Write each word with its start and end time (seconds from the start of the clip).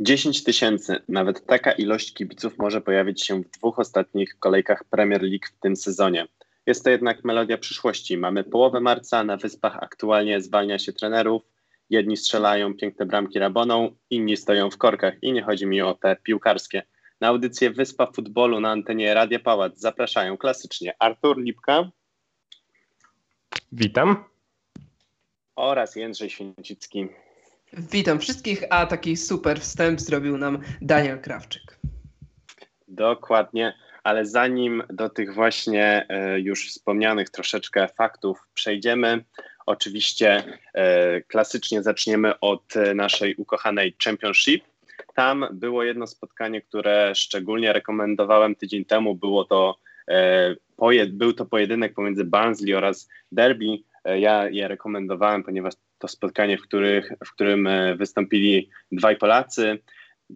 10 0.00 0.44
tysięcy, 0.44 1.02
nawet 1.08 1.46
taka 1.46 1.72
ilość 1.72 2.14
kibiców 2.14 2.58
może 2.58 2.80
pojawić 2.80 3.26
się 3.26 3.42
w 3.42 3.50
dwóch 3.50 3.78
ostatnich 3.78 4.38
kolejkach 4.38 4.84
Premier 4.84 5.22
League 5.22 5.46
w 5.46 5.60
tym 5.60 5.76
sezonie. 5.76 6.26
Jest 6.66 6.84
to 6.84 6.90
jednak 6.90 7.24
melodia 7.24 7.58
przyszłości. 7.58 8.16
Mamy 8.16 8.44
połowę 8.44 8.80
marca, 8.80 9.24
na 9.24 9.36
Wyspach 9.36 9.76
aktualnie 9.76 10.40
zwalnia 10.40 10.78
się 10.78 10.92
trenerów, 10.92 11.42
jedni 11.90 12.16
strzelają 12.16 12.74
piękne 12.74 13.06
bramki 13.06 13.38
raboną, 13.38 13.96
inni 14.10 14.36
stoją 14.36 14.70
w 14.70 14.78
korkach 14.78 15.22
i 15.22 15.32
nie 15.32 15.42
chodzi 15.42 15.66
mi 15.66 15.82
o 15.82 15.94
te 15.94 16.16
piłkarskie. 16.16 16.82
Na 17.20 17.28
audycję 17.28 17.70
Wyspa 17.70 18.06
Futbolu 18.06 18.60
na 18.60 18.70
antenie 18.70 19.14
Radia 19.14 19.38
Pałac 19.38 19.78
zapraszają 19.78 20.36
klasycznie 20.36 20.94
Artur 20.98 21.38
Lipka. 21.38 21.90
Witam. 23.72 24.24
Oraz 25.56 25.96
Jędrzej 25.96 26.30
Święcicki. 26.30 27.08
Witam 27.72 28.18
wszystkich, 28.18 28.64
a 28.70 28.86
taki 28.86 29.16
super 29.16 29.60
wstęp 29.60 30.00
zrobił 30.00 30.38
nam 30.38 30.58
Daniel 30.80 31.20
Krawczyk. 31.20 31.78
Dokładnie, 32.88 33.74
ale 34.04 34.26
zanim 34.26 34.82
do 34.88 35.08
tych 35.08 35.34
właśnie 35.34 36.06
e, 36.08 36.40
już 36.40 36.68
wspomnianych 36.68 37.30
troszeczkę 37.30 37.88
faktów 37.88 38.38
przejdziemy, 38.54 39.24
oczywiście 39.66 40.58
e, 40.74 41.20
klasycznie 41.20 41.82
zaczniemy 41.82 42.40
od 42.40 42.76
e, 42.76 42.94
naszej 42.94 43.34
ukochanej 43.34 43.96
Championship. 44.04 44.64
Tam 45.14 45.46
było 45.52 45.82
jedno 45.82 46.06
spotkanie, 46.06 46.60
które 46.60 47.14
szczególnie 47.14 47.72
rekomendowałem 47.72 48.54
tydzień 48.54 48.84
temu. 48.84 49.14
Było 49.14 49.44
to, 49.44 49.76
był 51.08 51.32
to 51.32 51.46
pojedynek 51.46 51.94
pomiędzy 51.94 52.24
Barnsley 52.24 52.74
oraz 52.74 53.08
Derby. 53.32 53.78
Ja 54.04 54.48
je 54.48 54.68
rekomendowałem, 54.68 55.42
ponieważ 55.42 55.74
to 56.00 56.08
spotkanie, 56.08 56.58
w, 56.58 56.62
których, 56.62 57.12
w 57.26 57.32
którym 57.32 57.66
e, 57.66 57.96
wystąpili 57.96 58.70
dwaj 58.92 59.16
Polacy. 59.16 59.78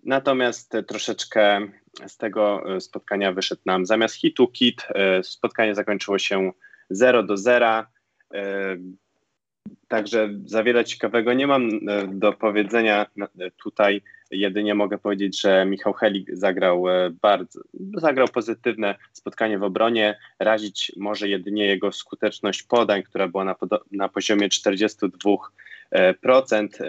Natomiast 0.04 0.72
troszeczkę 0.88 1.68
z 2.06 2.16
tego 2.16 2.76
e, 2.76 2.80
spotkania 2.80 3.32
wyszedł 3.32 3.62
nam 3.66 3.86
zamiast 3.86 4.14
hitu 4.14 4.48
kit. 4.48 4.86
E, 4.94 5.22
spotkanie 5.22 5.74
zakończyło 5.74 6.18
się 6.18 6.52
0 6.90 7.22
do 7.22 7.36
0. 7.36 7.84
Także 9.88 10.28
za 10.44 10.62
wiele 10.62 10.84
ciekawego 10.84 11.32
nie 11.34 11.46
mam 11.46 11.68
do 12.08 12.32
powiedzenia 12.32 13.06
tutaj. 13.62 14.02
Jedynie 14.34 14.74
mogę 14.74 14.98
powiedzieć, 14.98 15.40
że 15.40 15.66
Michał 15.66 15.92
Helik 15.92 16.28
zagrał 16.32 16.84
bardzo, 17.22 17.60
zagrał 17.96 18.28
pozytywne 18.28 18.94
spotkanie 19.12 19.58
w 19.58 19.62
obronie. 19.62 20.18
Razić 20.38 20.92
może 20.96 21.28
jedynie 21.28 21.66
jego 21.66 21.92
skuteczność 21.92 22.62
podań, 22.62 23.02
która 23.02 23.28
była 23.28 23.44
na, 23.44 23.54
na 23.92 24.08
poziomie 24.08 24.48
42%. 24.48 25.38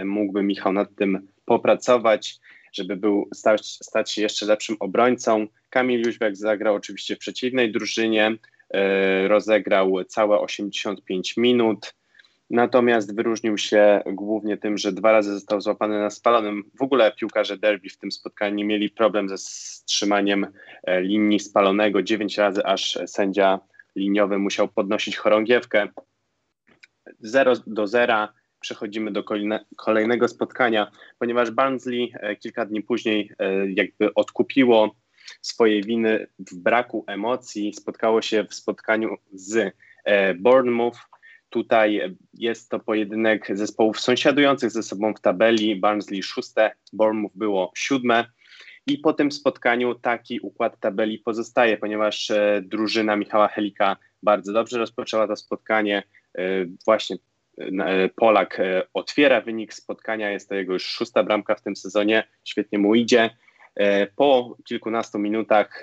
Mógłby 0.06 0.44
Michał 0.44 0.74
nad 0.74 0.96
tym 0.96 1.28
popracować, 1.46 2.40
żeby 2.74 2.96
był, 2.96 3.30
stać, 3.34 3.68
stać 3.68 4.12
się 4.12 4.22
jeszcze 4.22 4.46
lepszym 4.46 4.76
obrońcą. 4.80 5.48
Kamil 5.70 6.02
Jóźwiak 6.06 6.36
zagrał 6.36 6.76
oczywiście 6.76 7.16
w 7.16 7.20
przeciwnej 7.20 7.72
drużynie, 7.72 8.38
e, 8.74 9.28
rozegrał 9.28 10.04
całe 10.04 10.40
85 10.40 11.38
minut. 11.38 11.94
Natomiast 12.50 13.16
wyróżnił 13.16 13.58
się 13.58 14.02
głównie 14.06 14.58
tym, 14.58 14.78
że 14.78 14.92
dwa 14.92 15.12
razy 15.12 15.34
został 15.34 15.62
złapany 15.62 16.00
na 16.00 16.10
spalonym. 16.10 16.64
W 16.80 16.82
ogóle 16.82 17.12
piłkarze 17.12 17.58
derby 17.58 17.90
w 17.90 17.98
tym 17.98 18.12
spotkaniu 18.12 18.66
mieli 18.66 18.90
problem 18.90 19.30
ze 19.30 19.38
strzymaniem 19.38 20.48
e, 20.84 21.02
linii 21.02 21.40
spalonego. 21.40 22.02
Dziewięć 22.02 22.38
razy 22.38 22.66
aż 22.66 23.00
sędzia 23.06 23.60
liniowy 23.96 24.38
musiał 24.38 24.68
podnosić 24.68 25.18
chorągiewkę. 25.18 25.88
0 27.20 27.54
do 27.68 27.88
0 27.88 28.28
przechodzimy 28.60 29.12
do 29.12 29.24
kolejnego 29.78 30.28
spotkania, 30.28 30.92
ponieważ 31.20 31.52
Barnsley 31.52 32.12
e, 32.14 32.36
kilka 32.36 32.66
dni 32.66 32.82
później 32.82 33.32
e, 33.40 33.72
jakby 33.72 34.14
odkupiło 34.14 34.96
swojej 35.42 35.84
winy 35.84 36.28
w 36.40 36.56
braku 36.56 37.04
emocji. 37.08 37.74
Spotkało 37.74 38.22
się 38.22 38.44
w 38.44 38.54
spotkaniu 38.54 39.16
z 39.34 39.76
Bournemouth 40.36 40.98
Tutaj 41.56 42.16
jest 42.34 42.70
to 42.70 42.80
pojedynek 42.80 43.58
zespołów 43.58 44.00
sąsiadujących 44.00 44.72
ze 44.72 44.84
sobą 44.84 45.14
w 45.14 45.22
tabeli. 45.22 45.76
Barnsley 45.76 46.24
szóste, 46.24 46.72
Bournemouth 46.94 47.36
było 47.36 47.72
siódme. 47.76 48.26
I 48.88 48.98
po 48.98 49.14
tym 49.14 49.32
spotkaniu 49.32 49.96
taki 49.96 50.40
układ 50.40 50.80
tabeli 50.80 51.20
pozostaje, 51.20 51.78
ponieważ 51.78 52.32
e, 52.32 52.62
drużyna 52.66 53.16
Michała 53.16 53.48
Helika 53.48 53.98
bardzo 54.24 54.54
dobrze 54.54 54.78
rozpoczęła 54.78 55.28
to 55.28 55.36
spotkanie. 55.36 56.04
E, 56.38 56.42
właśnie 56.86 57.18
e, 57.58 58.10
Polak 58.10 58.62
otwiera 58.94 59.42
wynik 59.42 59.74
spotkania, 59.74 60.32
jest 60.32 60.50
to 60.50 60.56
jego 60.56 60.74
już 60.74 60.86
szósta 60.86 61.24
bramka 61.24 61.56
w 61.56 61.62
tym 61.62 61.76
sezonie, 61.76 62.24
świetnie 62.44 62.80
mu 62.80 62.96
idzie. 62.96 63.30
Po 64.16 64.58
kilkunastu 64.66 65.20
minutach 65.20 65.82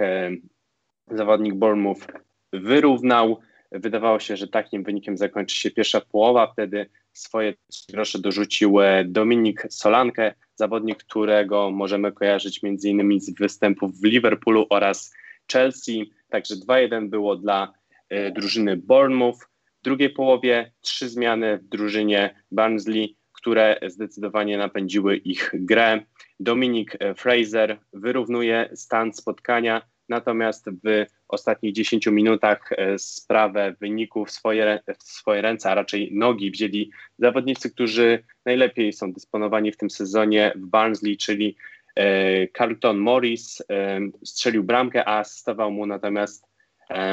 zawodnik 1.11 1.55
Bournemouth 1.55 2.07
wyrównał 2.53 3.41
Wydawało 3.73 4.21
się, 4.21 4.37
że 4.37 4.49
takim 4.49 4.83
wynikiem 4.83 5.17
zakończy 5.17 5.57
się 5.57 5.71
pierwsza 5.71 6.01
połowa. 6.01 6.47
Wtedy 6.47 6.87
swoje 7.13 7.55
grosze 7.93 8.19
dorzucił 8.19 8.81
e, 8.81 9.05
Dominik 9.05 9.67
Solankę, 9.71 10.35
zawodnik, 10.55 10.99
którego 10.99 11.71
możemy 11.71 12.13
kojarzyć 12.13 12.61
innymi 12.85 13.21
z 13.21 13.35
występów 13.35 14.01
w 14.01 14.05
Liverpoolu 14.05 14.67
oraz 14.71 15.15
Chelsea. 15.53 16.13
Także 16.29 16.55
2-1 16.57 17.09
było 17.09 17.37
dla 17.37 17.73
e, 18.09 18.31
drużyny 18.31 18.77
Bournemouth. 18.77 19.39
W 19.81 19.85
drugiej 19.85 20.11
połowie 20.11 20.73
trzy 20.81 21.09
zmiany 21.09 21.59
w 21.59 21.69
drużynie 21.69 22.35
Barnsley, 22.51 23.17
które 23.33 23.81
zdecydowanie 23.87 24.59
napędziły 24.59 25.17
ich 25.17 25.51
grę. 25.55 26.01
Dominik 26.41 26.97
e, 27.01 27.15
Fraser 27.15 27.79
wyrównuje 27.93 28.71
stan 28.75 29.13
spotkania, 29.13 29.83
natomiast 30.13 30.71
w 30.85 31.07
ostatnich 31.29 31.73
10 31.73 32.07
minutach 32.07 32.71
e, 32.73 32.99
sprawę 32.99 33.75
wyników 33.81 34.29
w 34.29 34.31
swoje, 34.31 34.81
w 34.99 35.03
swoje 35.03 35.43
ręce, 35.43 35.71
a 35.71 35.75
raczej 35.75 36.11
nogi 36.15 36.51
wzięli 36.51 36.91
zawodnicy, 37.19 37.71
którzy 37.71 38.25
najlepiej 38.47 38.93
są 38.93 39.13
dysponowani 39.13 39.73
w 39.73 39.77
tym 39.77 39.91
sezonie 39.91 40.53
w 40.57 40.67
Barnsley, 40.67 41.17
czyli 41.17 41.57
e, 41.97 42.49
Carlton 42.49 42.99
Morris 42.99 43.63
e, 43.71 44.01
strzelił 44.25 44.65
bramkę, 44.65 45.09
a 45.09 45.19
asystował 45.19 45.71
mu 45.71 45.87
natomiast 45.87 46.53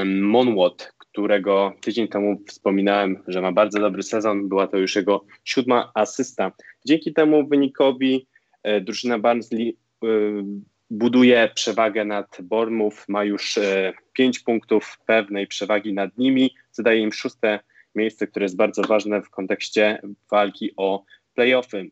Monwot, 0.06 0.94
którego 0.98 1.74
tydzień 1.81 2.08
temu 2.08 2.42
wspominałem, 2.48 3.24
że 3.28 3.42
ma 3.42 3.52
bardzo 3.52 3.80
dobry 3.80 4.04
sezon. 4.04 4.50
Była 4.50 4.68
to 4.68 4.78
już 4.78 4.96
jego 4.96 5.26
siódma 5.44 5.92
asysta. 5.94 6.52
Dzięki 6.86 7.14
temu 7.14 7.48
wynikowi 7.48 8.28
drużyna 8.81 9.20
Barnsley 9.20 9.78
buduje 10.89 11.50
przewagę 11.55 12.05
nad 12.05 12.38
Bournemouth, 12.41 12.97
ma 13.07 13.23
już 13.23 13.57
e, 13.57 13.94
pięć 14.13 14.39
punktów 14.39 15.00
pewnej 15.05 15.47
przewagi 15.47 15.94
nad 15.94 16.17
nimi, 16.17 16.55
zadaje 16.72 17.01
im 17.01 17.13
szóste 17.13 17.59
miejsce, 17.95 18.27
które 18.27 18.44
jest 18.45 18.55
bardzo 18.55 18.81
ważne 18.81 19.22
w 19.22 19.29
kontekście 19.29 20.01
walki 20.31 20.72
o 20.77 21.03
playoffy. 21.35 21.89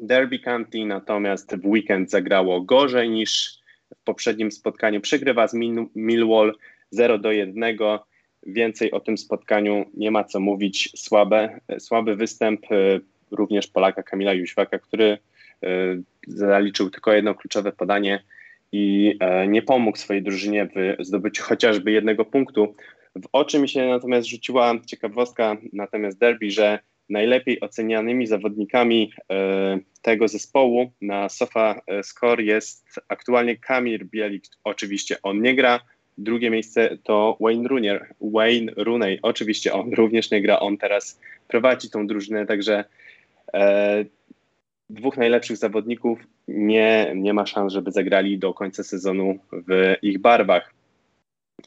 Derby 0.00 0.38
County 0.38 0.84
natomiast 0.84 1.56
w 1.56 1.66
weekend 1.66 2.10
zagrało 2.10 2.60
gorzej 2.60 3.10
niż 3.10 3.58
w 3.94 4.04
poprzednim 4.04 4.52
spotkaniu. 4.52 5.00
Przegrywa 5.00 5.48
z 5.48 5.54
Millwall 5.94 6.54
0 6.90 7.18
do 7.18 7.32
1. 7.32 7.78
Więcej 8.46 8.90
o 8.90 9.00
tym 9.00 9.18
spotkaniu 9.18 9.90
nie 9.94 10.10
ma 10.10 10.24
co 10.24 10.40
mówić. 10.40 10.90
Słabe, 10.96 11.60
słaby 11.78 12.16
występ 12.16 12.72
e, 12.72 13.00
również 13.30 13.66
Polaka 13.66 14.02
Kamila 14.02 14.32
Jóźwaka, 14.34 14.78
który 14.78 15.18
E, 15.33 15.33
zaliczył 16.26 16.90
tylko 16.90 17.12
jedno 17.12 17.34
kluczowe 17.34 17.72
podanie 17.72 18.22
i 18.72 19.16
e, 19.20 19.48
nie 19.48 19.62
pomógł 19.62 19.98
swojej 19.98 20.22
drużynie 20.22 20.68
w 20.76 21.04
zdobyciu 21.04 21.42
chociażby 21.42 21.92
jednego 21.92 22.24
punktu. 22.24 22.74
W 23.16 23.28
oczy 23.32 23.58
mi 23.58 23.68
się 23.68 23.86
natomiast 23.86 24.28
rzuciła 24.28 24.74
ciekawostka 24.86 25.56
natomiast 25.72 26.18
derby, 26.18 26.50
że 26.50 26.78
najlepiej 27.08 27.60
ocenianymi 27.60 28.26
zawodnikami 28.26 29.12
e, 29.32 29.78
tego 30.02 30.28
zespołu 30.28 30.90
na 31.00 31.28
Sofa 31.28 31.80
Score 32.02 32.42
jest 32.42 33.00
aktualnie 33.08 33.56
Kamil 33.56 34.04
Bielik. 34.04 34.44
Oczywiście 34.64 35.16
on 35.22 35.42
nie 35.42 35.54
gra. 35.54 35.80
Drugie 36.18 36.50
miejsce 36.50 36.98
to 37.02 37.36
Wayne 37.40 37.68
Rooney. 37.68 37.98
Wayne 38.20 38.72
Rooney. 38.76 39.18
Oczywiście 39.22 39.72
on 39.72 39.92
również 39.94 40.30
nie 40.30 40.42
gra. 40.42 40.60
On 40.60 40.78
teraz 40.78 41.20
prowadzi 41.48 41.90
tą 41.90 42.06
drużynę, 42.06 42.46
także 42.46 42.84
dwóch 44.90 45.16
najlepszych 45.16 45.56
zawodników 45.56 46.18
nie, 46.48 47.12
nie 47.16 47.34
ma 47.34 47.46
szans, 47.46 47.72
żeby 47.72 47.92
zagrali 47.92 48.38
do 48.38 48.54
końca 48.54 48.82
sezonu 48.82 49.38
w 49.52 49.94
ich 50.02 50.18
barwach. 50.18 50.74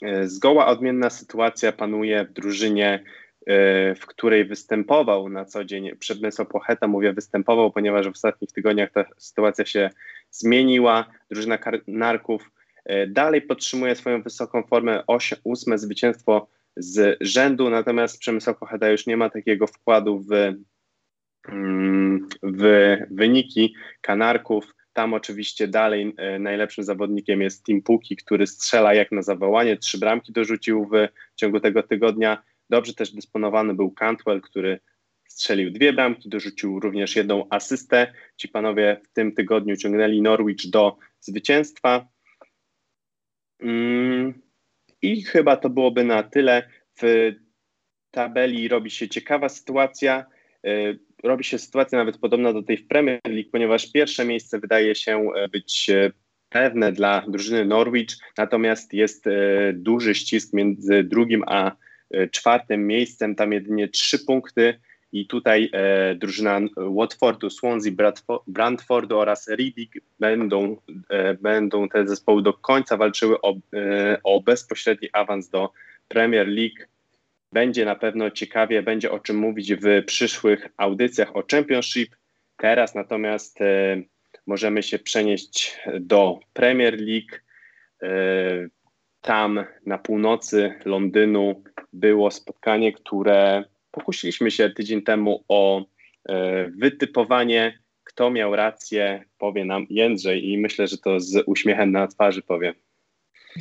E, 0.02 0.28
zgoła 0.28 0.68
odmienna 0.68 1.10
sytuacja 1.10 1.72
panuje 1.72 2.26
w 2.26 2.34
drużynie, 2.34 3.04
e, 3.46 3.96
w 3.96 4.06
której 4.06 4.46
występował 4.46 5.30
na 5.30 5.46
co 5.46 5.66
dzień 5.66 5.96
Przemysław 5.96 6.48
Pocheta. 6.48 6.88
Mówię 6.88 7.14
występował, 7.14 7.72
ponieważ 7.72 8.08
w 8.08 8.12
ostatnich 8.12 8.52
tygodniach 8.52 8.92
ta 8.92 9.06
sytuacja 9.18 9.66
się 9.66 9.90
zmieniła. 10.32 11.06
Drużyna 11.32 11.58
Narków 11.88 12.52
e, 12.86 13.08
dalej 13.08 13.42
podtrzymuje 13.42 13.96
swoją 13.96 14.22
wysoką 14.22 14.64
formę, 14.64 15.04
ósme 15.44 15.78
zwycięstwo 15.78 16.48
z 16.78 17.18
rzędu, 17.22 17.70
natomiast 17.70 18.20
Przemysław 18.20 18.58
Pocheta 18.58 18.90
już 18.90 19.08
nie 19.08 19.18
ma 19.18 19.30
takiego 19.30 19.68
wkładu 19.68 20.20
w 20.20 20.54
w 22.44 22.98
wyniki 23.12 23.76
Kanarków. 24.02 24.76
tam 24.94 25.14
oczywiście 25.14 25.68
dalej 25.68 26.16
najlepszym 26.40 26.84
zawodnikiem 26.84 27.42
jest 27.42 27.66
Tim 27.66 27.82
Puki, 27.82 28.16
który 28.16 28.48
strzela 28.48 28.94
jak 28.94 29.12
na 29.12 29.22
zawołanie. 29.22 29.78
Trzy 29.78 29.98
bramki 29.98 30.32
dorzucił 30.32 30.90
w 30.92 31.08
ciągu 31.36 31.60
tego 31.60 31.84
tygodnia. 31.84 32.44
Dobrze 32.70 32.94
też 32.94 33.12
dysponowany 33.12 33.74
był 33.74 33.92
Cantwell, 33.92 34.42
który 34.42 34.80
strzelił 35.28 35.72
dwie 35.72 35.94
bramki, 35.94 36.30
dorzucił 36.30 36.80
również 36.80 37.16
jedną 37.16 37.48
asystę. 37.50 38.14
Ci 38.38 38.48
panowie 38.48 39.02
w 39.04 39.14
tym 39.14 39.32
tygodniu 39.32 39.76
ciągnęli 39.76 40.22
Norwich 40.22 40.70
do 40.70 40.98
zwycięstwa. 41.20 42.08
Mm, 43.60 44.42
I 45.02 45.24
chyba 45.24 45.58
to 45.58 45.70
byłoby 45.70 46.04
na 46.04 46.24
tyle. 46.24 46.70
W 47.02 47.32
tabeli 48.12 48.68
robi 48.68 48.92
się 48.92 49.10
ciekawa 49.10 49.50
sytuacja. 49.50 50.26
Robi 51.24 51.44
się 51.44 51.58
sytuacja 51.58 51.98
nawet 51.98 52.18
podobna 52.18 52.54
do 52.54 52.64
tej 52.64 52.78
w 52.78 52.88
Premier 52.88 53.20
League, 53.28 53.50
ponieważ 53.52 53.92
pierwsze 53.92 54.26
miejsce 54.26 54.60
wydaje 54.60 54.96
się 54.96 55.30
e, 55.36 55.48
być 55.50 55.90
e, 55.90 56.12
pewne 56.50 56.92
dla 56.92 57.26
drużyny 57.28 57.66
Norwich, 57.66 58.10
natomiast 58.38 58.94
jest 58.94 59.28
e, 59.28 59.32
duży 59.74 60.16
ścisk 60.16 60.54
między 60.54 61.04
drugim 61.04 61.44
a 61.48 61.72
czwartym 62.32 62.88
miejscem, 62.88 63.36
tam 63.36 63.54
jedynie 63.54 63.88
trzy 63.88 64.20
punkty 64.20 64.80
i 65.12 65.28
tutaj 65.28 65.72
drużyna 66.16 66.60
Watfordu, 66.78 67.50
Swansea, 67.50 67.92
Brantfordu 68.48 69.20
oraz 69.20 69.48
Reading 69.48 69.92
będą, 70.20 70.78
będą 71.42 71.90
te 71.90 72.08
zespoły 72.08 72.44
do 72.44 72.54
końca 72.54 72.98
walczyły 72.98 73.42
o, 73.42 73.56
o 74.24 74.42
bezpośredni 74.42 75.10
awans 75.14 75.50
do 75.50 75.72
Premier 76.08 76.48
League. 76.48 76.97
Będzie 77.52 77.86
na 77.86 77.96
pewno 77.96 78.32
ciekawie, 78.32 78.84
będzie 78.84 79.12
o 79.12 79.20
czym 79.20 79.38
mówić 79.38 79.74
w 79.74 80.06
przyszłych 80.06 80.68
audycjach 80.78 81.36
o 81.36 81.44
Championship. 81.52 82.16
Teraz 82.58 82.96
natomiast 82.96 83.62
e, 83.62 84.02
możemy 84.48 84.84
się 84.84 85.00
przenieść 85.00 85.78
do 86.00 86.40
Premier 86.54 87.02
League. 87.02 87.36
E, 88.04 88.08
tam 89.22 89.66
na 89.86 89.98
północy 89.98 90.74
Londynu 90.86 91.64
było 91.94 92.32
spotkanie, 92.32 92.94
które 92.94 93.64
pokusiliśmy 93.92 94.52
się 94.52 94.70
tydzień 94.70 95.02
temu 95.02 95.44
o 95.48 95.86
e, 96.30 96.70
wytypowanie, 96.70 97.80
kto 98.04 98.32
miał 98.32 98.56
rację, 98.56 99.24
powie 99.38 99.66
nam 99.66 99.86
Jędrzej 99.90 100.50
i 100.50 100.58
myślę, 100.58 100.88
że 100.88 100.98
to 100.98 101.20
z 101.20 101.44
uśmiechem 101.46 101.92
na 101.92 102.08
twarzy 102.08 102.42
powie. 102.42 102.74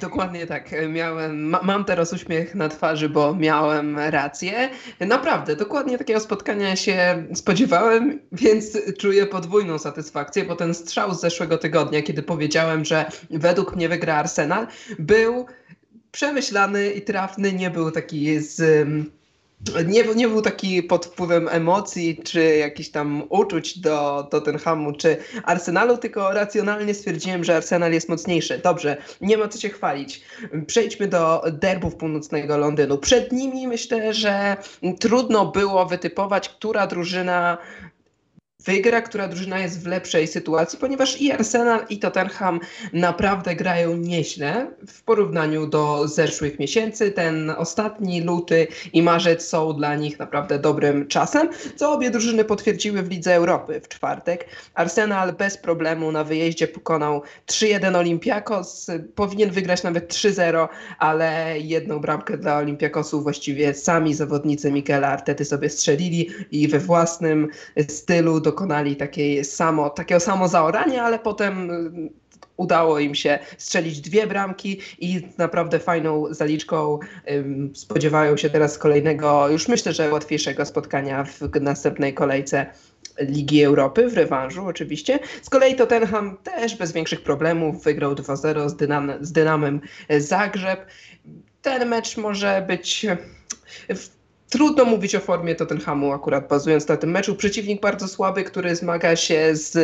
Dokładnie 0.01 0.47
tak. 0.47 0.71
Miałem, 0.89 1.49
ma, 1.49 1.61
mam 1.63 1.85
teraz 1.85 2.13
uśmiech 2.13 2.55
na 2.55 2.69
twarzy, 2.69 3.09
bo 3.09 3.35
miałem 3.35 3.99
rację. 3.99 4.71
Naprawdę, 5.01 5.57
dokładnie 5.57 5.99
takiego 5.99 6.21
spotkania 6.21 6.77
się 6.77 7.27
spodziewałem, 7.35 8.21
więc 8.33 8.79
czuję 8.99 9.27
podwójną 9.27 9.79
satysfakcję, 9.79 10.45
bo 10.45 10.57
ten 10.57 10.75
strzał 10.75 11.15
z 11.15 11.21
zeszłego 11.21 11.59
tygodnia, 11.59 12.03
kiedy 12.03 12.23
powiedziałem, 12.23 12.85
że 12.85 13.05
według 13.31 13.77
mnie 13.77 13.89
wygra 13.89 14.15
Arsenal, 14.15 14.67
był 14.99 15.47
przemyślany 16.13 16.91
i 16.91 17.03
trafny, 17.03 17.53
nie 17.53 17.71
był 17.71 17.91
taki 17.91 18.41
z 18.41 18.87
nie, 19.87 20.05
nie 20.15 20.29
był 20.29 20.43
taki 20.43 20.83
pod 20.83 21.07
wpływem 21.07 21.49
emocji, 21.49 22.21
czy 22.25 22.57
jakichś 22.57 22.89
tam 22.89 23.23
uczuć 23.29 23.79
do 23.79 24.27
Tottenhamu, 24.31 24.93
czy 24.93 25.17
Arsenalu, 25.45 25.99
tylko 25.99 26.33
racjonalnie 26.33 26.95
stwierdziłem, 26.95 27.45
że 27.45 27.57
Arsenal 27.57 27.93
jest 27.93 28.09
mocniejszy. 28.09 28.61
Dobrze, 28.65 28.97
nie 29.21 29.39
ma 29.39 29.49
co 29.49 29.59
się 29.59 29.69
chwalić. 29.69 30.23
Przejdźmy 30.67 31.09
do 31.09 31.43
derbów 31.53 31.97
północnego 31.97 32.57
Londynu. 32.57 32.99
Przed 32.99 33.33
nimi 33.33 33.69
myślę, 33.69 34.15
że 34.15 34.57
trudno 35.01 35.47
było 35.47 35.87
wytypować, 35.87 36.49
która 36.49 36.87
drużyna 36.87 37.59
wygra, 38.67 39.03
która 39.03 39.29
drużyna 39.29 39.59
jest 39.59 39.83
w 39.83 39.87
lepszej 39.87 40.27
sytuacji, 40.27 40.79
ponieważ 40.79 41.21
i 41.21 41.33
Arsenal, 41.33 41.87
i 41.89 41.99
Tottenham 41.99 42.61
naprawdę 42.93 43.57
grają 43.57 43.97
nieźle 43.97 44.71
w 44.89 45.03
porównaniu 45.03 45.67
do 45.67 46.09
zeszłych 46.09 46.59
miesięcy. 46.59 47.11
Ten 47.11 47.51
ostatni 47.51 48.21
luty 48.21 48.67
i 48.93 49.03
marzec 49.03 49.49
są 49.49 49.73
dla 49.73 49.95
nich 49.95 50.19
naprawdę 50.19 50.59
dobrym 50.59 51.09
czasem, 51.09 51.49
co 51.77 51.93
obie 51.93 52.11
drużyny 52.11 52.45
potwierdziły 52.45 53.03
w 53.03 53.11
Lidze 53.11 53.35
Europy 53.35 53.81
w 53.81 53.89
czwartek. 53.89 54.47
Arsenal 54.75 55.33
bez 55.33 55.57
problemu 55.57 56.13
na 56.13 56.25
wyjeździe 56.25 56.69
pokonał 56.69 57.23
3-1 57.47 57.97
Olympiakos, 57.97 58.87
powinien 59.15 59.51
wygrać 59.51 59.83
nawet 59.83 60.15
3-0, 60.15 60.69
ale 60.99 61.59
jedną 61.59 61.99
bramkę 61.99 62.39
dla 62.39 62.59
Olympiakosu 62.59 63.23
właściwie 63.23 63.75
sami 63.75 64.15
zawodnicy 64.15 64.73
Mikela 64.73 65.09
Artety 65.09 65.45
sobie 65.45 65.71
strzelili 65.71 66.31
i 66.51 66.69
we 66.69 66.79
własnym 66.79 67.49
stylu 67.89 68.41
do 68.41 68.56
dokonali 68.57 68.97
takiej 68.97 69.45
samo, 69.45 69.91
takiego 69.91 70.21
samo 70.21 70.49
zaorania, 70.49 71.05
ale 71.05 71.19
potem 71.19 71.71
y, 71.71 72.11
udało 72.57 72.99
im 72.99 73.15
się 73.15 73.39
strzelić 73.59 74.01
dwie 74.01 74.27
bramki 74.27 74.81
i 74.99 75.23
naprawdę 75.39 75.79
fajną 75.79 76.25
zaliczką 76.31 76.99
spodziewają 77.75 78.37
się 78.37 78.51
teraz 78.51 78.79
kolejnego, 78.79 79.49
już 79.49 79.69
myślę, 79.69 79.93
że 79.93 80.13
łatwiejszego 80.13 80.67
spotkania 80.67 81.25
w 81.25 81.61
następnej 81.61 82.15
kolejce 82.15 82.67
Ligi 83.21 83.63
Europy 83.63 84.09
w 84.09 84.15
rewanżu 84.15 84.67
oczywiście. 84.67 85.19
Z 85.43 85.51
kolei 85.51 85.75
Tottenham 85.75 86.37
też 86.37 86.77
bez 86.77 86.93
większych 86.93 87.23
problemów 87.23 87.85
wygrał 87.85 88.15
2-0 88.15 88.69
z, 88.69 88.77
Dynam 88.77 89.13
z 89.21 89.33
Dynamem 89.33 89.81
Zagrzeb. 90.19 90.87
Ten 91.63 91.89
mecz 91.89 92.17
może 92.17 92.65
być 92.69 93.07
Trudno 94.51 94.85
mówić 94.85 95.15
o 95.15 95.21
formie 95.21 95.55
Tottenhamu 95.55 96.13
akurat 96.13 96.49
bazując 96.49 96.89
na 96.89 96.97
tym 96.97 97.11
meczu. 97.11 97.37
Przeciwnik 97.37 97.81
bardzo 97.81 98.09
słaby, 98.09 98.45
który 98.45 98.77
zmaga 98.77 99.17
się 99.17 99.51
z 99.53 99.79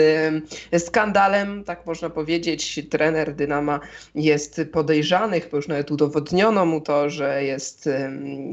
skandalem, 0.78 1.64
tak 1.64 1.86
można 1.86 2.10
powiedzieć. 2.10 2.80
Trener 2.90 3.34
Dynama 3.34 3.80
jest 4.14 4.60
podejrzany, 4.72 5.40
chyba 5.40 5.56
już 5.56 5.68
nawet 5.68 5.90
udowodniono 5.90 6.66
mu 6.66 6.80
to, 6.80 7.10
że 7.10 7.44
jest, 7.44 7.88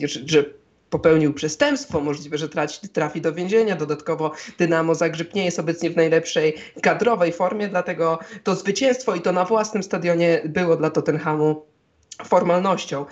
że, 0.04 0.20
że 0.26 0.46
popełnił 0.90 1.34
przestępstwo, 1.34 2.02
możliwe, 2.02 2.38
że 2.38 2.50
traci, 2.50 2.90
trafi 2.90 3.22
do 3.22 3.34
więzienia. 3.34 3.76
Dodatkowo 3.76 4.32
Dynamo 4.58 4.96
Zagrzeb 4.96 5.36
nie 5.36 5.46
jest 5.46 5.60
obecnie 5.60 5.90
w 5.90 5.96
najlepszej 5.96 6.56
kadrowej 6.82 7.34
formie, 7.34 7.68
dlatego 7.68 8.20
to 8.44 8.56
zwycięstwo 8.56 9.16
i 9.16 9.22
to 9.22 9.32
na 9.32 9.46
własnym 9.46 9.84
stadionie 9.84 10.42
było 10.46 10.76
dla 10.76 10.90
Tottenhamu 10.90 11.66
formalnością. 12.26 13.06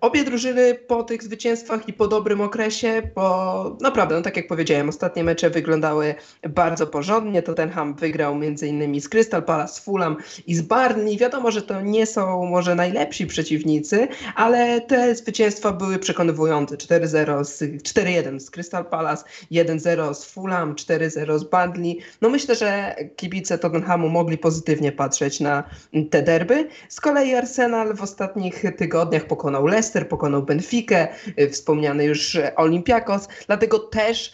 Obie 0.00 0.24
drużyny 0.24 0.74
po 0.74 1.02
tych 1.02 1.22
zwycięstwach 1.22 1.88
i 1.88 1.92
po 1.92 2.08
dobrym 2.08 2.40
okresie, 2.40 3.02
bo 3.14 3.76
naprawdę, 3.80 4.14
no 4.14 4.22
tak 4.22 4.36
jak 4.36 4.46
powiedziałem, 4.46 4.88
ostatnie 4.88 5.24
mecze 5.24 5.50
wyglądały 5.50 6.14
bardzo 6.48 6.86
porządnie. 6.86 7.42
Tottenham 7.42 7.94
wygrał 7.94 8.34
m.in. 8.34 9.00
z 9.00 9.08
Crystal 9.08 9.42
Palace, 9.42 9.74
z 9.74 9.78
Fulham 9.78 10.16
i 10.46 10.54
z 10.54 10.62
Barney. 10.62 11.18
Wiadomo, 11.18 11.50
że 11.50 11.62
to 11.62 11.80
nie 11.80 12.06
są 12.06 12.46
może 12.46 12.74
najlepsi 12.74 13.26
przeciwnicy, 13.26 14.08
ale 14.34 14.80
te 14.80 15.14
zwycięstwa 15.14 15.72
były 15.72 15.98
przekonywujące. 15.98 16.76
4-0 16.76 17.44
z 17.44 17.62
4-1 17.62 18.40
z 18.40 18.50
Crystal 18.50 18.84
Palace, 18.84 19.24
1-0 19.52 20.14
z 20.14 20.24
Fulham, 20.24 20.74
4-0 20.74 21.38
z 21.38 21.44
Barney. 21.44 21.98
No 22.20 22.28
myślę, 22.28 22.54
że 22.54 22.96
kibice 23.16 23.58
Tottenhamu 23.58 24.08
mogli 24.08 24.38
pozytywnie 24.38 24.92
patrzeć 24.92 25.40
na 25.40 25.64
te 26.10 26.22
derby. 26.22 26.68
Z 26.88 27.00
kolei 27.00 27.34
Arsenal 27.34 27.94
w 27.94 28.02
ostatnich 28.02 28.64
tygodniach 28.76 29.26
pokonał 29.26 29.66
Leicester 29.66 29.81
Leicester, 29.82 30.08
pokonał 30.08 30.42
Benfikę, 30.42 31.08
y, 31.38 31.50
wspomniany 31.50 32.04
już 32.04 32.38
Olympiakos, 32.56 33.28
dlatego 33.46 33.78
też 33.78 34.32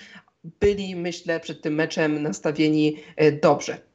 byli, 0.60 0.96
myślę, 0.96 1.40
przed 1.40 1.62
tym 1.62 1.74
meczem 1.74 2.22
nastawieni 2.22 2.96
y, 3.22 3.32
dobrze. 3.32 3.87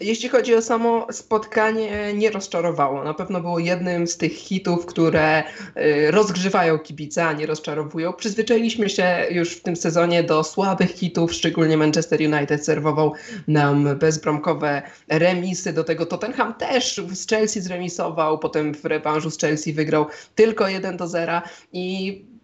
Jeśli 0.00 0.28
chodzi 0.28 0.54
o 0.54 0.62
samo 0.62 1.06
spotkanie, 1.10 2.14
nie 2.14 2.30
rozczarowało. 2.30 3.04
Na 3.04 3.14
pewno 3.14 3.40
było 3.40 3.58
jednym 3.58 4.06
z 4.06 4.16
tych 4.16 4.32
hitów, 4.32 4.86
które 4.86 5.42
y, 5.76 6.10
rozgrzewają 6.10 6.78
kibica, 6.78 7.32
nie 7.32 7.46
rozczarowują. 7.46 8.12
Przyzwyczailiśmy 8.12 8.90
się 8.90 9.26
już 9.30 9.52
w 9.52 9.62
tym 9.62 9.76
sezonie 9.76 10.22
do 10.22 10.44
słabych 10.44 10.90
hitów, 10.90 11.32
szczególnie 11.32 11.76
Manchester 11.76 12.20
United 12.20 12.64
serwował 12.64 13.12
nam 13.48 13.98
bezbramkowe 13.98 14.82
remisy. 15.08 15.72
Do 15.72 15.84
tego 15.84 16.06
Tottenham 16.06 16.54
też 16.54 17.00
z 17.12 17.28
Chelsea 17.28 17.60
zremisował, 17.60 18.38
potem 18.38 18.74
w 18.74 18.84
rewanżu 18.84 19.30
z 19.30 19.38
Chelsea 19.38 19.72
wygrał 19.72 20.06
tylko 20.34 20.68
1 20.68 20.96
do 20.96 21.06
0 21.08 21.42
i 21.72 22.35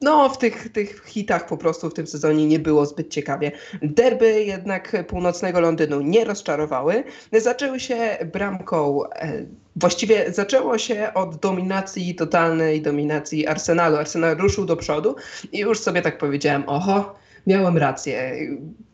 no, 0.00 0.28
w 0.28 0.38
tych, 0.38 0.72
tych 0.72 1.04
hitach 1.04 1.46
po 1.46 1.56
prostu 1.56 1.90
w 1.90 1.94
tym 1.94 2.06
sezonie 2.06 2.46
nie 2.46 2.58
było 2.58 2.86
zbyt 2.86 3.10
ciekawie. 3.10 3.52
Derby 3.82 4.44
jednak 4.44 5.06
północnego 5.06 5.60
Londynu 5.60 6.00
nie 6.00 6.24
rozczarowały. 6.24 7.04
Zaczęły 7.32 7.80
się 7.80 8.18
bramką. 8.32 9.10
E, 9.10 9.32
właściwie 9.76 10.32
zaczęło 10.32 10.78
się 10.78 11.10
od 11.14 11.36
dominacji, 11.36 12.14
totalnej 12.14 12.82
dominacji 12.82 13.46
Arsenalu. 13.46 13.96
Arsenal 13.96 14.36
ruszył 14.36 14.64
do 14.64 14.76
przodu 14.76 15.16
i 15.52 15.58
już 15.58 15.80
sobie 15.80 16.02
tak 16.02 16.18
powiedziałem, 16.18 16.64
oho, 16.66 17.14
miałem 17.48 17.78
rację. 17.78 18.36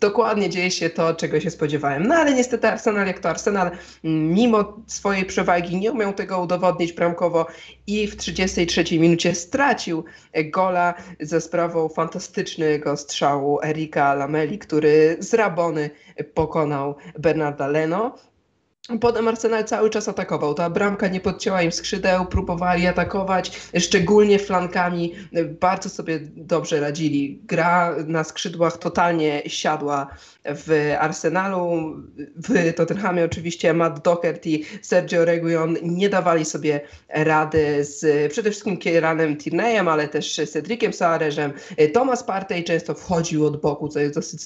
Dokładnie 0.00 0.50
dzieje 0.50 0.70
się 0.70 0.90
to, 0.90 1.14
czego 1.14 1.40
się 1.40 1.50
spodziewałem. 1.50 2.06
No 2.06 2.14
ale 2.14 2.34
niestety 2.34 2.68
Arsenal, 2.68 3.06
jak 3.06 3.18
to 3.18 3.30
Arsenal, 3.30 3.70
mimo 4.04 4.76
swojej 4.87 5.25
przewagi 5.25 5.76
nie 5.76 5.92
umiał 5.92 6.12
tego 6.12 6.40
udowodnić 6.40 6.92
bramkowo 6.92 7.46
i 7.87 8.06
w 8.06 8.16
33 8.16 8.99
minucie 8.99 9.34
stracił 9.34 10.04
gola 10.44 10.94
ze 11.20 11.40
sprawą 11.40 11.88
fantastycznego 11.88 12.96
strzału 12.96 13.61
Erika 13.64 14.14
Lameli, 14.14 14.58
który 14.58 15.16
z 15.18 15.34
Rabony 15.34 15.90
pokonał 16.34 16.96
Bernarda 17.18 17.66
Leno. 17.66 18.14
Potem 19.00 19.28
Arsenal 19.28 19.64
cały 19.64 19.90
czas 19.90 20.08
atakował. 20.08 20.54
Ta 20.54 20.70
bramka 20.70 21.08
nie 21.08 21.20
podcięła 21.20 21.62
im 21.62 21.72
skrzydeł, 21.72 22.26
próbowali 22.26 22.86
atakować, 22.86 23.60
szczególnie 23.78 24.38
flankami. 24.38 25.14
Bardzo 25.60 25.88
sobie 25.88 26.20
dobrze 26.36 26.80
radzili. 26.80 27.40
Gra 27.44 27.96
na 28.06 28.24
skrzydłach 28.24 28.78
totalnie 28.78 29.42
siadła 29.46 30.06
w 30.44 30.94
Arsenalu. 31.00 31.94
W 32.36 32.74
Tottenhamie 32.74 33.24
oczywiście 33.24 33.74
Matt 33.74 34.02
Doherty, 34.02 34.60
Sergio 34.82 35.24
Reguilon 35.24 35.76
nie 35.82 36.08
dawali 36.08 36.44
sobie 36.44 36.80
rady 37.08 37.84
z 37.84 38.32
przede 38.32 38.50
wszystkim 38.50 38.76
Kieranem 38.76 39.36
Tierneyem, 39.36 39.88
ale 39.88 40.08
też 40.08 40.40
Cedriciem 40.52 40.92
Soaresem. 40.92 41.52
Thomas 41.94 42.22
Partey 42.22 42.64
często 42.64 42.94
wchodził 42.94 43.46
od 43.46 43.60
boku, 43.60 43.88
co 43.88 44.00
jest 44.00 44.14
dosyć 44.14 44.40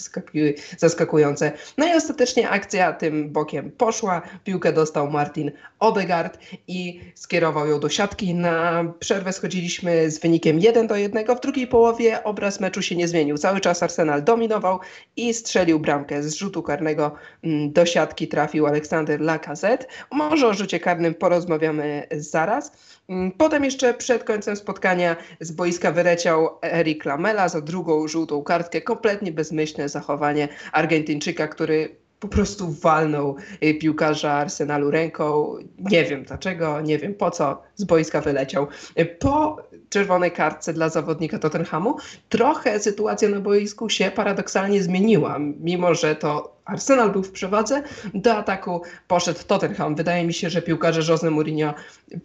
zaskakujące. 0.78 1.52
No 1.78 1.87
i 1.87 1.92
ostatecznie 1.97 2.50
akcja 2.50 2.92
tym 2.92 3.33
bokiem 3.33 3.71
poszła. 3.71 4.27
Piłkę 4.44 4.73
dostał 4.73 5.11
Martin 5.11 5.50
Odegaard 5.78 6.38
i 6.68 7.00
skierował 7.14 7.66
ją 7.66 7.80
do 7.80 7.88
siatki. 7.88 8.35
Na 8.35 8.85
przerwę 8.99 9.32
schodziliśmy 9.32 10.11
z 10.11 10.20
wynikiem 10.20 10.58
1 10.58 10.87
do 10.87 10.97
1. 10.97 11.37
W 11.37 11.40
drugiej 11.40 11.66
połowie 11.66 12.25
obraz 12.25 12.61
meczu 12.61 12.82
się 12.82 12.97
nie 12.97 13.08
zmienił. 13.08 13.38
Cały 13.38 13.61
czas 13.61 13.82
Arsenal 13.82 14.25
dominował 14.25 14.80
i 15.16 15.35
strzelił 15.35 15.80
bramkę 15.80 16.23
z 16.23 16.35
rzutu 16.35 16.62
karnego 16.62 17.14
mm, 17.44 17.73
do 17.73 17.87
siatki 17.87 18.28
trafił 18.28 18.66
Aleksander 18.66 19.20
Lacazette. 19.20 19.87
Może 20.12 20.49
o 20.49 20.54
rzucie 20.54 20.80
karnym 20.80 21.14
porozmawiamy 21.14 22.06
zaraz. 22.11 22.73
Mm, 23.08 23.32
potem 23.32 23.64
jeszcze 23.64 23.94
przed 23.94 24.25
końcem 24.25 24.56
spotkania 24.56 25.16
z 25.40 25.52
boiska 25.52 25.92
wyleciał 25.92 26.58
Eric 26.62 27.04
Lamela 27.04 27.49
za 27.49 27.61
drugą 27.61 28.08
żółtą 28.08 28.42
kartkę. 28.42 28.80
Kompletnie 28.80 29.32
bezmyślne 29.32 29.88
zachowanie 29.88 30.49
Argentyńczyka, 30.73 31.49
który 31.49 31.97
po 32.21 32.29
prostu 32.29 32.73
walnął 32.73 33.37
y, 33.65 33.75
piłkarza 33.75 34.33
Arsenalu 34.33 34.91
ręką. 34.91 35.57
Nie 35.79 36.05
wiem 36.05 36.25
dlaczego, 36.25 36.81
nie 36.81 36.99
wiem 36.99 37.15
po 37.15 37.31
co 37.31 37.63
z 37.77 37.85
boiska 37.85 38.21
wyleciał. 38.21 38.67
Y, 38.99 39.07
po 39.07 39.63
czerwonej 39.89 40.33
kartce 40.33 40.73
dla 40.73 40.89
zawodnika 40.89 41.39
Tottenhamu 41.39 41.97
trochę 42.29 42.81
sytuacja 42.81 43.29
na 43.29 43.41
boisku 43.41 43.89
się 43.89 44.11
paradoksalnie 44.11 44.83
zmieniła, 44.83 45.39
mimo 45.61 45.95
że 45.95 46.17
to 46.17 46.58
Arsenal 46.69 47.11
był 47.11 47.23
w 47.23 47.33
przewadze, 47.33 47.83
do 48.15 48.35
ataku 48.37 48.83
poszedł 49.07 49.41
Tottenham. 49.47 49.95
Wydaje 49.95 50.27
mi 50.27 50.35
się, 50.35 50.51
że 50.51 50.63
piłkarze 50.63 51.13
Jose 51.13 51.31
Mourinho 51.31 51.75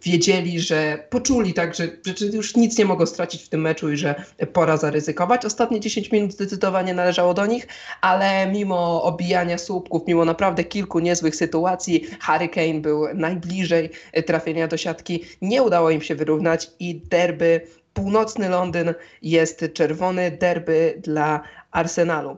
wiedzieli, 0.02 0.60
że 0.60 1.06
poczuli 1.10 1.54
tak, 1.54 1.74
że, 1.74 1.84
że 2.18 2.26
już 2.26 2.56
nic 2.56 2.78
nie 2.78 2.84
mogą 2.84 3.06
stracić 3.06 3.42
w 3.42 3.48
tym 3.48 3.60
meczu 3.60 3.92
i 3.92 3.96
że 3.96 4.24
pora 4.52 4.76
zaryzykować. 4.76 5.44
Ostatnie 5.44 5.80
10 5.80 6.12
minut 6.12 6.32
zdecydowanie 6.32 6.94
należało 6.94 7.34
do 7.34 7.46
nich, 7.46 7.68
ale 8.00 8.46
mimo 8.52 9.02
obijania 9.02 9.58
słupków, 9.58 10.02
mimo 10.06 10.24
naprawdę 10.24 10.64
kilku 10.64 10.98
niezłych 10.98 11.36
sytuacji, 11.36 12.06
Harry 12.20 12.48
Kane 12.48 12.80
był 12.80 13.14
najbliżej 13.14 13.90
trafienia 14.26 14.68
do 14.68 14.76
siatki. 14.76 15.24
Nie 15.42 15.62
udało 15.62 15.90
im 15.90 16.02
się 16.02 16.14
wyrównać 16.14 16.70
i 16.78 16.94
derby 16.94 17.60
północny 17.94 18.48
Londyn 18.48 18.94
jest 19.22 19.64
czerwony 19.74 20.30
derby 20.30 21.00
dla 21.02 21.40
Arsenalu 21.70 22.36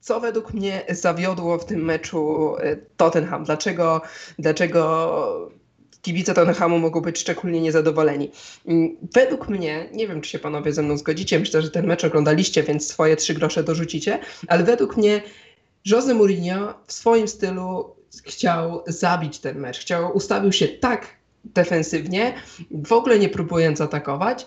co 0.00 0.20
według 0.20 0.54
mnie 0.54 0.84
zawiodło 0.88 1.58
w 1.58 1.64
tym 1.64 1.84
meczu 1.84 2.54
e, 2.56 2.76
Tottenham? 2.96 3.44
Dlaczego, 3.44 4.00
dlaczego 4.38 5.50
kibice 6.02 6.34
Tottenhamu 6.34 6.78
mogą 6.78 7.00
być 7.00 7.18
szczególnie 7.18 7.60
niezadowoleni? 7.60 8.30
Mm, 8.66 8.96
według 9.14 9.48
mnie, 9.48 9.88
nie 9.92 10.08
wiem 10.08 10.20
czy 10.20 10.30
się 10.30 10.38
panowie 10.38 10.72
ze 10.72 10.82
mną 10.82 10.96
zgodzicie, 10.96 11.38
myślę, 11.38 11.62
że 11.62 11.70
ten 11.70 11.86
mecz 11.86 12.04
oglądaliście, 12.04 12.62
więc 12.62 12.86
swoje 12.86 13.16
trzy 13.16 13.34
grosze 13.34 13.64
dorzucicie, 13.64 14.18
ale 14.48 14.64
według 14.64 14.96
mnie 14.96 15.22
Jose 15.84 16.14
Mourinho 16.14 16.74
w 16.86 16.92
swoim 16.92 17.28
stylu 17.28 17.96
chciał 18.24 18.84
zabić 18.86 19.38
ten 19.38 19.58
mecz. 19.58 19.78
Chciał, 19.78 20.16
ustawił 20.16 20.52
się 20.52 20.68
tak 20.68 21.06
defensywnie, 21.44 22.34
w 22.70 22.92
ogóle 22.92 23.18
nie 23.18 23.28
próbując 23.28 23.80
atakować 23.80 24.46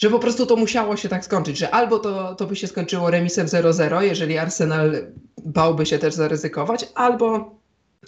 że 0.00 0.10
po 0.10 0.18
prostu 0.18 0.46
to 0.46 0.56
musiało 0.56 0.96
się 0.96 1.08
tak 1.08 1.24
skończyć, 1.24 1.58
że 1.58 1.70
albo 1.70 1.98
to, 1.98 2.34
to 2.34 2.46
by 2.46 2.56
się 2.56 2.66
skończyło 2.66 3.10
remisem 3.10 3.46
0-0, 3.46 4.00
jeżeli 4.00 4.38
Arsenal 4.38 5.06
bałby 5.44 5.86
się 5.86 5.98
też 5.98 6.14
zaryzykować, 6.14 6.88
albo, 6.94 7.54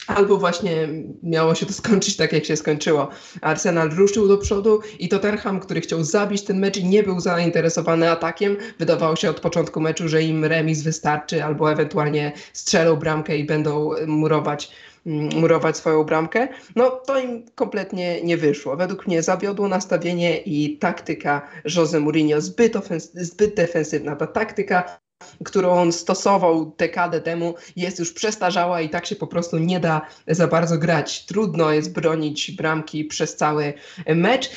albo 0.07 0.37
właśnie 0.37 0.89
miało 1.23 1.55
się 1.55 1.67
to 1.67 1.73
skończyć 1.73 2.17
tak, 2.17 2.33
jak 2.33 2.45
się 2.45 2.57
skończyło. 2.57 3.09
Arsenal 3.41 3.91
ruszył 3.91 4.29
do 4.29 4.39
przodu 4.39 4.81
i 4.99 5.09
Tottenham, 5.09 5.61
który 5.61 5.81
chciał 5.81 6.05
zabić 6.05 6.43
ten 6.43 6.59
mecz, 6.59 6.83
nie 6.83 7.03
był 7.03 7.21
zainteresowany 7.21 8.11
atakiem. 8.11 8.57
Wydawało 8.79 9.17
się 9.17 9.31
od 9.31 9.41
początku 9.41 9.81
meczu, 9.81 10.09
że 10.09 10.23
im 10.23 10.45
remis 10.45 10.83
wystarczy, 10.83 11.45
albo 11.45 11.73
ewentualnie 11.73 12.33
strzelą 12.53 12.97
bramkę 12.97 13.37
i 13.37 13.45
będą 13.45 13.91
murować 14.07 14.73
murować 15.05 15.77
swoją 15.77 16.05
bramkę, 16.05 16.49
no 16.77 16.91
to 16.91 17.19
im 17.19 17.45
kompletnie 17.55 18.23
nie 18.23 18.37
wyszło. 18.37 18.77
Według 18.77 19.07
mnie 19.07 19.23
zawiodło 19.23 19.69
nastawienie 19.69 20.41
i 20.41 20.79
taktyka 20.79 21.49
Jose 21.77 22.01
Mourinho 22.01 22.41
zbyt, 22.41 22.73
zbyt 23.15 23.55
defensywna. 23.55 24.17
Ta 24.17 24.27
taktyka 24.27 25.03
którą 25.45 25.71
on 25.71 25.93
stosował 25.93 26.75
dekadę 26.79 27.21
temu, 27.21 27.55
jest 27.77 27.99
już 27.99 28.13
przestarzała 28.13 28.81
i 28.81 28.89
tak 28.89 29.07
się 29.07 29.17
po 29.17 29.27
prostu 29.27 29.59
nie 29.59 29.81
da 29.81 30.07
za 30.27 30.49
bardzo 30.49 30.79
grać. 30.79 31.27
Trudno 31.27 31.73
jest 31.73 31.93
bronić 31.93 32.51
bramki 32.51 33.05
przez 33.05 33.37
cały 33.37 33.75
mecz. 34.07 34.51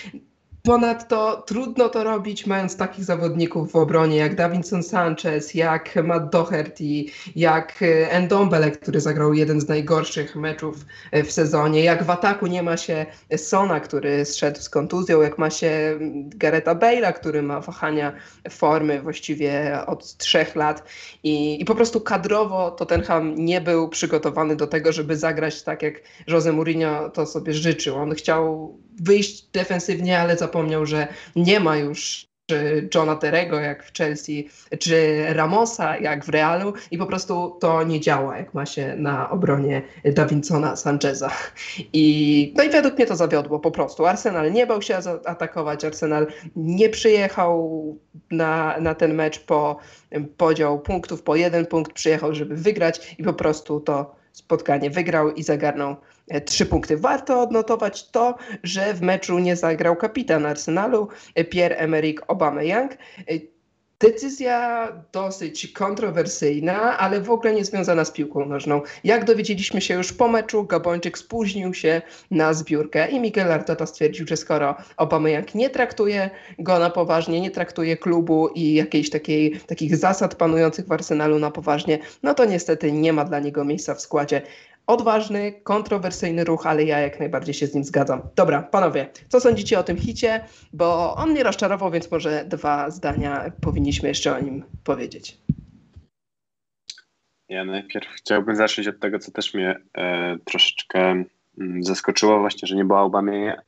Ponadto 0.65 1.43
trudno 1.47 1.89
to 1.89 2.03
robić, 2.03 2.45
mając 2.45 2.77
takich 2.77 3.05
zawodników 3.05 3.71
w 3.71 3.75
obronie 3.75 4.17
jak 4.17 4.35
Davinson 4.35 4.83
Sanchez, 4.83 5.53
jak 5.53 5.95
Matt 6.03 6.29
Doherty, 6.29 7.05
jak 7.35 7.79
e, 7.81 8.21
Ndombele, 8.21 8.71
który 8.71 9.01
zagrał 9.01 9.33
jeden 9.33 9.61
z 9.61 9.67
najgorszych 9.67 10.35
meczów 10.35 10.85
e, 11.11 11.23
w 11.23 11.31
sezonie, 11.31 11.83
jak 11.83 12.03
w 12.03 12.09
ataku 12.09 12.47
nie 12.47 12.63
ma 12.63 12.77
się 12.77 13.05
Sona, 13.37 13.79
który 13.79 14.25
zszedł 14.25 14.59
z 14.59 14.69
kontuzją, 14.69 15.21
jak 15.21 15.37
ma 15.37 15.49
się 15.49 15.67
mm, 15.67 16.29
Gareta 16.29 16.75
Bale'a, 16.75 17.13
który 17.13 17.41
ma 17.41 17.59
wahania 17.59 18.13
formy 18.49 19.01
właściwie 19.01 19.79
od 19.87 20.17
trzech 20.17 20.55
lat 20.55 20.83
i, 21.23 21.61
i 21.61 21.65
po 21.65 21.75
prostu 21.75 22.01
kadrowo 22.01 22.71
Tottenham 22.71 23.35
nie 23.35 23.61
był 23.61 23.89
przygotowany 23.89 24.55
do 24.55 24.67
tego, 24.67 24.91
żeby 24.91 25.17
zagrać 25.17 25.63
tak, 25.63 25.81
jak 25.81 25.93
Jose 26.27 26.51
Mourinho 26.51 27.09
to 27.09 27.25
sobie 27.25 27.53
życzył. 27.53 27.95
On 27.95 28.15
chciał 28.15 28.77
wyjść 29.01 29.45
defensywnie, 29.53 30.19
ale 30.19 30.37
zapomniał, 30.37 30.85
że 30.85 31.07
nie 31.35 31.59
ma 31.59 31.77
już 31.77 32.27
czy 32.47 32.89
Johna 32.95 33.15
Terego 33.15 33.59
jak 33.59 33.83
w 33.83 33.93
Chelsea, 33.97 34.49
czy 34.79 35.25
Ramosa 35.33 35.97
jak 35.97 36.25
w 36.25 36.29
Realu 36.29 36.73
i 36.91 36.97
po 36.97 37.05
prostu 37.05 37.57
to 37.61 37.83
nie 37.83 37.99
działa, 37.99 38.37
jak 38.37 38.53
ma 38.53 38.65
się 38.65 38.95
na 38.97 39.29
obronie 39.29 39.81
Davinsona 40.05 40.75
Sancheza. 40.75 41.31
I, 41.93 42.53
no 42.57 42.63
i 42.63 42.69
według 42.69 42.95
mnie 42.95 43.05
to 43.05 43.15
zawiodło 43.15 43.59
po 43.59 43.71
prostu. 43.71 44.05
Arsenal 44.05 44.51
nie 44.51 44.67
bał 44.67 44.81
się 44.81 44.97
atakować, 45.25 45.85
Arsenal 45.85 46.27
nie 46.55 46.89
przyjechał 46.89 47.97
na, 48.31 48.79
na 48.79 48.95
ten 48.95 49.13
mecz 49.13 49.39
po 49.39 49.79
podział 50.37 50.79
punktów, 50.79 51.23
po 51.23 51.35
jeden 51.35 51.65
punkt 51.65 51.93
przyjechał, 51.93 52.35
żeby 52.35 52.55
wygrać 52.55 53.15
i 53.17 53.23
po 53.23 53.33
prostu 53.33 53.79
to 53.79 54.15
spotkanie 54.31 54.89
wygrał 54.89 55.31
i 55.31 55.43
zagarnął 55.43 55.95
trzy 56.45 56.65
punkty. 56.65 56.97
Warto 56.97 57.41
odnotować 57.41 58.09
to, 58.09 58.35
że 58.63 58.93
w 58.93 59.01
meczu 59.01 59.39
nie 59.39 59.55
zagrał 59.55 59.95
kapitan 59.95 60.45
Arsenalu 60.45 61.07
e, 61.35 61.43
Pierre-Emerick 61.43 62.21
Aubameyang. 62.27 62.93
E, 62.93 63.55
decyzja 63.99 64.87
dosyć 65.11 65.71
kontrowersyjna, 65.71 66.97
ale 66.97 67.21
w 67.21 67.31
ogóle 67.31 67.53
nie 67.53 67.65
związana 67.65 68.05
z 68.05 68.11
piłką 68.11 68.45
nożną. 68.45 68.81
Jak 69.03 69.25
dowiedzieliśmy 69.25 69.81
się 69.81 69.93
już 69.93 70.13
po 70.13 70.27
meczu, 70.27 70.63
Gabończyk 70.63 71.17
spóźnił 71.17 71.73
się 71.73 72.01
na 72.31 72.53
zbiórkę 72.53 73.09
i 73.09 73.19
Miguel 73.19 73.51
Arteta 73.51 73.85
stwierdził, 73.85 74.27
że 74.27 74.37
skoro 74.37 74.75
Aubameyang 74.97 75.55
nie 75.55 75.69
traktuje 75.69 76.29
go 76.59 76.79
na 76.79 76.89
poważnie, 76.89 77.41
nie 77.41 77.51
traktuje 77.51 77.97
klubu 77.97 78.47
i 78.47 78.73
jakiejś 78.73 79.09
takiej, 79.09 79.59
takich 79.59 79.95
zasad 79.97 80.35
panujących 80.35 80.87
w 80.87 80.91
Arsenalu 80.91 81.39
na 81.39 81.51
poważnie, 81.51 81.99
no 82.23 82.33
to 82.33 82.45
niestety 82.45 82.91
nie 82.91 83.13
ma 83.13 83.25
dla 83.25 83.39
niego 83.39 83.65
miejsca 83.65 83.95
w 83.95 84.01
składzie 84.01 84.41
odważny, 84.87 85.53
kontrowersyjny 85.63 86.43
ruch, 86.43 86.67
ale 86.67 86.83
ja 86.83 86.99
jak 86.99 87.19
najbardziej 87.19 87.53
się 87.53 87.67
z 87.67 87.75
nim 87.75 87.83
zgadzam. 87.83 88.21
Dobra, 88.35 88.61
panowie, 88.61 89.09
co 89.29 89.39
sądzicie 89.39 89.79
o 89.79 89.83
tym 89.83 89.97
hicie? 89.97 90.45
Bo 90.73 91.15
on 91.15 91.31
mnie 91.31 91.43
rozczarował, 91.43 91.91
więc 91.91 92.11
może 92.11 92.45
dwa 92.45 92.89
zdania 92.89 93.51
powinniśmy 93.61 94.09
jeszcze 94.09 94.35
o 94.35 94.39
nim 94.39 94.63
powiedzieć. 94.83 95.37
Ja 97.49 97.65
najpierw 97.65 98.07
chciałbym 98.07 98.55
zacząć 98.55 98.87
od 98.87 98.99
tego, 98.99 99.19
co 99.19 99.31
też 99.31 99.53
mnie 99.53 99.75
e, 99.97 100.37
troszeczkę 100.45 100.99
mm, 101.59 101.83
zaskoczyło, 101.83 102.39
właśnie, 102.39 102.67
że 102.67 102.75
nie 102.75 102.85
było 102.85 103.11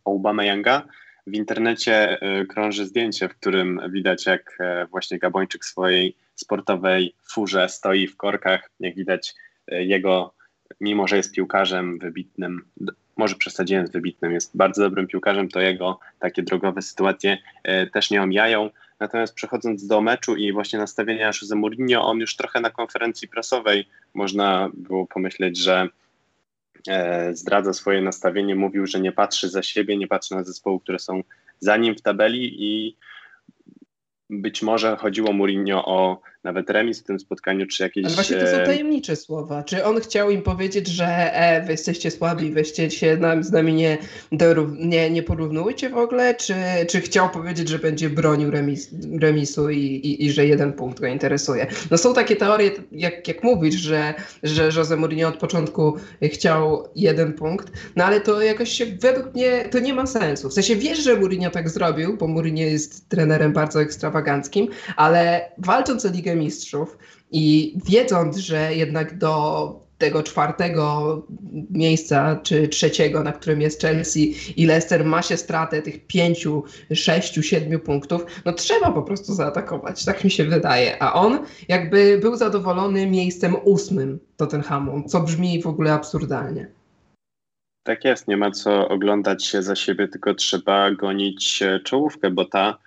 Obama 0.06 0.46
Younga. 0.46 0.84
W 1.28 1.34
internecie 1.34 2.22
e, 2.22 2.46
krąży 2.46 2.86
zdjęcie, 2.86 3.30
w 3.30 3.36
którym 3.36 3.82
widać, 3.90 4.26
jak 4.26 4.58
e, 4.60 4.86
właśnie 4.86 5.20
Gabończyk 5.20 5.66
swojej 5.66 6.16
sportowej 6.36 7.16
furze 7.32 7.70
stoi 7.70 8.08
w 8.08 8.18
korkach. 8.18 8.70
Jak 8.80 8.96
widać, 8.96 9.36
e, 9.68 9.84
jego 9.84 10.37
mimo 10.82 11.08
że 11.08 11.18
jest 11.18 11.34
piłkarzem 11.34 12.00
wybitnym, 12.00 12.66
może 13.18 13.36
przesadziłem 13.36 13.88
z 13.88 13.92
wybitnym, 13.92 14.32
jest 14.32 14.58
bardzo 14.58 14.84
dobrym 14.84 15.08
piłkarzem, 15.08 15.50
to 15.50 15.62
jego 15.62 16.00
takie 16.20 16.44
drogowe 16.44 16.82
sytuacje 16.82 17.38
e, 17.64 17.88
też 17.88 18.12
nie 18.12 18.24
omijają. 18.24 18.70
Natomiast 19.00 19.34
przechodząc 19.34 19.88
do 19.88 20.02
meczu 20.02 20.36
i 20.36 20.54
właśnie 20.54 20.80
nastawienia 20.80 21.28
Jose 21.42 21.56
Mourinho, 21.56 22.08
on 22.08 22.20
już 22.20 22.36
trochę 22.36 22.62
na 22.62 22.70
konferencji 22.70 23.28
prasowej 23.28 23.88
można 24.14 24.70
było 24.74 25.08
pomyśleć, 25.08 25.58
że 25.58 25.90
e, 26.88 27.36
zdradza 27.36 27.74
swoje 27.74 28.02
nastawienie, 28.02 28.56
mówił, 28.56 28.88
że 28.88 29.00
nie 29.00 29.12
patrzy 29.12 29.50
za 29.50 29.64
siebie, 29.64 29.98
nie 29.98 30.08
patrzy 30.08 30.36
na 30.36 30.44
zespoły, 30.44 30.80
które 30.80 31.00
są 31.00 31.24
za 31.60 31.78
nim 31.78 31.96
w 31.96 32.02
tabeli 32.02 32.64
i 32.64 32.98
być 34.30 34.62
może 34.62 34.98
chodziło 34.98 35.34
Mourinho 35.34 35.86
o 35.86 36.22
nawet 36.44 36.70
remis 36.70 37.00
w 37.00 37.04
tym 37.04 37.20
spotkaniu, 37.20 37.68
czy 37.68 37.84
jakieś... 37.84 38.06
Ale 38.06 38.14
właśnie 38.14 38.38
to 38.38 38.48
są 38.48 38.58
e, 38.58 38.66
tajemnicze 38.66 39.16
słowa. 39.16 39.64
Czy 39.64 39.86
on 39.86 40.00
chciał 40.00 40.30
im 40.30 40.42
powiedzieć, 40.42 40.88
że 40.88 41.06
e, 41.34 41.62
wy 41.66 41.72
jesteście 41.72 42.12
słabi, 42.12 42.52
weźcie 42.52 42.92
się 42.92 43.18
nam, 43.18 43.44
z 43.44 43.52
nami 43.52 43.74
nie, 43.74 43.98
nie, 44.80 45.10
nie 45.10 45.24
porównujcie 45.24 45.90
w 45.90 45.98
ogóle, 45.98 46.36
czy, 46.36 46.56
czy 46.90 47.02
chciał 47.02 47.30
powiedzieć, 47.30 47.70
że 47.70 47.80
będzie 47.80 48.10
bronił 48.10 48.52
remis, 48.52 48.90
remisu 49.22 49.70
i, 49.70 49.78
i, 49.78 50.26
i, 50.26 50.32
że 50.32 50.46
jeden 50.46 50.74
punkt 50.74 51.00
go 51.00 51.08
interesuje? 51.08 51.68
No 51.92 51.98
są 51.98 52.14
takie 52.14 52.36
teorie, 52.36 52.72
jak, 52.92 53.28
jak 53.28 53.44
mówisz, 53.44 53.76
że, 53.76 54.14
że 54.44 54.70
Jose 54.76 54.98
Mourinho 54.98 55.30
od 55.30 55.38
początku 55.38 55.98
chciał 56.24 56.88
jeden 56.96 57.34
punkt, 57.34 57.72
no 57.96 58.06
ale 58.06 58.22
to 58.22 58.42
jakoś 58.42 58.70
się, 58.70 58.86
według 58.86 59.36
mnie 59.36 59.66
to 59.72 59.80
nie 59.80 59.94
ma 59.94 60.06
sensu. 60.06 60.50
W 60.50 60.54
sensie 60.54 60.76
wiesz, 60.76 61.00
że 61.00 61.16
Mourinho 61.16 61.50
tak 61.50 61.70
zrobił, 61.70 62.18
bo 62.18 62.28
Mourinho 62.28 62.64
jest 62.64 63.10
trenerem 63.10 63.54
bardzo 63.54 63.82
ekstrawaganckim, 63.82 64.68
ale 64.96 65.52
walcząc 65.58 66.06
o 66.06 66.10
Ligę 66.10 66.27
Mistrzów 66.36 66.98
i 67.32 67.78
wiedząc, 67.86 68.38
że 68.38 68.76
jednak 68.76 69.18
do 69.18 69.88
tego 69.98 70.24
czwartego 70.24 71.28
miejsca, 71.70 72.40
czy 72.44 72.68
trzeciego, 72.68 73.24
na 73.24 73.32
którym 73.32 73.62
jest 73.62 73.82
Chelsea 73.82 74.36
i 74.58 74.66
Leicester 74.66 75.06
ma 75.06 75.22
się 75.22 75.38
stratę 75.38 75.82
tych 75.82 76.08
pięciu, 76.08 76.64
sześciu, 76.94 77.44
siedmiu 77.44 77.80
punktów, 77.80 78.26
no 78.46 78.54
trzeba 78.54 78.92
po 78.92 79.04
prostu 79.04 79.34
zaatakować, 79.34 80.06
tak 80.06 80.24
mi 80.24 80.32
się 80.32 80.46
wydaje. 80.46 81.04
A 81.04 81.14
on 81.14 81.46
jakby 81.68 82.18
był 82.22 82.36
zadowolony 82.36 83.08
miejscem 83.08 83.56
ósmym 83.64 84.20
Tottenhamu, 84.38 85.04
co 85.08 85.20
brzmi 85.20 85.62
w 85.62 85.68
ogóle 85.68 85.94
absurdalnie. 85.94 86.68
Tak 87.84 88.06
jest, 88.06 88.28
nie 88.28 88.38
ma 88.38 88.52
co 88.52 88.88
oglądać 88.88 89.46
się 89.46 89.64
za 89.64 89.76
siebie, 89.76 90.08
tylko 90.08 90.34
trzeba 90.34 90.92
gonić 90.92 91.64
czołówkę, 91.84 92.32
bo 92.32 92.46
ta 92.46 92.78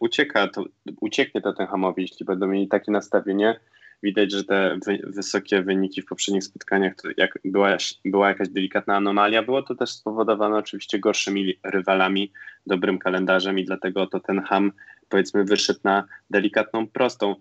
ucieka, 0.00 0.48
to, 0.48 0.64
ucieknie 1.00 1.40
Tottenhamowi, 1.40 2.02
jeśli 2.02 2.26
będą 2.26 2.46
mieli 2.46 2.68
takie 2.68 2.92
nastawienie. 2.92 3.60
Widać, 4.02 4.32
że 4.32 4.44
te 4.44 4.78
wy, 4.86 4.98
wysokie 5.04 5.62
wyniki 5.62 6.02
w 6.02 6.06
poprzednich 6.06 6.44
spotkaniach, 6.44 6.94
to 6.94 7.08
jak 7.16 7.38
była, 7.44 7.76
była 8.04 8.28
jakaś 8.28 8.48
delikatna 8.48 8.96
anomalia, 8.96 9.42
było 9.42 9.62
to 9.62 9.74
też 9.74 9.90
spowodowane 9.90 10.56
oczywiście 10.56 10.98
gorszymi 10.98 11.54
rywalami, 11.64 12.32
dobrym 12.66 12.98
kalendarzem 12.98 13.58
i 13.58 13.64
dlatego 13.64 14.06
Tottenham 14.06 14.72
powiedzmy 15.08 15.44
wyszedł 15.44 15.80
na 15.84 16.04
delikatną 16.30 16.86
prostą. 16.86 17.34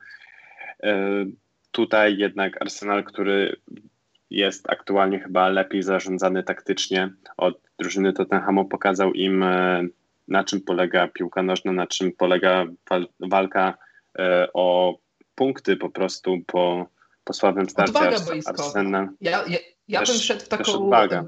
E, 0.83 1.25
tutaj 1.71 2.17
jednak 2.17 2.61
Arsenal, 2.61 3.03
który 3.03 3.55
jest 4.29 4.69
aktualnie 4.69 5.19
chyba 5.19 5.49
lepiej 5.49 5.83
zarządzany 5.83 6.43
taktycznie 6.43 7.09
od 7.37 7.61
drużyny 7.79 8.13
Tottenhamu, 8.13 8.65
pokazał 8.65 9.13
im 9.13 9.43
e, 9.43 9.87
na 10.27 10.43
czym 10.43 10.61
polega 10.61 11.07
piłka 11.07 11.43
nożna, 11.43 11.71
na 11.71 11.87
czym 11.87 12.11
polega 12.11 12.65
walka 13.19 13.77
e, 14.19 14.47
o 14.53 14.95
punkty 15.35 15.77
po 15.77 15.89
prostu 15.89 16.37
po, 16.47 16.87
po 17.23 17.33
słabym 17.33 17.69
starcie 17.69 17.99
Arsenal. 18.45 19.09
Ja, 19.21 19.31
ja, 19.47 19.57
ja 19.87 20.03
bym 20.03 20.15
szedł 20.15 20.45
w 20.45 20.47
taką 20.47 20.73
odwaga 20.73 21.25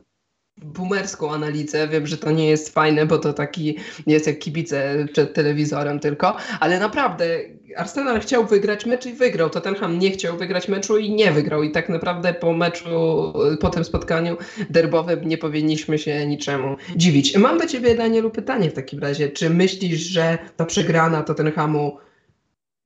boomerską 0.57 1.33
analizę. 1.33 1.87
Wiem, 1.87 2.07
że 2.07 2.17
to 2.17 2.31
nie 2.31 2.49
jest 2.49 2.73
fajne, 2.73 3.05
bo 3.05 3.17
to 3.17 3.33
taki 3.33 3.77
jest 4.07 4.27
jak 4.27 4.39
kibice 4.39 5.05
przed 5.13 5.33
telewizorem 5.33 5.99
tylko, 5.99 6.35
ale 6.59 6.79
naprawdę 6.79 7.39
Arsenal 7.77 8.19
chciał 8.19 8.45
wygrać 8.45 8.85
mecz 8.85 9.05
i 9.05 9.13
wygrał. 9.13 9.49
Tottenham 9.49 9.99
nie 9.99 10.11
chciał 10.11 10.37
wygrać 10.37 10.67
meczu 10.67 10.97
i 10.97 11.11
nie 11.11 11.31
wygrał. 11.31 11.63
I 11.63 11.71
tak 11.71 11.89
naprawdę 11.89 12.33
po 12.33 12.53
meczu, 12.53 12.89
po 13.59 13.69
tym 13.69 13.83
spotkaniu 13.83 14.37
derbowym 14.69 15.27
nie 15.27 15.37
powinniśmy 15.37 15.97
się 15.97 16.27
niczemu 16.27 16.75
dziwić. 16.95 17.37
Mam 17.37 17.57
do 17.57 17.67
ciebie, 17.67 17.95
Danielu, 17.95 18.29
pytanie 18.31 18.69
w 18.69 18.73
takim 18.73 18.99
razie. 18.99 19.29
Czy 19.29 19.49
myślisz, 19.49 19.99
że 19.99 20.37
ta 20.55 20.65
przegrana 20.65 21.23
Tottenhamu 21.23 21.97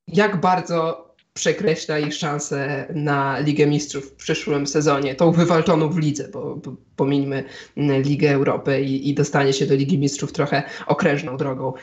jak 0.07 0.41
bardzo 0.41 1.10
przekreśla 1.33 1.99
ich 1.99 2.13
szanse 2.13 2.85
na 2.95 3.39
Ligę 3.39 3.67
Mistrzów 3.67 4.05
w 4.05 4.15
przyszłym 4.15 4.67
sezonie, 4.67 5.15
tą 5.15 5.31
wywalczoną 5.31 5.89
w 5.89 5.97
lidze, 5.97 6.27
bo, 6.27 6.55
bo 6.55 6.75
pomińmy 6.95 7.43
Ligę 7.77 8.31
Europy 8.31 8.81
i, 8.81 9.09
i 9.09 9.13
dostanie 9.13 9.53
się 9.53 9.65
do 9.65 9.75
Ligi 9.75 9.97
Mistrzów 9.97 10.31
trochę 10.31 10.63
okrężną 10.87 11.37
drogą. 11.37 11.73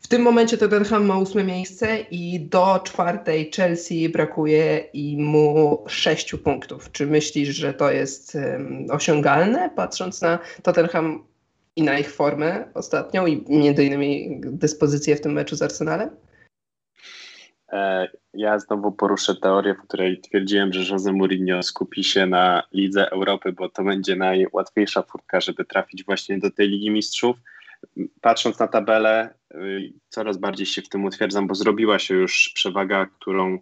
W 0.00 0.08
tym 0.08 0.22
momencie 0.22 0.58
Tottenham 0.58 1.06
ma 1.06 1.18
ósme 1.18 1.44
miejsce 1.44 1.98
i 2.10 2.40
do 2.40 2.80
czwartej 2.84 3.50
Chelsea 3.56 4.08
brakuje 4.08 4.78
i 4.92 5.16
mu 5.16 5.84
sześciu 5.88 6.38
punktów. 6.38 6.92
Czy 6.92 7.06
myślisz, 7.06 7.48
że 7.48 7.74
to 7.74 7.90
jest 7.90 8.34
um, 8.34 8.86
osiągalne, 8.90 9.70
patrząc 9.76 10.20
na 10.22 10.38
Tottenham 10.62 11.24
i 11.76 11.82
na 11.82 11.98
ich 11.98 12.12
formę 12.12 12.64
ostatnią 12.74 13.26
i 13.26 13.44
między 13.48 13.84
innymi 13.84 14.40
dyspozycję 14.42 15.16
w 15.16 15.20
tym 15.20 15.32
meczu 15.32 15.56
z 15.56 15.62
Arsenalem? 15.62 16.10
E, 17.74 18.08
ja 18.34 18.58
znowu 18.58 18.92
poruszę 18.92 19.34
teorię, 19.34 19.74
w 19.74 19.86
której 19.86 20.20
twierdziłem, 20.20 20.72
że 20.72 20.92
Jose 20.92 21.12
Mourinho 21.12 21.62
skupi 21.62 22.04
się 22.04 22.26
na 22.26 22.62
Lidze 22.72 23.10
Europy, 23.10 23.52
bo 23.52 23.68
to 23.68 23.84
będzie 23.84 24.16
najłatwiejsza 24.16 25.02
furtka, 25.02 25.40
żeby 25.40 25.64
trafić 25.64 26.04
właśnie 26.04 26.38
do 26.38 26.50
tej 26.50 26.68
Ligi 26.68 26.90
Mistrzów. 26.90 27.36
Patrząc 28.20 28.58
na 28.58 28.68
tabelę, 28.68 29.34
y, 29.54 29.92
coraz 30.08 30.38
bardziej 30.38 30.66
się 30.66 30.82
w 30.82 30.88
tym 30.88 31.04
utwierdzam, 31.04 31.46
bo 31.46 31.54
zrobiła 31.54 31.98
się 31.98 32.14
już 32.14 32.50
przewaga, 32.54 33.06
którą 33.06 33.58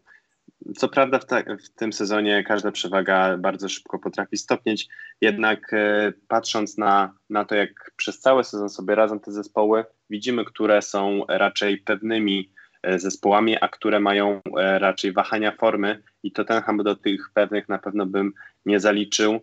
co 0.77 0.89
prawda 0.89 1.19
w, 1.19 1.27
ta, 1.27 1.43
w 1.43 1.69
tym 1.69 1.93
sezonie 1.93 2.45
każda 2.45 2.73
przewaga 2.73 3.37
bardzo 3.39 3.69
szybko 3.69 3.99
potrafi 3.99 4.37
stopnieć, 4.37 4.89
jednak 5.21 5.73
e, 5.73 6.13
patrząc 6.29 6.79
na, 6.79 7.15
na 7.31 7.45
to, 7.45 7.55
jak 7.55 7.93
przez 7.97 8.21
cały 8.21 8.45
sezon 8.45 8.69
sobie 8.69 8.95
radzą 8.95 9.21
te 9.21 9.33
zespoły, 9.33 9.85
widzimy, 10.11 10.45
które 10.45 10.83
są 10.83 11.25
raczej 11.29 11.79
pewnymi 11.79 12.53
zespołami, 12.99 13.57
a 13.61 13.69
które 13.69 14.01
mają 14.01 14.41
e, 14.59 14.79
raczej 14.79 15.13
wahania 15.13 15.53
formy 15.53 16.03
i 16.23 16.33
to 16.33 16.45
ten 16.45 16.63
do 16.77 16.97
tych 16.97 17.31
pewnych 17.35 17.69
na 17.69 17.79
pewno 17.79 18.07
bym 18.07 18.33
nie 18.67 18.81
zaliczył. 18.81 19.41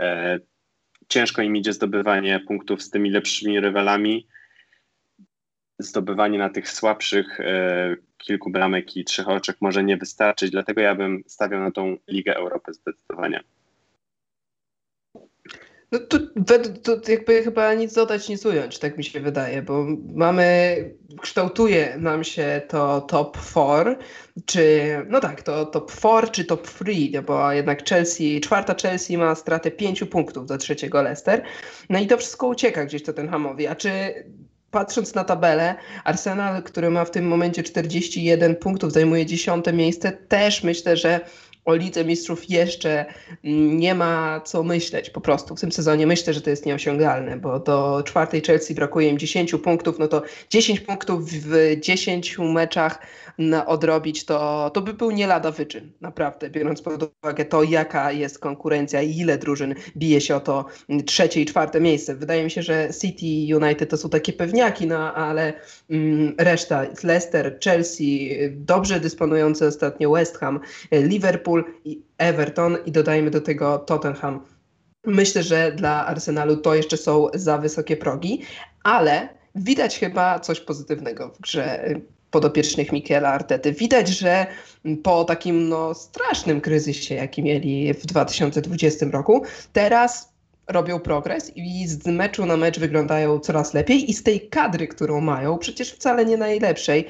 E, 0.00 0.38
ciężko 1.08 1.42
im 1.42 1.56
idzie 1.56 1.72
zdobywanie 1.72 2.40
punktów 2.40 2.82
z 2.82 2.90
tymi 2.90 3.10
lepszymi 3.10 3.60
rywalami. 3.60 4.26
Zdobywanie 5.78 6.38
na 6.38 6.50
tych 6.50 6.70
słabszych 6.70 7.38
kilku 8.18 8.50
bramek 8.50 8.96
i 8.96 9.04
trzech 9.04 9.28
oczek 9.28 9.56
może 9.60 9.84
nie 9.84 9.96
wystarczyć, 9.96 10.50
dlatego 10.50 10.80
ja 10.80 10.94
bym 10.94 11.22
stawiał 11.26 11.60
na 11.60 11.70
tą 11.70 11.96
Ligę 12.08 12.36
Europy 12.36 12.72
zdecydowanie. 12.72 13.40
No 15.92 15.98
to, 15.98 16.18
to, 16.82 17.10
jakby 17.12 17.42
chyba 17.42 17.74
nic 17.74 17.94
dodać, 17.94 18.28
nic 18.28 18.46
ująć, 18.46 18.78
tak 18.78 18.98
mi 18.98 19.04
się 19.04 19.20
wydaje, 19.20 19.62
bo 19.62 19.86
mamy, 20.14 20.76
kształtuje 21.20 21.96
nam 21.98 22.24
się 22.24 22.62
to 22.68 23.00
top 23.00 23.38
4, 23.50 23.96
czy, 24.46 24.96
no 25.08 25.20
tak, 25.20 25.42
to 25.42 25.66
top 25.66 25.92
4 25.92 26.28
czy 26.28 26.44
top 26.44 26.68
3, 26.68 26.84
no 27.12 27.22
bo 27.22 27.52
jednak 27.52 27.88
Chelsea, 27.88 28.40
czwarta 28.40 28.74
Chelsea 28.82 29.18
ma 29.18 29.34
stratę 29.34 29.70
5 29.70 30.04
punktów 30.04 30.46
do 30.46 30.58
trzeciego 30.58 31.02
Leicester, 31.02 31.42
no 31.90 31.98
i 31.98 32.06
to 32.06 32.18
wszystko 32.18 32.46
ucieka 32.46 32.84
gdzieś 32.84 33.02
to 33.02 33.12
ten 33.12 33.28
Hamowi, 33.28 33.66
a 33.66 33.74
czy 33.74 34.14
patrząc 34.70 35.14
na 35.14 35.24
tabelę, 35.24 35.74
Arsenal, 36.04 36.62
który 36.62 36.90
ma 36.90 37.04
w 37.04 37.10
tym 37.10 37.28
momencie 37.28 37.62
41 37.62 38.56
punktów, 38.56 38.92
zajmuje 38.92 39.26
dziesiąte 39.26 39.72
miejsce, 39.72 40.12
też 40.12 40.62
myślę, 40.62 40.96
że 40.96 41.20
o 41.64 41.74
Lidze 41.74 42.04
Mistrzów 42.04 42.50
jeszcze 42.50 43.04
nie 43.44 43.94
ma 43.94 44.40
co 44.40 44.62
myśleć 44.62 45.10
po 45.10 45.20
prostu 45.20 45.56
w 45.56 45.60
tym 45.60 45.72
sezonie. 45.72 46.06
Myślę, 46.06 46.34
że 46.34 46.40
to 46.40 46.50
jest 46.50 46.66
nieosiągalne, 46.66 47.36
bo 47.36 47.60
do 47.60 48.02
czwartej 48.06 48.42
Chelsea 48.42 48.74
brakuje 48.74 49.08
im 49.08 49.18
10 49.18 49.54
punktów, 49.62 49.98
no 49.98 50.08
to 50.08 50.22
10 50.50 50.80
punktów 50.80 51.30
w 51.30 51.80
10 51.80 52.38
meczach 52.38 52.98
odrobić, 53.66 54.24
to, 54.24 54.70
to 54.74 54.80
by 54.80 54.94
był 54.94 55.10
nie 55.10 55.26
lada 55.26 55.50
wyczyn, 55.50 55.92
naprawdę, 56.00 56.50
biorąc 56.50 56.82
pod 56.82 57.12
uwagę 57.22 57.44
to, 57.44 57.62
jaka 57.62 58.12
jest 58.12 58.38
konkurencja 58.38 59.02
i 59.02 59.18
ile 59.18 59.38
drużyn 59.38 59.74
bije 59.96 60.20
się 60.20 60.36
o 60.36 60.40
to 60.40 60.64
trzecie 61.06 61.40
i 61.40 61.46
czwarte 61.46 61.80
miejsce. 61.80 62.14
Wydaje 62.14 62.44
mi 62.44 62.50
się, 62.50 62.62
że 62.62 62.88
City 63.00 63.56
United 63.56 63.90
to 63.90 63.96
są 63.96 64.08
takie 64.08 64.32
pewniaki, 64.32 64.86
no 64.86 65.14
ale 65.14 65.52
mm, 65.90 66.34
reszta, 66.38 66.86
Leicester, 67.04 67.58
Chelsea, 67.64 68.30
dobrze 68.50 69.00
dysponujący 69.00 69.66
ostatnio 69.66 70.10
West 70.10 70.38
Ham, 70.38 70.60
Liverpool 70.92 71.51
i 71.84 72.02
Everton 72.18 72.76
i 72.86 72.92
dodajmy 72.92 73.30
do 73.30 73.40
tego 73.40 73.78
Tottenham. 73.78 74.40
Myślę, 75.06 75.42
że 75.42 75.72
dla 75.72 76.06
Arsenalu 76.06 76.56
to 76.56 76.74
jeszcze 76.74 76.96
są 76.96 77.26
za 77.34 77.58
wysokie 77.58 77.96
progi, 77.96 78.42
ale 78.82 79.28
widać 79.54 79.98
chyba 79.98 80.40
coś 80.40 80.60
pozytywnego 80.60 81.28
w 81.28 81.40
grze 81.40 81.94
podopiecznych 82.30 82.92
Mikiela 82.92 83.28
Artety. 83.28 83.72
Widać, 83.72 84.08
że 84.08 84.46
po 85.02 85.24
takim 85.24 85.68
no, 85.68 85.94
strasznym 85.94 86.60
kryzysie, 86.60 87.14
jaki 87.14 87.42
mieli 87.42 87.94
w 87.94 88.06
2020 88.06 89.06
roku, 89.12 89.42
teraz 89.72 90.32
robią 90.68 91.00
progres 91.00 91.52
i 91.56 91.88
z 91.88 92.06
meczu 92.06 92.46
na 92.46 92.56
mecz 92.56 92.78
wyglądają 92.78 93.38
coraz 93.38 93.74
lepiej 93.74 94.10
i 94.10 94.14
z 94.14 94.22
tej 94.22 94.48
kadry, 94.48 94.88
którą 94.88 95.20
mają, 95.20 95.58
przecież 95.58 95.92
wcale 95.92 96.24
nie 96.24 96.36
najlepszej, 96.36 97.06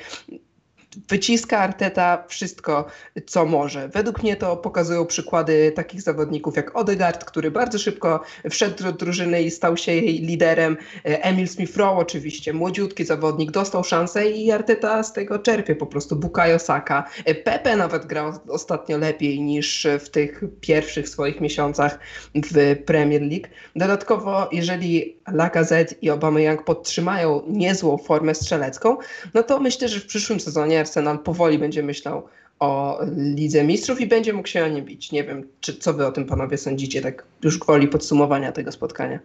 wyciska 1.09 1.59
Arteta 1.59 2.25
wszystko, 2.29 2.87
co 3.27 3.47
może. 3.47 3.89
Według 3.89 4.23
mnie 4.23 4.37
to 4.37 4.57
pokazują 4.57 5.07
przykłady 5.07 5.73
takich 5.77 6.03
zawodników 6.03 6.57
jak 6.57 6.77
Odegaard, 6.77 7.25
który 7.25 7.51
bardzo 7.51 7.79
szybko 7.79 8.21
wszedł 8.51 8.85
do 8.85 8.93
drużyny 8.93 9.43
i 9.43 9.51
stał 9.51 9.77
się 9.77 9.93
jej 9.93 10.19
liderem. 10.19 10.77
Emil 11.05 11.47
Smith-Rowe 11.47 11.99
oczywiście, 11.99 12.53
młodziutki 12.53 13.05
zawodnik, 13.05 13.51
dostał 13.51 13.85
szansę 13.85 14.31
i 14.31 14.51
Arteta 14.51 15.03
z 15.03 15.13
tego 15.13 15.39
czerpie 15.39 15.77
po 15.77 15.87
prostu. 15.87 16.17
Bukayo 16.17 16.59
Saka. 16.59 17.05
Pepe 17.45 17.77
nawet 17.77 18.07
grał 18.07 18.33
ostatnio 18.49 18.99
lepiej 18.99 19.41
niż 19.41 19.87
w 20.01 20.09
tych 20.09 20.41
pierwszych 20.61 21.09
swoich 21.09 21.41
miesiącach 21.41 21.99
w 22.35 22.77
Premier 22.87 23.23
League. 23.23 23.47
Dodatkowo, 23.77 24.49
jeżeli 24.53 25.17
Lacazette 25.33 25.95
i 26.03 26.11
Aubameyang 26.11 26.65
podtrzymają 26.65 27.43
niezłą 27.49 27.99
formę 27.99 28.35
strzelecką, 28.35 28.97
no 29.35 29.43
to 29.43 29.61
myślę, 29.61 29.89
że 29.89 30.01
w 30.01 30.07
przyszłym 30.07 30.41
sezonie 30.41 30.82
Arsenal 30.83 31.19
powoli 31.19 31.59
będzie 31.59 31.83
myślał 31.83 32.29
o 32.59 33.01
Lidze 33.17 33.65
Mistrzów 33.65 34.01
i 34.01 34.07
będzie 34.07 34.33
mógł 34.33 34.49
się 34.49 34.65
o 34.65 34.69
nie 34.69 34.83
bić. 34.83 35.13
Nie 35.13 35.25
wiem, 35.25 35.49
czy, 35.61 35.77
co 35.77 35.93
wy 35.95 36.07
o 36.07 36.13
tym 36.13 36.27
panowie 36.27 36.59
sądzicie, 36.59 37.03
tak 37.03 37.27
już 37.43 37.59
gwoli 37.59 37.89
podsumowania 37.89 38.53
tego 38.53 38.73
spotkania. 38.73 39.19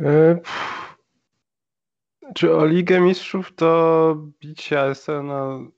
E, 0.00 0.40
czy 2.34 2.54
o 2.54 2.66
Ligę 2.66 3.00
Mistrzów 3.00 3.54
to 3.54 4.16
bicie 4.40 4.80
Arsenal 4.80 5.70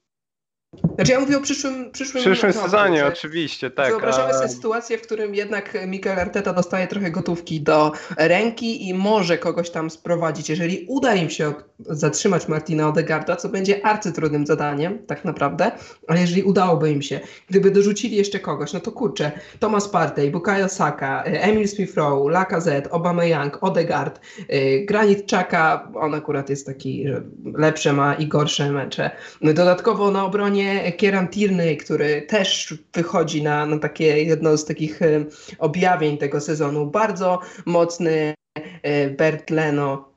znaczy 0.95 1.13
ja 1.13 1.21
mówię 1.21 1.39
o 1.39 1.41
przyszłym 1.41 1.91
przyszłym, 1.91 2.25
przyszłym 2.25 2.53
sezonie, 2.53 3.07
oczywiście, 3.07 3.71
tak. 3.71 3.89
Wyobrażamy 3.89 4.31
a... 4.31 4.33
sobie 4.33 4.49
sytuację, 4.49 4.99
w 4.99 5.03
którym 5.03 5.35
jednak 5.35 5.79
Mikel 5.87 6.21
Arteta 6.21 6.53
dostaje 6.53 6.87
trochę 6.87 7.11
gotówki 7.11 7.61
do 7.61 7.93
ręki 8.17 8.89
i 8.89 8.95
może 8.95 9.39
kogoś 9.39 9.71
tam 9.71 9.91
sprowadzić. 9.91 10.51
Jeżeli 10.51 10.87
uda 10.89 11.15
im 11.15 11.31
się 11.31 11.55
zatrzymać 11.79 12.49
Martina 12.49 12.89
Odegarda, 12.89 13.37
co 13.37 13.49
będzie 13.49 13.87
arcytrudnym 13.87 14.47
zadaniem, 14.47 14.99
tak 15.07 15.25
naprawdę, 15.25 15.73
ale 16.09 16.21
jeżeli 16.21 16.43
udałoby 16.43 16.91
im 16.91 17.03
się, 17.03 17.21
gdyby 17.49 17.71
dorzucili 17.71 18.17
jeszcze 18.17 18.41
kogoś, 18.41 18.73
no 18.73 18.81
to 18.81 18.93
kurczę, 18.93 19.33
Thomas 19.59 19.89
Partey, 19.89 20.31
Bukayo 20.31 20.69
Saka, 20.69 21.23
Emil 21.23 21.69
Smith-Rowe, 21.69 22.31
Lacazette, 22.31 22.91
Young, 23.23 23.59
Odegaard, 23.61 24.21
y, 24.53 24.85
Granit 24.89 25.27
Czaka, 25.27 25.89
on 25.95 26.15
akurat 26.15 26.51
jest 26.51 26.67
taki, 26.67 27.09
że 27.09 27.23
lepsze 27.55 27.93
ma 27.93 28.15
i 28.15 28.27
gorsze 28.27 28.73
mecze. 28.73 29.11
Dodatkowo 29.43 30.11
na 30.11 30.25
obronie 30.25 30.62
Kieran 30.97 31.29
Tierney, 31.29 31.77
który 31.77 32.23
też 32.23 32.75
wychodzi 32.95 33.43
na, 33.43 33.67
na 33.67 33.79
takie 33.79 34.25
jedno 34.25 34.57
z 34.57 34.65
takich 34.65 35.03
e, 35.03 35.25
objawień 35.59 36.19
tego 36.19 36.41
sezonu. 36.41 36.87
Bardzo 36.87 37.41
mocny 37.67 38.35
e, 38.83 39.11
Bert 39.11 39.51
Leno. 39.51 40.13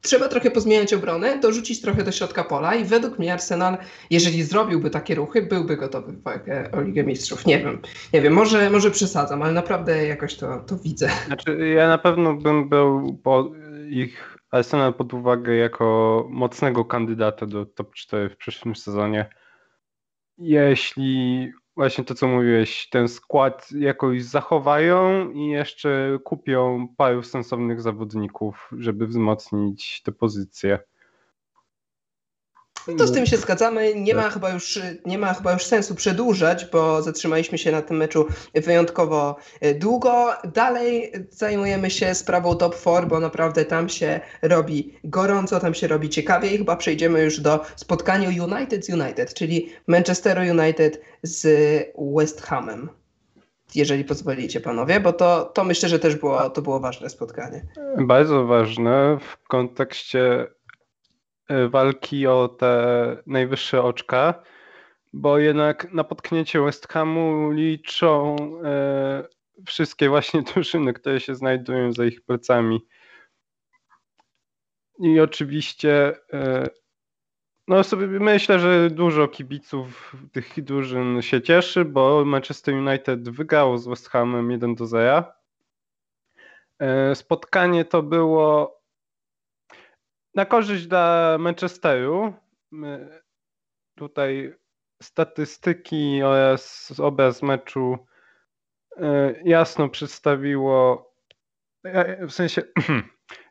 Trzeba 0.00 0.28
trochę 0.28 0.50
pozmieniać 0.50 0.94
obronę, 0.94 1.38
dorzucić 1.38 1.80
trochę 1.80 2.04
do 2.04 2.12
środka 2.12 2.44
pola 2.44 2.74
i 2.74 2.84
według 2.84 3.18
mnie 3.18 3.32
Arsenal, 3.32 3.78
jeżeli 4.10 4.42
zrobiłby 4.42 4.90
takie 4.90 5.14
ruchy, 5.14 5.42
byłby 5.42 5.76
gotowy 5.76 6.12
w 6.12 6.22
walkę 6.22 6.70
o 6.72 6.80
Ligę 6.80 7.04
Mistrzów. 7.04 7.46
Nie 7.46 7.58
wiem, 7.58 7.82
nie 8.12 8.22
wiem, 8.22 8.32
może, 8.32 8.70
może 8.70 8.90
przesadzam, 8.90 9.42
ale 9.42 9.52
naprawdę 9.52 10.06
jakoś 10.06 10.36
to, 10.36 10.58
to 10.58 10.76
widzę. 10.76 11.10
Znaczy, 11.26 11.68
ja 11.76 11.88
na 11.88 11.98
pewno 11.98 12.34
bym 12.34 12.68
był 12.68 13.18
po 13.22 13.50
ich 13.90 14.38
Arsenal 14.50 14.94
pod 14.94 15.14
uwagę 15.14 15.54
jako 15.54 16.26
mocnego 16.30 16.84
kandydata 16.84 17.46
do 17.46 17.66
top 17.66 17.94
4 17.94 18.30
w 18.30 18.36
przyszłym 18.36 18.76
sezonie 18.76 19.30
jeśli 20.38 21.52
właśnie 21.76 22.04
to, 22.04 22.14
co 22.14 22.28
mówiłeś, 22.28 22.88
ten 22.90 23.08
skład 23.08 23.68
jakoś 23.72 24.24
zachowają 24.24 25.30
i 25.30 25.46
jeszcze 25.46 26.18
kupią 26.24 26.88
paru 26.96 27.22
sensownych 27.22 27.80
zawodników, 27.80 28.70
żeby 28.78 29.06
wzmocnić 29.06 30.02
te 30.02 30.12
pozycje. 30.12 30.78
To 32.98 33.06
z 33.06 33.12
tym 33.12 33.26
się 33.26 33.36
zgadzamy. 33.36 33.94
Nie 33.94 34.14
ma, 34.14 34.30
chyba 34.30 34.50
już, 34.50 34.78
nie 35.06 35.18
ma 35.18 35.34
chyba 35.34 35.52
już 35.52 35.64
sensu 35.64 35.94
przedłużać, 35.94 36.66
bo 36.72 37.02
zatrzymaliśmy 37.02 37.58
się 37.58 37.72
na 37.72 37.82
tym 37.82 37.96
meczu 37.96 38.26
wyjątkowo 38.54 39.36
e, 39.60 39.74
długo. 39.74 40.32
Dalej 40.54 41.12
zajmujemy 41.30 41.90
się 41.90 42.14
sprawą 42.14 42.56
top 42.56 42.80
4, 42.80 43.06
bo 43.06 43.20
naprawdę 43.20 43.64
tam 43.64 43.88
się 43.88 44.20
robi 44.42 44.94
gorąco, 45.04 45.60
tam 45.60 45.74
się 45.74 45.86
robi 45.86 46.08
ciekawie 46.08 46.54
i 46.54 46.58
chyba 46.58 46.76
przejdziemy 46.76 47.22
już 47.22 47.40
do 47.40 47.60
spotkania 47.76 48.44
United 48.44 48.86
z 48.86 48.88
United, 48.90 49.34
czyli 49.34 49.68
Manchesteru 49.86 50.40
United 50.40 51.00
z 51.22 51.46
West 52.16 52.42
Hamem. 52.42 52.88
Jeżeli 53.74 54.04
pozwolicie 54.04 54.60
panowie, 54.60 55.00
bo 55.00 55.12
to, 55.12 55.44
to 55.44 55.64
myślę, 55.64 55.88
że 55.88 55.98
też 55.98 56.16
było, 56.16 56.50
to 56.50 56.62
było 56.62 56.80
ważne 56.80 57.10
spotkanie. 57.10 57.66
Bardzo 57.98 58.44
ważne 58.44 59.18
w 59.20 59.48
kontekście 59.48 60.46
walki 61.68 62.26
o 62.26 62.48
te 62.48 63.16
najwyższe 63.26 63.82
oczka, 63.82 64.42
bo 65.12 65.38
jednak 65.38 65.92
na 65.92 66.04
potknięcie 66.04 66.60
West 66.60 66.88
Hamu 66.88 67.50
liczą 67.50 68.36
e, 68.64 69.24
wszystkie 69.66 70.08
właśnie 70.08 70.42
drużyny, 70.54 70.92
które 70.92 71.20
się 71.20 71.34
znajdują 71.34 71.92
za 71.92 72.04
ich 72.04 72.20
plecami. 72.20 72.86
I 74.98 75.20
oczywiście 75.20 76.16
e, 76.32 76.68
no 77.68 77.84
sobie 77.84 78.06
myślę, 78.06 78.58
że 78.58 78.90
dużo 78.90 79.28
kibiców 79.28 80.16
tych 80.32 80.64
drużyn 80.64 81.22
się 81.22 81.42
cieszy, 81.42 81.84
bo 81.84 82.24
Manchester 82.24 82.74
United 82.74 83.28
wygrało 83.28 83.78
z 83.78 83.88
West 83.88 84.08
Hamem 84.08 84.50
1 84.50 84.74
do 84.74 84.86
0. 84.86 85.24
Spotkanie 87.14 87.84
to 87.84 88.02
było 88.02 88.77
na 90.38 90.46
korzyść 90.46 90.86
dla 90.86 91.36
Manchesteru. 91.38 92.32
Tutaj 93.94 94.54
statystyki 95.02 96.22
oraz 96.22 96.92
obraz 97.00 97.42
meczu 97.42 97.98
e, 98.96 99.34
jasno 99.44 99.88
przedstawiło, 99.88 101.10
e, 101.84 102.26
w 102.26 102.32
sensie 102.32 102.62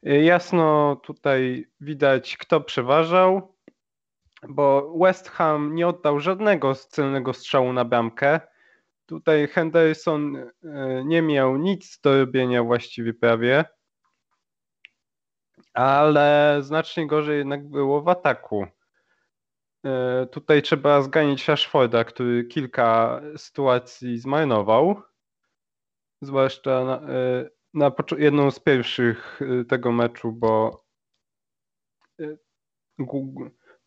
jasno 0.34 0.96
tutaj 0.96 1.68
widać, 1.80 2.38
kto 2.38 2.62
przeważał, 2.62 3.56
bo 4.50 4.94
West 5.00 5.30
Ham 5.30 5.76
nie 5.76 5.88
oddał 5.88 6.20
żadnego 6.20 6.76
celnego 6.76 7.34
strzału 7.34 7.74
na 7.74 7.86
bramkę. 7.86 8.40
Tutaj 9.06 9.48
Henderson 9.48 10.36
e, 10.36 10.52
nie 11.06 11.22
miał 11.22 11.58
nic 11.58 12.00
do 12.00 12.20
robienia 12.20 12.64
właściwie 12.64 13.14
prawie 13.14 13.66
ale 15.78 16.58
znacznie 16.62 17.08
gorzej 17.08 17.38
jednak 17.38 17.70
było 17.70 18.02
w 18.02 18.08
ataku. 18.08 18.68
E, 19.86 20.26
tutaj 20.32 20.62
trzeba 20.62 21.02
zganić 21.02 21.48
Rashforda, 21.48 22.04
który 22.04 22.46
kilka 22.46 23.22
sytuacji 23.38 24.20
zmarnował. 24.20 25.02
Zwłaszcza 26.22 26.84
na, 26.84 27.02
e, 27.02 27.50
na 27.74 27.92
jedną 28.18 28.52
z 28.52 28.60
pierwszych 28.60 29.40
e, 29.42 29.66
tego 29.66 29.92
meczu, 29.92 30.32
bo 30.32 30.86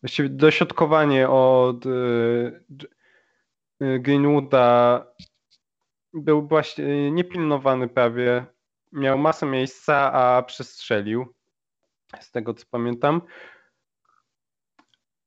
właściwie 0.01 0.29
dośrodkowanie 0.29 1.29
od 1.29 1.83
Greenwooda 3.79 5.05
był 6.13 6.47
właśnie 6.47 7.11
niepilnowany 7.11 7.87
prawie. 7.87 8.45
Miał 8.91 9.17
masę 9.17 9.45
miejsca, 9.45 10.13
a 10.13 10.43
przestrzelił 10.43 11.33
z 12.19 12.31
tego 12.31 12.53
co 12.53 12.65
pamiętam. 12.71 13.21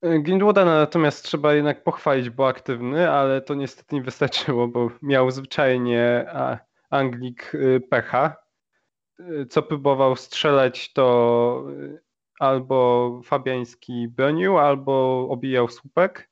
Greenwooda 0.03 0.65
natomiast 0.65 1.25
trzeba 1.25 1.55
jednak 1.55 1.85
pochwalić, 1.85 2.31
bo 2.31 2.49
aktywny, 2.49 3.11
ale 3.11 3.41
to 3.41 3.55
niestety 3.55 3.95
nie 3.95 4.03
wystarczyło, 4.03 4.69
bo 4.69 4.91
miał 5.03 5.31
zwyczajnie 5.31 6.27
Anglik 6.91 7.55
y, 7.55 7.81
pecha. 7.91 8.37
Y, 9.21 9.47
co 9.47 9.63
próbował 9.63 10.17
strzelać, 10.17 10.93
to 10.93 11.67
albo 12.41 13.21
Fabiański 13.25 14.09
bronił, 14.09 14.59
albo 14.59 15.27
obijał 15.31 15.69
słupek, 15.69 16.31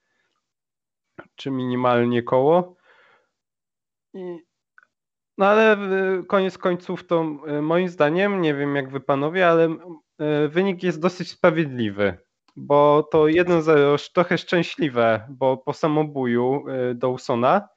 czy 1.35 1.51
minimalnie 1.51 2.23
koło. 2.23 2.77
I 4.15 4.38
no 5.38 5.47
ale 5.47 5.77
koniec 6.29 6.59
końców 6.59 7.07
to 7.07 7.23
moim 7.62 7.88
zdaniem, 7.88 8.41
nie 8.41 8.55
wiem 8.55 8.77
jak 8.77 8.91
wy 8.91 9.01
panowie, 9.01 9.49
ale 9.49 9.69
E, 9.69 10.12
wynik 10.49 10.83
jest 10.83 11.01
dosyć 11.01 11.31
sprawiedliwy, 11.31 12.17
bo 12.57 13.03
to 13.03 13.25
1-0 13.25 14.13
trochę 14.13 14.39
szczęśliwe, 14.39 15.27
bo 15.31 15.57
po 15.57 15.73
samobuju 15.73 16.65
e, 16.69 16.95
Dawsona 16.95 17.69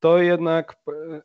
to 0.00 0.18
jednak 0.18 0.76
e, 0.88 1.22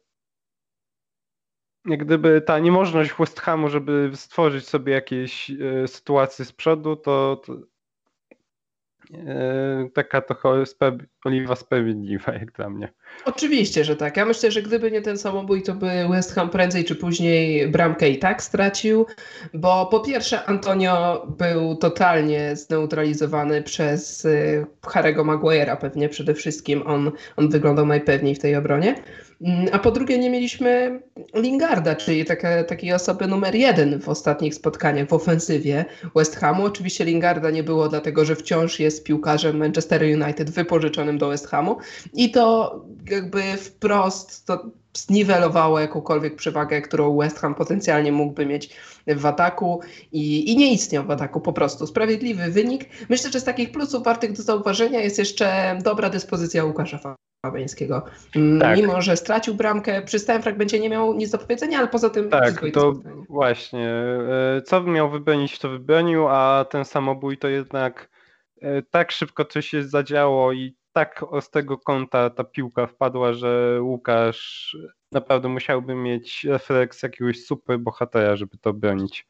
jak 1.85 2.05
gdyby 2.05 2.41
ta 2.41 2.59
niemożność 2.59 3.13
West 3.19 3.39
Hamu, 3.39 3.69
żeby 3.69 4.11
stworzyć 4.15 4.67
sobie 4.67 4.93
jakieś 4.93 5.51
sytuacje 5.87 6.45
z 6.45 6.53
przodu, 6.53 6.95
to, 6.95 7.41
to 7.45 7.55
E, 9.13 9.89
taka 9.93 10.21
to 10.21 10.35
oliwa 11.25 11.55
sprawiedliwa, 11.55 12.33
jak 12.33 12.51
dla 12.51 12.69
mnie. 12.69 12.93
Oczywiście, 13.25 13.85
że 13.85 13.95
tak. 13.95 14.17
Ja 14.17 14.25
myślę, 14.25 14.51
że 14.51 14.61
gdyby 14.61 14.91
nie 14.91 15.01
ten 15.01 15.17
samobój, 15.17 15.63
to 15.63 15.73
by 15.73 16.07
West 16.09 16.33
Ham 16.33 16.49
prędzej 16.49 16.85
czy 16.85 16.95
później 16.95 17.67
bramkę 17.67 18.09
i 18.09 18.19
tak 18.19 18.43
stracił, 18.43 19.05
bo 19.53 19.85
po 19.85 19.99
pierwsze 19.99 20.45
Antonio 20.45 21.27
był 21.37 21.75
totalnie 21.75 22.55
zneutralizowany 22.55 23.61
przez 23.61 24.25
y, 24.25 24.65
Harry'ego 24.81 25.25
Maguire'a 25.25 25.77
pewnie 25.77 26.09
przede 26.09 26.33
wszystkim. 26.33 26.83
On, 26.87 27.11
on 27.37 27.49
wyglądał 27.49 27.85
najpewniej 27.85 28.35
w 28.35 28.39
tej 28.39 28.55
obronie. 28.55 28.95
Mm, 29.41 29.67
a 29.71 29.79
po 29.79 29.91
drugie 29.91 30.19
nie 30.19 30.29
mieliśmy 30.29 30.99
Lingarda, 31.35 31.95
czyli 31.95 32.25
taka, 32.25 32.63
takiej 32.63 32.93
osoby 32.93 33.27
numer 33.27 33.55
jeden 33.55 33.99
w 33.99 34.09
ostatnich 34.09 34.55
spotkaniach 34.55 35.07
w 35.07 35.13
ofensywie 35.13 35.85
West 36.15 36.35
Hamu. 36.35 36.65
Oczywiście 36.65 37.05
Lingarda 37.05 37.51
nie 37.51 37.63
było 37.63 37.89
dlatego, 37.89 38.25
że 38.25 38.35
wciąż 38.35 38.79
jest 38.79 39.03
piłkarzem 39.03 39.57
Manchester 39.57 40.03
United 40.03 40.49
wypożyczonym 40.49 41.17
do 41.17 41.29
West 41.29 41.47
Hamu 41.47 41.77
i 42.13 42.31
to 42.31 42.75
jakby 43.09 43.41
wprost 43.57 44.45
to 44.45 44.65
zniwelowało 44.97 45.79
jakąkolwiek 45.79 46.35
przewagę, 46.35 46.81
którą 46.81 47.17
West 47.17 47.39
Ham 47.39 47.55
potencjalnie 47.55 48.11
mógłby 48.11 48.45
mieć 48.45 48.75
w 49.07 49.25
ataku 49.25 49.81
i, 50.11 50.51
i 50.51 50.57
nie 50.57 50.73
istniał 50.73 51.03
w 51.03 51.11
ataku 51.11 51.41
po 51.41 51.53
prostu. 51.53 51.87
Sprawiedliwy 51.87 52.51
wynik. 52.51 52.85
Myślę, 53.09 53.31
że 53.31 53.39
z 53.39 53.43
takich 53.43 53.71
plusów 53.71 54.03
wartych 54.03 54.31
do 54.31 54.43
zauważenia 54.43 54.99
jest 54.99 55.19
jeszcze 55.19 55.77
dobra 55.83 56.09
dyspozycja 56.09 56.65
Łukasza 56.65 57.15
Fabiańskiego. 57.45 58.05
Tak. 58.59 58.77
Mimo, 58.77 59.01
że 59.01 59.17
stracił 59.17 59.55
bramkę, 59.55 60.01
przy 60.01 60.19
stałym 60.19 60.41
fragmencie 60.41 60.79
nie 60.79 60.89
miał 60.89 61.13
nic 61.13 61.31
do 61.31 61.37
powiedzenia, 61.37 61.79
ale 61.79 61.87
poza 61.87 62.09
tym 62.09 62.29
Tak, 62.29 62.63
to 62.73 62.93
właśnie. 63.29 63.89
E, 63.89 64.61
co 64.65 64.83
miał 64.83 65.09
wybronić, 65.09 65.59
to 65.59 65.69
wybronił, 65.69 66.27
a 66.27 66.65
ten 66.69 66.85
samobój 66.85 67.37
to 67.37 67.47
jednak 67.47 68.09
e, 68.61 68.81
tak 68.81 69.11
szybko 69.11 69.45
coś 69.45 69.67
się 69.67 69.83
zadziało 69.83 70.53
i 70.53 70.75
tak 70.93 71.25
z 71.41 71.49
tego 71.49 71.77
kąta 71.77 72.29
ta 72.29 72.43
piłka 72.43 72.87
wpadła, 72.87 73.33
że 73.33 73.79
Łukasz 73.81 74.77
naprawdę 75.11 75.49
musiałby 75.49 75.95
mieć 75.95 76.43
refleks 76.43 77.03
jakiegoś 77.03 77.45
super 77.45 77.79
bohatera, 77.79 78.35
żeby 78.35 78.57
to 78.57 78.73
bronić. 78.73 79.27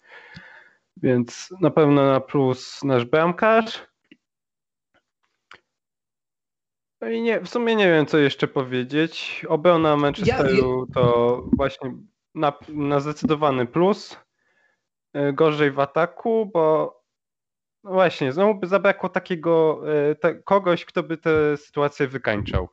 Więc 0.98 1.54
na 1.62 1.72
pewno 1.72 2.12
na 2.12 2.20
plus 2.20 2.84
nasz 2.84 3.06
bramkarz. 3.06 3.88
No 7.02 7.10
i 7.10 7.22
nie, 7.22 7.42
w 7.42 7.50
sumie 7.50 7.76
nie 7.76 7.88
wiem, 7.88 8.06
co 8.06 8.18
jeszcze 8.18 8.48
powiedzieć. 8.48 9.46
Obrona 9.50 9.98
Manchesteru 9.98 10.88
to 10.94 11.44
właśnie 11.58 11.94
na, 12.36 12.54
na 12.70 13.00
zdecydowany 13.00 13.66
plus. 13.66 14.18
Gorzej 15.34 15.72
w 15.72 15.80
ataku, 15.80 16.52
bo 16.54 17.01
właśnie, 17.84 18.32
znowu 18.32 18.56
by 18.60 18.68
zabrakło 18.68 19.10
takiego 19.10 19.82
te, 20.20 20.36
kogoś, 20.36 20.86
kto 20.86 21.04
by 21.04 21.18
tę 21.18 21.58
sytuację 21.58 22.08
wykańczał. 22.08 22.70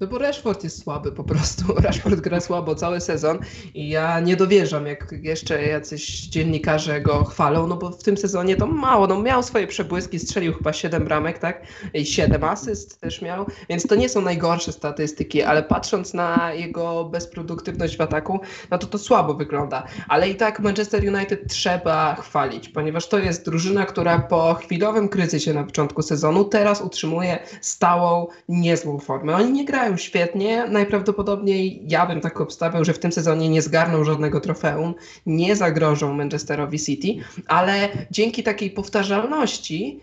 No 0.00 0.06
bo 0.06 0.18
Rashford 0.18 0.64
jest 0.64 0.82
słaby 0.82 1.12
po 1.12 1.24
prostu. 1.24 1.74
Rashford 1.84 2.20
gra 2.20 2.40
słabo 2.40 2.74
cały 2.74 3.00
sezon 3.00 3.38
i 3.74 3.88
ja 3.88 4.20
nie 4.20 4.36
dowierzam, 4.36 4.86
jak 4.86 5.14
jeszcze 5.22 5.62
jacyś 5.62 6.20
dziennikarze 6.20 7.00
go 7.00 7.24
chwalą, 7.24 7.66
no 7.66 7.76
bo 7.76 7.90
w 7.90 8.02
tym 8.02 8.16
sezonie 8.16 8.56
to 8.56 8.66
mało. 8.66 9.06
No 9.06 9.22
miał 9.22 9.42
swoje 9.42 9.66
przebłyski, 9.66 10.18
strzelił 10.18 10.54
chyba 10.54 10.72
7 10.72 11.04
bramek, 11.04 11.38
tak? 11.38 11.62
I 11.94 12.06
7 12.06 12.44
asyst 12.44 13.00
też 13.00 13.22
miał, 13.22 13.46
więc 13.68 13.86
to 13.86 13.94
nie 13.94 14.08
są 14.08 14.20
najgorsze 14.20 14.72
statystyki, 14.72 15.42
ale 15.42 15.62
patrząc 15.62 16.14
na 16.14 16.52
jego 16.52 17.04
bezproduktywność 17.04 17.96
w 17.96 18.00
ataku, 18.00 18.40
no 18.70 18.78
to 18.78 18.86
to 18.86 18.98
słabo 18.98 19.34
wygląda. 19.34 19.86
Ale 20.08 20.28
i 20.28 20.34
tak 20.34 20.60
Manchester 20.60 21.14
United 21.14 21.48
trzeba 21.48 22.14
chwalić, 22.14 22.68
ponieważ 22.68 23.08
to 23.08 23.18
jest 23.18 23.44
drużyna, 23.44 23.86
która 23.86 24.18
po 24.18 24.54
chwilowym 24.54 25.08
kryzysie 25.08 25.54
na 25.54 25.64
początku 25.64 26.02
sezonu 26.02 26.44
teraz 26.44 26.80
utrzymuje 26.80 27.38
stałą, 27.60 28.26
niezłą 28.48 28.98
formę. 28.98 29.36
Oni 29.36 29.52
nie 29.52 29.64
grają 29.64 29.81
świetnie. 29.96 30.66
Najprawdopodobniej 30.68 31.82
ja 31.88 32.06
bym 32.06 32.20
tak 32.20 32.40
obstawiał, 32.40 32.84
że 32.84 32.92
w 32.92 32.98
tym 32.98 33.12
sezonie 33.12 33.48
nie 33.48 33.62
zgarną 33.62 34.04
żadnego 34.04 34.40
trofeum, 34.40 34.94
nie 35.26 35.56
zagrożą 35.56 36.14
Manchesterowi 36.14 36.78
City, 36.78 37.08
ale 37.46 37.88
dzięki 38.10 38.42
takiej 38.42 38.70
powtarzalności 38.70 40.00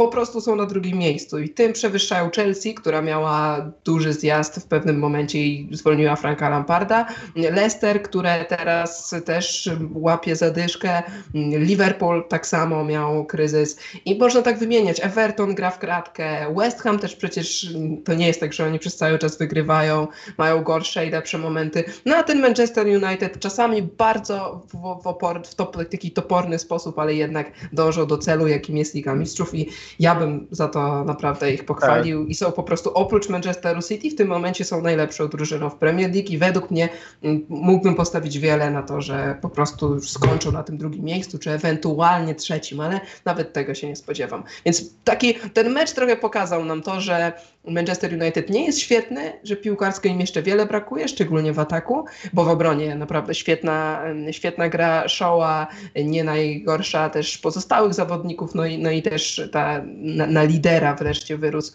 po 0.00 0.08
prostu 0.08 0.40
są 0.40 0.56
na 0.56 0.66
drugim 0.66 0.98
miejscu. 0.98 1.38
I 1.38 1.48
tym 1.48 1.72
przewyższają 1.72 2.30
Chelsea, 2.30 2.74
która 2.74 3.02
miała 3.02 3.70
duży 3.84 4.12
zjazd 4.12 4.60
w 4.60 4.64
pewnym 4.64 4.98
momencie 4.98 5.38
i 5.38 5.68
zwolniła 5.72 6.16
Franka 6.16 6.48
Lamparda, 6.48 7.06
Leicester, 7.36 8.02
które 8.02 8.44
teraz 8.44 9.14
też 9.24 9.70
łapie 9.94 10.36
zadyszkę, 10.36 11.02
Liverpool 11.34 12.24
tak 12.28 12.46
samo 12.46 12.84
miał 12.84 13.24
kryzys. 13.24 13.78
I 14.04 14.18
można 14.18 14.42
tak 14.42 14.58
wymieniać, 14.58 15.00
Everton 15.00 15.54
gra 15.54 15.70
w 15.70 15.78
kratkę, 15.78 16.54
West 16.56 16.80
Ham 16.80 16.98
też 16.98 17.16
przecież 17.16 17.68
to 18.04 18.14
nie 18.14 18.26
jest 18.26 18.40
tak, 18.40 18.52
że 18.52 18.66
oni 18.66 18.78
przez 18.78 18.96
cały 18.96 19.18
czas 19.18 19.38
wygrywają, 19.38 20.08
mają 20.38 20.62
gorsze 20.62 21.06
i 21.06 21.10
lepsze 21.10 21.38
momenty, 21.38 21.84
no 22.06 22.16
a 22.16 22.22
ten 22.22 22.40
Manchester 22.40 22.86
United 22.86 23.40
czasami 23.40 23.82
bardzo 23.82 24.66
w, 24.68 25.02
w, 25.02 25.06
opor, 25.06 25.46
w 25.46 25.54
top, 25.54 25.76
taki 25.90 26.10
toporny 26.10 26.58
sposób, 26.58 26.98
ale 26.98 27.14
jednak 27.14 27.52
dążą 27.72 28.06
do 28.06 28.18
celu, 28.18 28.46
jakim 28.46 28.76
jest 28.76 28.94
Liga 28.94 29.14
Mistrzów. 29.14 29.54
I 29.54 29.68
ja 29.98 30.14
bym 30.14 30.46
za 30.50 30.68
to 30.68 31.04
naprawdę 31.04 31.52
ich 31.52 31.64
pochwalił 31.64 32.20
tak. 32.20 32.30
i 32.30 32.34
są 32.34 32.52
po 32.52 32.62
prostu 32.62 32.90
oprócz 32.94 33.28
Manchesteru 33.28 33.82
City 33.82 34.10
w 34.10 34.14
tym 34.14 34.28
momencie 34.28 34.64
są 34.64 34.82
najlepszą 34.82 35.28
drużyną 35.28 35.70
w 35.70 35.74
Premier 35.74 36.14
League 36.14 36.28
i 36.28 36.38
według 36.38 36.70
mnie 36.70 36.88
mm, 37.22 37.46
mógłbym 37.48 37.94
postawić 37.94 38.38
wiele 38.38 38.70
na 38.70 38.82
to, 38.82 39.00
że 39.00 39.38
po 39.42 39.48
prostu 39.48 39.94
już 39.94 40.10
skończą 40.10 40.52
na 40.52 40.62
tym 40.62 40.78
drugim 40.78 41.04
miejscu, 41.04 41.38
czy 41.38 41.50
ewentualnie 41.50 42.34
trzecim, 42.34 42.80
ale 42.80 43.00
nawet 43.24 43.52
tego 43.52 43.74
się 43.74 43.88
nie 43.88 43.96
spodziewam. 43.96 44.44
Więc 44.64 44.94
taki 45.04 45.34
ten 45.34 45.72
mecz 45.72 45.92
trochę 45.92 46.16
pokazał 46.16 46.64
nam 46.64 46.82
to, 46.82 47.00
że 47.00 47.32
Manchester 47.64 48.12
United 48.12 48.50
nie 48.50 48.66
jest 48.66 48.78
świetny, 48.78 49.32
że 49.42 49.56
piłkarsko 49.56 50.08
im 50.08 50.20
jeszcze 50.20 50.42
wiele 50.42 50.66
brakuje, 50.66 51.08
szczególnie 51.08 51.52
w 51.52 51.58
ataku, 51.58 52.04
bo 52.32 52.44
w 52.44 52.48
obronie 52.48 52.94
naprawdę 52.94 53.34
świetna, 53.34 54.02
świetna 54.30 54.68
gra 54.68 55.06
Shaw'a, 55.06 55.66
nie 56.04 56.24
najgorsza 56.24 57.10
też 57.10 57.38
pozostałych 57.38 57.94
zawodników, 57.94 58.54
no 58.54 58.66
i, 58.66 58.78
no 58.78 58.90
i 58.90 59.02
też 59.02 59.48
ta, 59.52 59.82
na, 59.86 60.26
na 60.26 60.42
lidera 60.42 60.94
wreszcie 60.94 61.36
wyrósł 61.36 61.72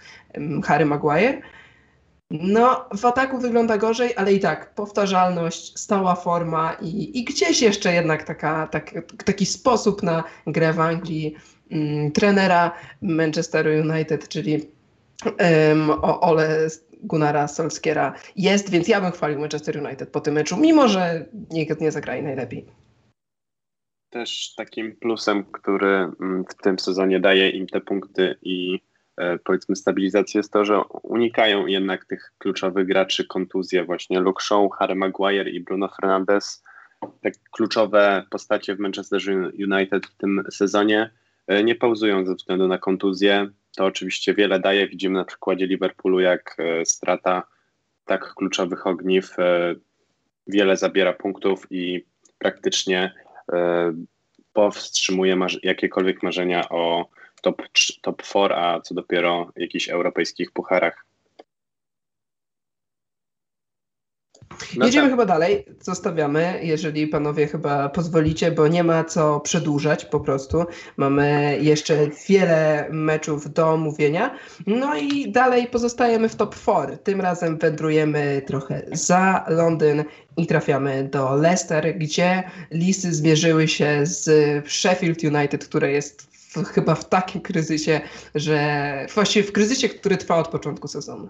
Harry 0.63 0.85
Maguire. 0.85 1.41
No, 2.31 2.85
w 2.97 3.05
ataku 3.05 3.37
wygląda 3.37 3.77
gorzej, 3.77 4.13
ale 4.15 4.33
i 4.33 4.39
tak 4.39 4.73
powtarzalność, 4.73 5.79
stała 5.79 6.15
forma 6.15 6.73
i, 6.81 7.19
i 7.19 7.23
gdzieś 7.23 7.61
jeszcze 7.61 7.93
jednak 7.93 8.23
taka, 8.23 8.67
tak, 8.67 8.93
taki 9.25 9.45
sposób 9.45 10.03
na 10.03 10.23
grę 10.47 10.73
w 10.73 10.79
Anglii 10.79 11.35
mm, 11.71 12.11
trenera 12.11 12.71
Manchesteru 13.01 13.69
United, 13.69 14.27
czyli 14.27 14.74
um, 15.23 15.91
Ole 16.01 16.69
Gunnara 17.03 17.47
Solskiera 17.47 18.13
jest, 18.35 18.69
więc 18.69 18.87
ja 18.87 19.01
bym 19.01 19.11
chwalił 19.11 19.39
Manchester 19.39 19.85
United 19.85 20.09
po 20.09 20.21
tym 20.21 20.33
meczu, 20.33 20.57
mimo 20.57 20.87
że 20.87 21.25
nikt 21.51 21.81
nie 21.81 21.91
zagrali 21.91 22.23
najlepiej. 22.23 22.65
Też 24.09 24.53
takim 24.55 24.95
plusem, 24.95 25.43
który 25.43 25.87
mm, 25.87 26.45
w 26.49 26.55
tym 26.55 26.79
sezonie 26.79 27.19
daje 27.19 27.49
im 27.49 27.67
te 27.67 27.81
punkty 27.81 28.35
i 28.41 28.79
e, 29.17 29.37
powiedzmy 29.37 29.75
stabilizację 29.75 30.39
jest 30.39 30.53
to, 30.53 30.65
że 30.65 30.81
unikają 31.03 31.65
jednak 31.65 32.05
tych 32.05 32.33
kluczowych 32.37 32.87
graczy 32.87 33.27
kontuzje 33.27 33.83
właśnie 33.83 34.19
Luke 34.19 34.43
Shaw, 34.43 34.71
Harry 34.79 34.95
Maguire 34.95 35.49
i 35.49 35.59
Bruno 35.59 35.89
Fernandes. 36.01 36.63
Te 37.21 37.31
kluczowe 37.51 38.25
postacie 38.29 38.75
w 38.75 38.79
Manchester 38.79 39.21
United 39.59 40.07
w 40.07 40.15
tym 40.17 40.43
sezonie 40.51 41.09
e, 41.47 41.63
nie 41.63 41.75
pauzują 41.75 42.25
ze 42.25 42.35
względu 42.35 42.67
na 42.67 42.77
kontuzję 42.77 43.49
to 43.75 43.85
oczywiście 43.85 44.33
wiele 44.33 44.59
daje. 44.59 44.87
Widzimy 44.87 45.19
na 45.19 45.25
przykładzie 45.25 45.67
Liverpoolu, 45.67 46.19
jak 46.19 46.55
e, 46.59 46.85
strata 46.85 47.43
tak 48.05 48.33
kluczowych 48.33 48.87
ogniw 48.87 49.39
e, 49.39 49.75
wiele 50.47 50.77
zabiera 50.77 51.13
punktów 51.13 51.67
i 51.69 52.05
praktycznie 52.37 53.13
e, 53.53 53.93
powstrzymuje 54.53 55.37
jakiekolwiek 55.63 56.23
marzenia 56.23 56.69
o 56.69 57.09
top, 57.41 57.61
top 58.01 58.21
4, 58.21 58.55
a 58.55 58.81
co 58.81 58.95
dopiero 58.95 59.51
jakichś 59.55 59.89
europejskich 59.89 60.51
pucharach. 60.51 61.05
No 64.77 64.85
Jedziemy 64.85 65.07
tak. 65.07 65.13
chyba 65.13 65.25
dalej, 65.25 65.65
zostawiamy, 65.81 66.59
jeżeli 66.63 67.07
panowie 67.07 67.47
chyba 67.47 67.89
pozwolicie, 67.89 68.51
bo 68.51 68.67
nie 68.67 68.83
ma 68.83 69.03
co 69.03 69.39
przedłużać 69.39 70.05
po 70.05 70.19
prostu. 70.19 70.65
Mamy 70.97 71.57
jeszcze 71.61 71.97
wiele 72.29 72.87
meczów 72.91 73.53
do 73.53 73.69
omówienia. 73.69 74.35
No 74.67 74.97
i 74.97 75.31
dalej 75.31 75.67
pozostajemy 75.67 76.29
w 76.29 76.35
top 76.35 76.55
4. 76.55 76.97
Tym 76.97 77.21
razem 77.21 77.57
wędrujemy 77.57 78.41
trochę 78.47 78.81
za 78.91 79.45
Londyn 79.47 80.03
i 80.37 80.47
trafiamy 80.47 81.03
do 81.03 81.35
Leicester, 81.35 81.97
gdzie 81.97 82.43
listy 82.71 83.13
zmierzyły 83.13 83.67
się 83.67 83.99
z 84.03 84.27
Sheffield 84.69 85.23
United, 85.23 85.65
które 85.65 85.91
jest 85.91 86.21
w, 86.21 86.65
chyba 86.65 86.95
w 86.95 87.09
takim 87.09 87.41
kryzysie, 87.41 88.01
że 88.35 89.07
właściwie 89.13 89.47
w 89.47 89.51
kryzysie, 89.51 89.89
który 89.89 90.17
trwa 90.17 90.37
od 90.37 90.47
początku 90.47 90.87
sezonu 90.87 91.29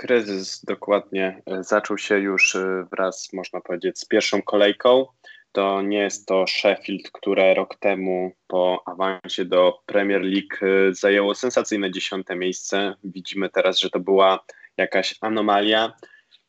kryzys 0.00 0.64
dokładnie 0.64 1.42
e, 1.46 1.64
zaczął 1.64 1.98
się 1.98 2.18
już 2.18 2.56
e, 2.56 2.86
wraz, 2.92 3.32
można 3.32 3.60
powiedzieć, 3.60 3.98
z 3.98 4.04
pierwszą 4.04 4.42
kolejką. 4.42 5.06
to 5.52 5.82
nie 5.82 5.98
jest 5.98 6.28
to 6.28 6.46
Sheffield, 6.46 7.10
które 7.12 7.54
rok 7.54 7.74
temu 7.74 8.32
po 8.46 8.82
awansie 8.86 9.44
do 9.44 9.78
Premier 9.86 10.22
League 10.22 10.66
y, 10.90 10.94
zajęło 10.94 11.34
sensacyjne 11.34 11.90
dziesiąte 11.90 12.36
miejsce. 12.36 12.94
Widzimy 13.04 13.48
teraz, 13.48 13.78
że 13.78 13.90
to 13.90 14.00
była 14.00 14.44
jakaś 14.76 15.14
anomalia. 15.20 15.92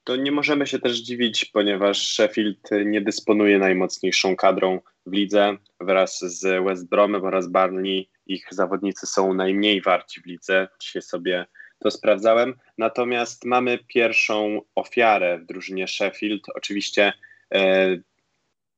To 0.03 0.15
nie 0.15 0.31
możemy 0.31 0.67
się 0.67 0.79
też 0.79 0.97
dziwić, 0.97 1.45
ponieważ 1.45 2.07
Sheffield 2.07 2.69
nie 2.85 3.01
dysponuje 3.01 3.59
najmocniejszą 3.59 4.35
kadrą 4.35 4.79
w 5.05 5.13
lidze. 5.13 5.57
Wraz 5.79 6.19
z 6.19 6.63
West 6.65 6.89
Bromem 6.89 7.25
oraz 7.25 7.47
Barney 7.47 8.09
ich 8.25 8.47
zawodnicy 8.51 9.07
są 9.07 9.33
najmniej 9.33 9.81
warci 9.81 10.21
w 10.21 10.25
lidze. 10.25 10.67
Dzisiaj 10.81 11.01
sobie 11.01 11.45
to 11.81 11.91
sprawdzałem. 11.91 12.53
Natomiast 12.77 13.45
mamy 13.45 13.79
pierwszą 13.87 14.61
ofiarę 14.75 15.39
w 15.39 15.45
drużynie 15.45 15.87
Sheffield. 15.87 16.43
Oczywiście 16.55 17.13
e, 17.53 17.97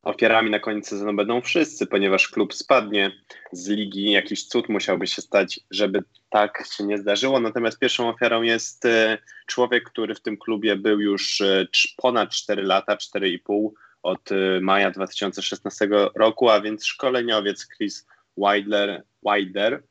ofiarami 0.03 0.49
na 0.49 0.59
koniec 0.59 0.87
sezonu 0.87 1.13
będą 1.13 1.41
wszyscy, 1.41 1.87
ponieważ 1.87 2.27
klub 2.27 2.53
spadnie 2.53 3.11
z 3.51 3.69
ligi. 3.69 4.11
Jakiś 4.11 4.47
cud 4.47 4.69
musiałby 4.69 5.07
się 5.07 5.21
stać, 5.21 5.59
żeby 5.71 6.03
tak 6.29 6.63
się 6.77 6.83
nie 6.83 6.97
zdarzyło. 6.97 7.39
Natomiast 7.39 7.79
pierwszą 7.79 8.09
ofiarą 8.09 8.41
jest 8.41 8.85
e, 8.85 9.17
człowiek, 9.47 9.83
który 9.89 10.15
w 10.15 10.21
tym 10.21 10.37
klubie 10.37 10.75
był 10.75 10.99
już 10.99 11.41
e, 11.41 11.67
ponad 11.97 12.29
4 12.29 12.63
lata, 12.63 12.95
4,5 12.95 13.69
od 14.03 14.31
e, 14.31 14.35
maja 14.61 14.91
2016 14.91 15.89
roku, 16.15 16.49
a 16.49 16.61
więc 16.61 16.85
szkoleniowiec 16.85 17.67
Chris 17.67 18.07
Wilder 18.37 18.89
mm, 18.89 19.83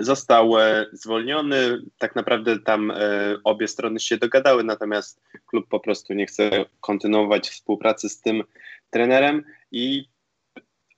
został 0.00 0.52
zwolniony. 0.92 1.82
Tak 1.98 2.16
naprawdę 2.16 2.58
tam 2.58 2.92
obie 3.44 3.68
strony 3.68 4.00
się 4.00 4.16
dogadały, 4.16 4.64
natomiast 4.64 5.22
klub 5.46 5.68
po 5.68 5.80
prostu 5.80 6.14
nie 6.14 6.26
chce 6.26 6.64
kontynuować 6.80 7.48
współpracy 7.48 8.08
z 8.08 8.20
tym 8.20 8.44
trenerem 8.90 9.44
i 9.72 10.04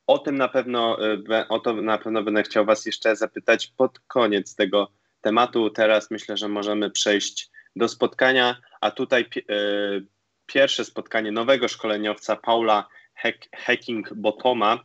o 0.07 0.18
tym 0.18 0.38
na 0.38 0.49
pewno, 0.49 0.99
e, 1.31 1.49
o 1.49 1.59
to 1.61 1.73
na 1.73 1.99
pewno 1.99 2.23
będę 2.23 2.42
chciał 2.42 2.64
Was 2.64 2.87
jeszcze 2.87 3.16
zapytać 3.16 3.66
pod 3.66 4.01
koniec 4.01 4.55
tego 4.55 4.92
tematu. 5.21 5.71
Teraz 5.71 6.11
myślę, 6.11 6.37
że 6.37 6.49
możemy 6.49 6.90
przejść 6.90 7.51
do 7.77 7.88
spotkania, 7.88 8.57
a 8.81 8.90
tutaj 8.90 9.23
e, 9.23 9.55
pierwsze 10.47 10.85
spotkanie 10.85 11.33
nowego 11.33 11.68
szkoleniowca 11.68 12.37
Paula 12.37 12.88
Hacking-Botoma, 13.66 14.79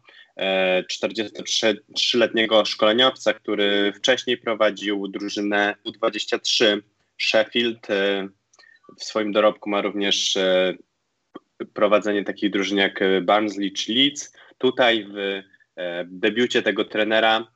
43-letniego 0.92 2.62
e, 2.62 2.66
szkoleniowca, 2.66 3.34
który 3.34 3.94
wcześniej 3.94 4.38
prowadził 4.38 5.08
drużynę 5.08 5.76
U23 5.86 6.82
Sheffield. 7.22 7.88
W 9.00 9.04
swoim 9.04 9.32
dorobku 9.32 9.70
ma 9.70 9.82
również 9.82 10.38
prowadzenie 11.74 12.24
takiej 12.24 12.52
drużyny 12.52 12.82
jak 12.82 13.00
Barnsley 13.24 13.72
czy 13.72 13.94
Leeds. 13.94 14.34
Tutaj 14.58 15.08
w 15.12 15.18
e, 15.18 16.06
debiucie 16.08 16.62
tego 16.62 16.86
trenera 16.86 17.48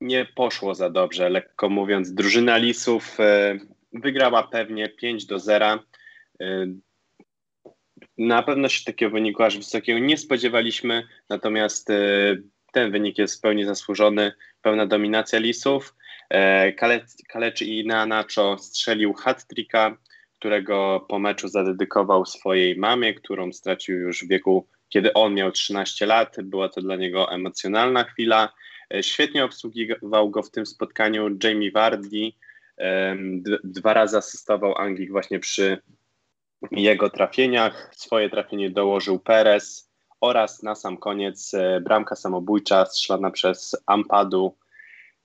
nie 0.00 0.24
poszło 0.24 0.74
za 0.74 0.90
dobrze, 0.90 1.30
lekko 1.30 1.68
mówiąc. 1.68 2.12
Drużyna 2.12 2.56
Lisów 2.56 3.20
e, 3.20 3.58
wygrała 3.92 4.42
pewnie 4.42 4.88
5 4.88 5.26
do 5.26 5.38
0. 5.38 5.78
E, 8.18 8.22
na 8.22 8.42
pewno 8.42 8.68
się 8.68 8.84
takiego 8.84 9.12
wyniku 9.12 9.42
aż 9.42 9.56
wysokiego 9.56 9.98
nie 9.98 10.18
spodziewaliśmy, 10.18 11.08
natomiast 11.28 11.88
ten 12.72 12.90
wynik 12.90 13.18
jest 13.18 13.38
w 13.38 13.40
pełni 13.40 13.64
zasłużony, 13.64 14.32
pełna 14.62 14.86
dominacja 14.86 15.38
Lisów. 15.38 15.94
Kaleczy 17.28 17.64
i 17.64 17.86
Nacho 17.86 18.58
strzelił 18.58 19.12
hat-tricka, 19.12 19.96
którego 20.38 21.06
po 21.08 21.18
meczu 21.18 21.48
zadedykował 21.48 22.26
swojej 22.26 22.76
mamie, 22.76 23.14
którą 23.14 23.52
stracił 23.52 23.98
już 23.98 24.24
w 24.24 24.28
wieku, 24.28 24.66
kiedy 24.88 25.12
on 25.12 25.34
miał 25.34 25.52
13 25.52 26.06
lat. 26.06 26.36
Była 26.42 26.68
to 26.68 26.80
dla 26.80 26.96
niego 26.96 27.32
emocjonalna 27.32 28.04
chwila. 28.04 28.52
E, 28.94 29.02
świetnie 29.02 29.44
obsługiwał 29.44 30.30
go 30.30 30.42
w 30.42 30.50
tym 30.50 30.66
spotkaniu 30.66 31.38
Jamie 31.44 31.72
Vardy. 31.72 32.32
Dwa 33.64 33.94
razy 33.94 34.16
asystował 34.16 34.78
Anglik 34.78 35.10
właśnie 35.10 35.38
przy 35.38 35.78
jego 36.70 37.10
trafieniach. 37.10 37.90
Swoje 37.96 38.30
trafienie 38.30 38.70
dołożył 38.70 39.18
Perez 39.18 39.90
oraz 40.20 40.62
na 40.62 40.74
sam 40.74 40.96
koniec 40.96 41.54
e, 41.54 41.80
bramka 41.80 42.16
samobójcza 42.16 42.84
strzelana 42.84 43.30
przez 43.30 43.76
Ampadu 43.86 44.56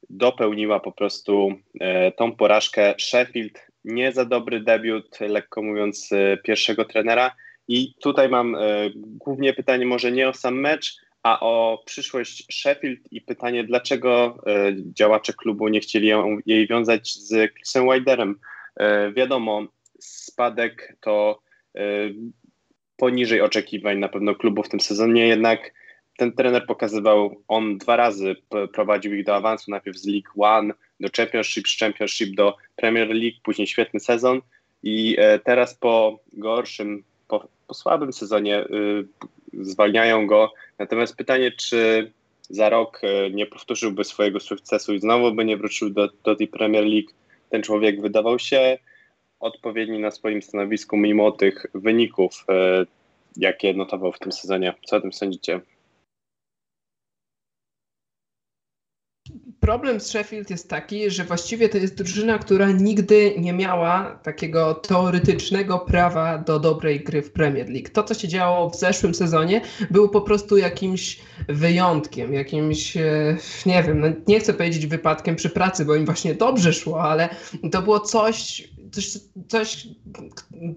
dopełniła 0.09 0.79
po 0.79 0.91
prostu 0.91 1.53
e, 1.79 2.11
tą 2.11 2.35
porażkę. 2.35 2.95
Sheffield 2.99 3.67
nie 3.83 4.11
za 4.11 4.25
dobry 4.25 4.59
debiut, 4.59 5.19
lekko 5.19 5.61
mówiąc, 5.61 6.09
e, 6.11 6.37
pierwszego 6.37 6.85
trenera. 6.85 7.35
I 7.67 7.93
tutaj 8.01 8.29
mam 8.29 8.57
głównie 8.95 9.53
pytanie 9.53 9.85
może 9.85 10.11
nie 10.11 10.29
o 10.29 10.33
sam 10.33 10.59
mecz, 10.59 10.95
a 11.23 11.39
o 11.39 11.83
przyszłość 11.85 12.47
Sheffield 12.53 12.99
i 13.11 13.21
pytanie, 13.21 13.63
dlaczego 13.63 14.37
działacze 14.93 15.33
klubu 15.33 15.67
nie 15.67 15.79
chcieli 15.79 16.11
jej 16.45 16.67
wiązać 16.67 17.13
z 17.13 17.53
Chrisem 17.53 17.89
Widerem. 17.91 18.39
Wiadomo, 19.13 19.67
spadek 20.03 20.97
to 21.01 21.39
poniżej 22.97 23.41
oczekiwań 23.41 23.97
na 23.97 24.09
pewno 24.09 24.35
klubu 24.35 24.63
w 24.63 24.69
tym 24.69 24.79
sezonie, 24.79 25.27
jednak 25.27 25.73
ten 26.17 26.31
trener 26.31 26.65
pokazywał, 26.65 27.41
on 27.47 27.77
dwa 27.77 27.95
razy 27.95 28.35
prowadził 28.73 29.15
ich 29.15 29.25
do 29.25 29.35
awansu, 29.35 29.71
najpierw 29.71 29.97
z 29.97 30.07
League 30.07 30.31
One 30.37 30.73
do 30.99 31.09
Championship, 31.17 31.67
z 31.67 31.77
Championship 31.79 32.35
do 32.35 32.55
Premier 32.75 33.09
League, 33.09 33.37
później 33.43 33.67
świetny 33.67 33.99
sezon 33.99 34.41
i 34.83 35.15
e, 35.19 35.39
teraz 35.39 35.75
po 35.75 36.19
gorszym, 36.33 37.03
po, 37.27 37.47
po 37.67 37.73
słabym 37.73 38.13
sezonie 38.13 38.63
y, 38.63 39.07
zwalniają 39.53 40.27
go. 40.27 40.53
Natomiast 40.79 41.15
pytanie, 41.15 41.51
czy 41.51 42.11
za 42.49 42.69
rok 42.69 43.01
e, 43.03 43.29
nie 43.29 43.45
powtórzyłby 43.45 44.03
swojego 44.03 44.39
sukcesu 44.39 44.93
i 44.93 44.99
znowu 44.99 45.31
by 45.31 45.45
nie 45.45 45.57
wrócił 45.57 45.89
do, 45.89 46.09
do 46.23 46.35
tej 46.35 46.47
Premier 46.47 46.83
League. 46.85 47.11
Ten 47.49 47.63
człowiek 47.63 48.01
wydawał 48.01 48.39
się 48.39 48.77
odpowiedni 49.43 49.99
na 49.99 50.11
swoim 50.11 50.41
stanowisku, 50.41 50.97
mimo 50.97 51.31
tych 51.31 51.65
wyników, 51.73 52.45
e, 52.49 52.85
jakie 53.37 53.73
notował 53.73 54.11
w 54.11 54.19
tym 54.19 54.31
sezonie. 54.31 54.73
Co 54.85 54.95
o 54.95 55.01
tym 55.01 55.13
sądzicie? 55.13 55.61
Problem 59.59 59.99
z 59.99 60.07
Sheffield 60.07 60.49
jest 60.49 60.69
taki, 60.69 61.09
że 61.09 61.23
właściwie 61.23 61.69
to 61.69 61.77
jest 61.77 61.97
drużyna, 61.97 62.39
która 62.39 62.71
nigdy 62.71 63.35
nie 63.37 63.53
miała 63.53 64.19
takiego 64.23 64.73
teoretycznego 64.73 65.79
prawa 65.79 66.37
do 66.37 66.59
dobrej 66.59 66.99
gry 66.99 67.21
w 67.21 67.31
Premier 67.31 67.69
League. 67.69 67.89
To, 67.93 68.03
co 68.03 68.13
się 68.13 68.27
działo 68.27 68.69
w 68.69 68.75
zeszłym 68.75 69.13
sezonie, 69.13 69.61
było 69.91 70.09
po 70.09 70.21
prostu 70.21 70.57
jakimś 70.57 71.19
wyjątkiem, 71.47 72.33
jakimś, 72.33 72.97
e, 72.97 73.37
nie 73.65 73.83
wiem, 73.83 73.99
no 73.99 74.07
nie 74.27 74.39
chcę 74.39 74.53
powiedzieć 74.53 74.87
wypadkiem 74.87 75.35
przy 75.35 75.49
pracy, 75.49 75.85
bo 75.85 75.95
im 75.95 76.05
właśnie 76.05 76.33
dobrze 76.33 76.73
szło, 76.73 77.03
ale 77.03 77.29
to 77.71 77.81
było 77.81 77.99
coś, 77.99 78.69
coś, 78.93 79.17
coś, 79.47 79.87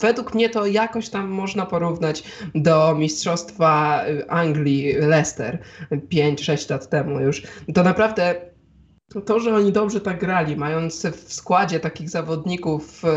według 0.00 0.34
mnie 0.34 0.50
to 0.50 0.66
jakoś 0.66 1.08
tam 1.08 1.28
można 1.28 1.66
porównać 1.66 2.22
do 2.54 2.94
Mistrzostwa 2.94 4.04
Anglii 4.28 4.92
Leicester 4.92 5.58
5-6 5.90 6.70
lat 6.70 6.88
temu 6.88 7.20
już. 7.20 7.42
To 7.74 7.82
naprawdę 7.82 8.34
to, 9.26 9.40
że 9.40 9.54
oni 9.54 9.72
dobrze 9.72 10.00
tak 10.00 10.20
grali, 10.20 10.56
mając 10.56 11.06
w 11.06 11.32
składzie 11.32 11.80
takich 11.80 12.10
zawodników 12.10 13.04
e, 13.04 13.08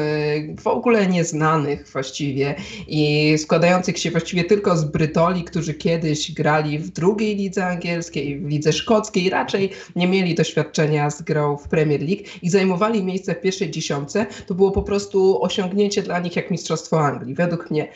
w 0.56 0.68
ogóle 0.68 1.08
nieznanych 1.08 1.88
właściwie 1.92 2.56
i 2.88 3.34
składających 3.38 3.98
się 3.98 4.12
właściwie 4.12 4.44
tylko 4.44 4.78
z 4.78 4.86
Brytoli, 4.86 5.44
którzy 5.44 5.74
kiedyś 5.74 6.32
grali 6.32 6.80
w 6.80 6.90
drugiej 6.90 7.36
lidze 7.36 7.66
angielskiej, 7.66 8.40
w 8.40 8.48
lidze 8.48 8.74
szkockiej, 8.74 9.30
raczej 9.30 9.70
nie 9.96 10.08
mieli 10.08 10.36
doświadczenia 10.36 11.10
z 11.10 11.22
grą 11.22 11.58
w 11.58 11.68
Premier 11.68 12.02
League 12.02 12.24
i 12.42 12.50
zajmowali 12.50 13.04
miejsce 13.04 13.36
w 13.36 13.42
pierwszej 13.42 13.72
dziesiątce, 13.72 14.26
to 14.48 14.56
było 14.56 14.72
po 14.72 14.84
prostu 14.84 15.44
osiągnięcie 15.44 16.04
dla 16.04 16.20
nich 16.20 16.36
jak 16.36 16.52
Mistrzostwo 16.52 17.00
Anglii, 17.06 17.36
według 17.36 17.72
mnie. 17.72 17.88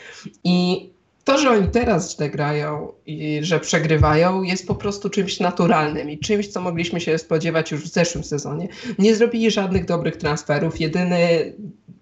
I 0.44 0.90
to, 1.24 1.38
że 1.38 1.50
oni 1.50 1.68
teraz 1.68 2.16
źle 2.16 2.30
grają 2.30 2.92
i 3.06 3.40
że 3.42 3.60
przegrywają, 3.60 4.44
jest 4.44 4.68
po 4.68 4.76
prostu 4.76 5.10
czymś 5.10 5.40
naturalnym 5.40 6.10
i 6.10 6.20
czymś, 6.20 6.48
co 6.48 6.62
mogliśmy 6.62 7.02
się 7.02 7.18
spodziewać 7.18 7.72
już 7.72 7.82
w 7.82 7.94
zeszłym 7.94 8.24
sezonie. 8.24 8.68
Nie 9.00 9.16
zrobili 9.16 9.52
żadnych 9.52 9.86
dobrych 9.86 10.18
transferów. 10.18 10.80
Jedyny, 10.80 11.54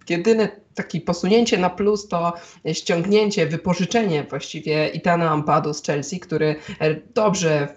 jedyne 0.10 0.50
takie 0.76 1.02
posunięcie 1.02 1.58
na 1.58 1.70
plus 1.70 2.08
to 2.08 2.34
ściągnięcie, 2.74 3.48
wypożyczenie 3.48 4.26
właściwie 4.30 4.88
Itana 4.88 5.30
Ampadu 5.30 5.74
z 5.74 5.84
Chelsea, 5.84 6.20
który 6.20 6.56
dobrze 7.14 7.68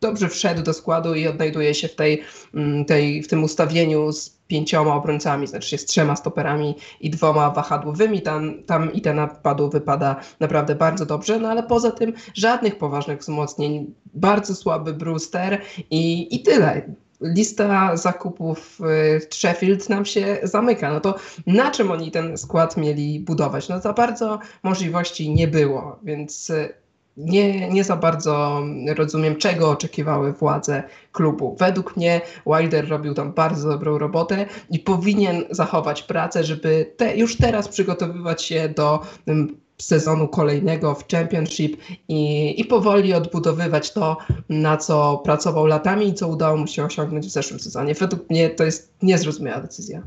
dobrze 0.00 0.28
wszedł 0.28 0.62
do 0.62 0.72
składu 0.72 1.14
i 1.14 1.26
odnajduje 1.26 1.74
się 1.74 1.88
w, 1.88 1.94
tej, 1.94 2.22
mm, 2.54 2.84
tej, 2.84 3.22
w 3.22 3.28
tym 3.28 3.44
ustawieniu 3.44 4.12
z 4.12 4.35
pięcioma 4.48 4.94
obrońcami, 4.94 5.46
znaczy 5.46 5.78
z 5.78 5.84
trzema 5.84 6.16
stoperami 6.16 6.74
i 7.00 7.10
dwoma 7.10 7.50
wahadłowymi. 7.50 8.22
Tam, 8.22 8.62
tam 8.66 8.92
i 8.92 9.00
ten 9.00 9.16
napadu 9.16 9.70
wypada 9.70 10.16
naprawdę 10.40 10.74
bardzo 10.74 11.06
dobrze, 11.06 11.38
no 11.38 11.48
ale 11.48 11.62
poza 11.62 11.90
tym 11.90 12.12
żadnych 12.34 12.78
poważnych 12.78 13.18
wzmocnień. 13.20 13.94
Bardzo 14.14 14.54
słaby 14.54 14.92
Brewster 14.92 15.60
i, 15.90 16.34
i 16.34 16.42
tyle 16.42 16.82
lista 17.20 17.96
zakupów 17.96 18.78
w 19.30 19.34
Sheffield 19.34 19.88
nam 19.88 20.04
się 20.04 20.38
zamyka. 20.42 20.90
No 20.90 21.00
to 21.00 21.14
na 21.46 21.70
czym 21.70 21.90
oni 21.90 22.10
ten 22.10 22.38
skład 22.38 22.76
mieli 22.76 23.20
budować? 23.20 23.68
No 23.68 23.80
za 23.80 23.92
bardzo 23.92 24.38
możliwości 24.62 25.30
nie 25.30 25.48
było, 25.48 25.98
więc 26.02 26.52
nie, 27.16 27.68
nie 27.68 27.84
za 27.84 27.96
bardzo 27.96 28.62
rozumiem, 28.96 29.36
czego 29.36 29.70
oczekiwały 29.70 30.32
władze 30.32 30.82
klubu. 31.12 31.56
Według 31.58 31.96
mnie 31.96 32.20
Wilder 32.46 32.88
robił 32.88 33.14
tam 33.14 33.32
bardzo 33.32 33.68
dobrą 33.68 33.98
robotę 33.98 34.46
i 34.70 34.78
powinien 34.78 35.44
zachować 35.50 36.02
pracę, 36.02 36.44
żeby 36.44 36.92
te, 36.96 37.16
już 37.16 37.36
teraz 37.36 37.68
przygotowywać 37.68 38.42
się 38.42 38.68
do 38.68 39.00
sezonu 39.78 40.28
kolejnego 40.28 40.94
w 40.94 41.08
Championship 41.08 41.82
i, 42.08 42.54
i 42.60 42.64
powoli 42.64 43.14
odbudowywać 43.14 43.92
to, 43.92 44.16
na 44.48 44.76
co 44.76 45.18
pracował 45.24 45.66
latami 45.66 46.08
i 46.08 46.14
co 46.14 46.28
udało 46.28 46.56
mu 46.56 46.66
się 46.66 46.84
osiągnąć 46.84 47.26
w 47.26 47.30
zeszłym 47.30 47.60
sezonie. 47.60 47.94
Według 47.94 48.30
mnie 48.30 48.50
to 48.50 48.64
jest 48.64 48.96
niezrozumiała 49.02 49.60
decyzja. 49.60 50.02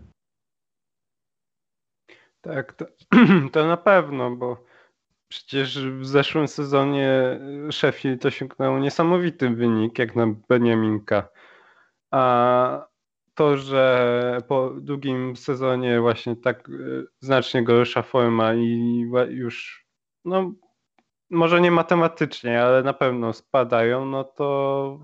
Tak, 2.41 2.73
to, 2.73 2.85
to 3.53 3.67
na 3.67 3.77
pewno, 3.77 4.35
bo 4.35 4.68
przecież 5.29 5.87
w 5.89 6.05
zeszłym 6.05 6.47
sezonie 6.47 7.39
Sheffield 7.71 8.25
osiągnął 8.25 8.79
niesamowity 8.79 9.49
wynik, 9.49 9.99
jak 9.99 10.15
na 10.15 10.27
Beniaminka. 10.49 11.29
A 12.11 12.87
to, 13.33 13.57
że 13.57 14.41
po 14.47 14.69
długim 14.69 15.35
sezonie 15.35 16.01
właśnie 16.01 16.35
tak 16.35 16.69
e, 16.69 16.71
znacznie 17.19 17.63
gorsza 17.63 18.01
forma 18.01 18.53
i 18.53 19.05
już, 19.29 19.85
no 20.25 20.51
może 21.29 21.61
nie 21.61 21.71
matematycznie, 21.71 22.63
ale 22.63 22.83
na 22.83 22.93
pewno 22.93 23.33
spadają, 23.33 24.05
no 24.05 24.23
to 24.23 24.99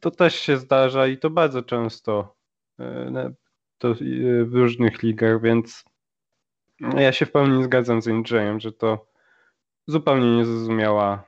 to 0.00 0.10
też 0.10 0.34
się 0.34 0.56
zdarza 0.56 1.06
i 1.06 1.18
to 1.18 1.30
bardzo 1.30 1.62
często 1.62 2.36
e, 2.80 3.32
to 3.78 3.94
w 4.44 4.54
różnych 4.54 5.02
ligach, 5.02 5.42
więc 5.42 5.84
ja 6.80 7.12
się 7.12 7.26
w 7.26 7.32
pełni 7.32 7.64
zgadzam 7.64 8.02
z 8.02 8.08
Andrzejem, 8.08 8.60
że 8.60 8.72
to 8.72 9.06
zupełnie 9.86 10.36
niezrozumiała 10.36 11.24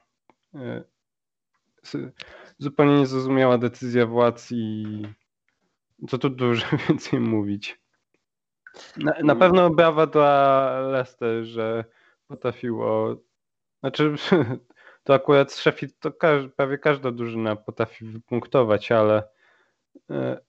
e, 0.55 0.85
zupełnie 2.59 2.99
niezrozumiała 2.99 3.59
decyzja 3.59 4.07
władz 4.07 4.53
i 4.53 4.85
co 6.09 6.19
tu 6.19 6.31
dużo 6.31 6.67
więcej 6.89 7.21
mówić. 7.21 7.81
Na, 8.97 9.13
na 9.13 9.19
mm. 9.19 9.39
pewno 9.39 9.71
brawa 9.71 10.07
dla 10.07 10.81
Leicester, 10.81 11.45
że 11.45 11.85
potrafiło. 12.27 13.17
Znaczy, 13.81 14.15
to 15.05 15.15
akurat 15.15 15.53
z 15.53 15.57
Sheffield 15.57 15.99
to 15.99 16.13
każ, 16.13 16.49
prawie 16.57 16.79
każda 16.79 17.11
drużyna 17.11 17.57
potrafi 17.57 18.05
wypunktować, 18.05 18.93
ale 18.93 19.29
e, 20.11 20.41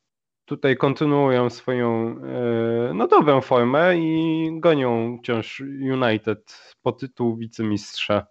tutaj 0.49 0.77
kontynuują 0.77 1.49
swoją 1.49 2.17
e, 2.23 2.91
no 2.93 3.07
dobrą 3.07 3.41
formę 3.41 3.97
i 3.97 4.49
gonią 4.53 5.17
wciąż 5.17 5.59
United 5.91 6.73
po 6.81 6.91
tytuł 6.91 7.37
wicemistrza. 7.37 8.25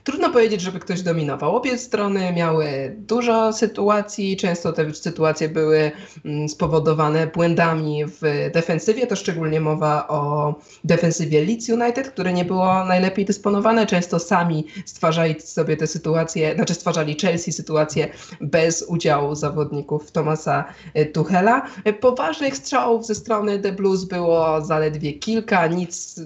Trudno 0.04 0.30
powiedzieć, 0.30 0.62
żeby 0.62 0.80
ktoś 0.80 1.02
dominował. 1.02 1.56
Obie 1.56 1.78
strony 1.78 2.34
miały 2.34 2.96
dużo 2.98 3.54
sytuacji, 3.54 4.38
często 4.38 4.74
te 4.74 4.94
sytuacje 4.94 5.50
były 5.50 5.92
mm, 6.26 6.50
spowodowane 6.50 7.28
błędami 7.28 8.06
w 8.06 8.50
defensywie, 8.54 9.08
to 9.08 9.16
szczególnie 9.16 9.60
mowa 9.60 10.08
o 10.08 10.56
defensywie 10.84 11.46
Leeds 11.46 11.70
United, 11.70 12.10
które 12.10 12.34
nie 12.34 12.46
było 12.46 12.86
najlepiej 12.86 13.26
dysponowane, 13.26 13.86
często 13.86 14.20
sami 14.20 14.66
stwarzali 14.86 15.42
sobie 15.42 15.78
te 15.78 15.88
sytuacje, 15.88 16.56
znaczy 16.56 16.74
stwarzali 16.74 17.18
Chelsea 17.22 17.52
sytuacje 17.52 18.08
bez 18.42 18.86
udziału 18.88 19.36
zawodników 19.36 20.12
Tomasa 20.12 20.66
Tuchela. 21.14 21.68
Poważnych 22.00 22.58
strzałów 22.58 23.06
ze 23.06 23.16
strony 23.16 23.60
The 23.60 23.72
Blues 23.72 24.04
było 24.04 24.62
zaledwie 24.62 25.14
kilka, 25.14 25.68
nic 25.68 26.20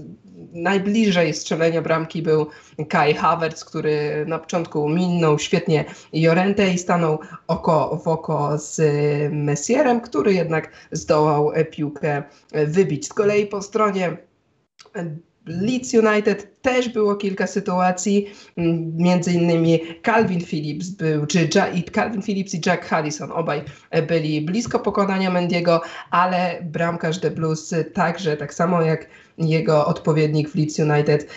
najbliżej 0.53 1.33
strzelenia 1.33 1.81
bramki 1.81 2.21
był 2.21 2.47
Kai 2.89 3.13
Havertz, 3.13 3.65
który 3.65 4.25
na 4.27 4.39
początku 4.39 4.89
minął 4.89 5.39
świetnie 5.39 5.85
Jorentę 6.13 6.73
i 6.73 6.77
stanął 6.77 7.19
oko 7.47 8.01
w 8.03 8.07
oko 8.07 8.57
z 8.57 8.81
Messierem, 9.33 10.01
który 10.01 10.33
jednak 10.33 10.71
zdołał 10.91 11.51
piłkę 11.71 12.23
wybić. 12.51 13.05
Z 13.05 13.13
kolei 13.13 13.47
po 13.47 13.61
stronie 13.61 14.17
Leeds 15.47 15.93
United 15.93 16.61
też 16.61 16.89
było 16.89 17.15
kilka 17.15 17.47
sytuacji, 17.47 18.27
między 18.97 19.33
innymi 19.33 19.79
Calvin 20.05 20.45
Phillips 20.45 20.89
był, 20.89 21.25
czy 21.25 21.49
i 21.75 21.83
Calvin 21.83 22.21
Phillips 22.21 22.53
i 22.53 22.61
Jack 22.65 22.85
Harrison, 22.85 23.31
obaj 23.31 23.63
byli 24.07 24.41
blisko 24.41 24.79
pokonania 24.79 25.31
Mendiego, 25.31 25.81
ale 26.11 26.59
bramkarz 26.61 27.19
The 27.19 27.31
Blues 27.31 27.73
także, 27.93 28.37
tak 28.37 28.53
samo 28.53 28.81
jak 28.81 29.07
jego 29.37 29.85
odpowiednik 29.85 30.49
w 30.49 30.55
Leeds 30.55 30.79
United, 30.79 31.27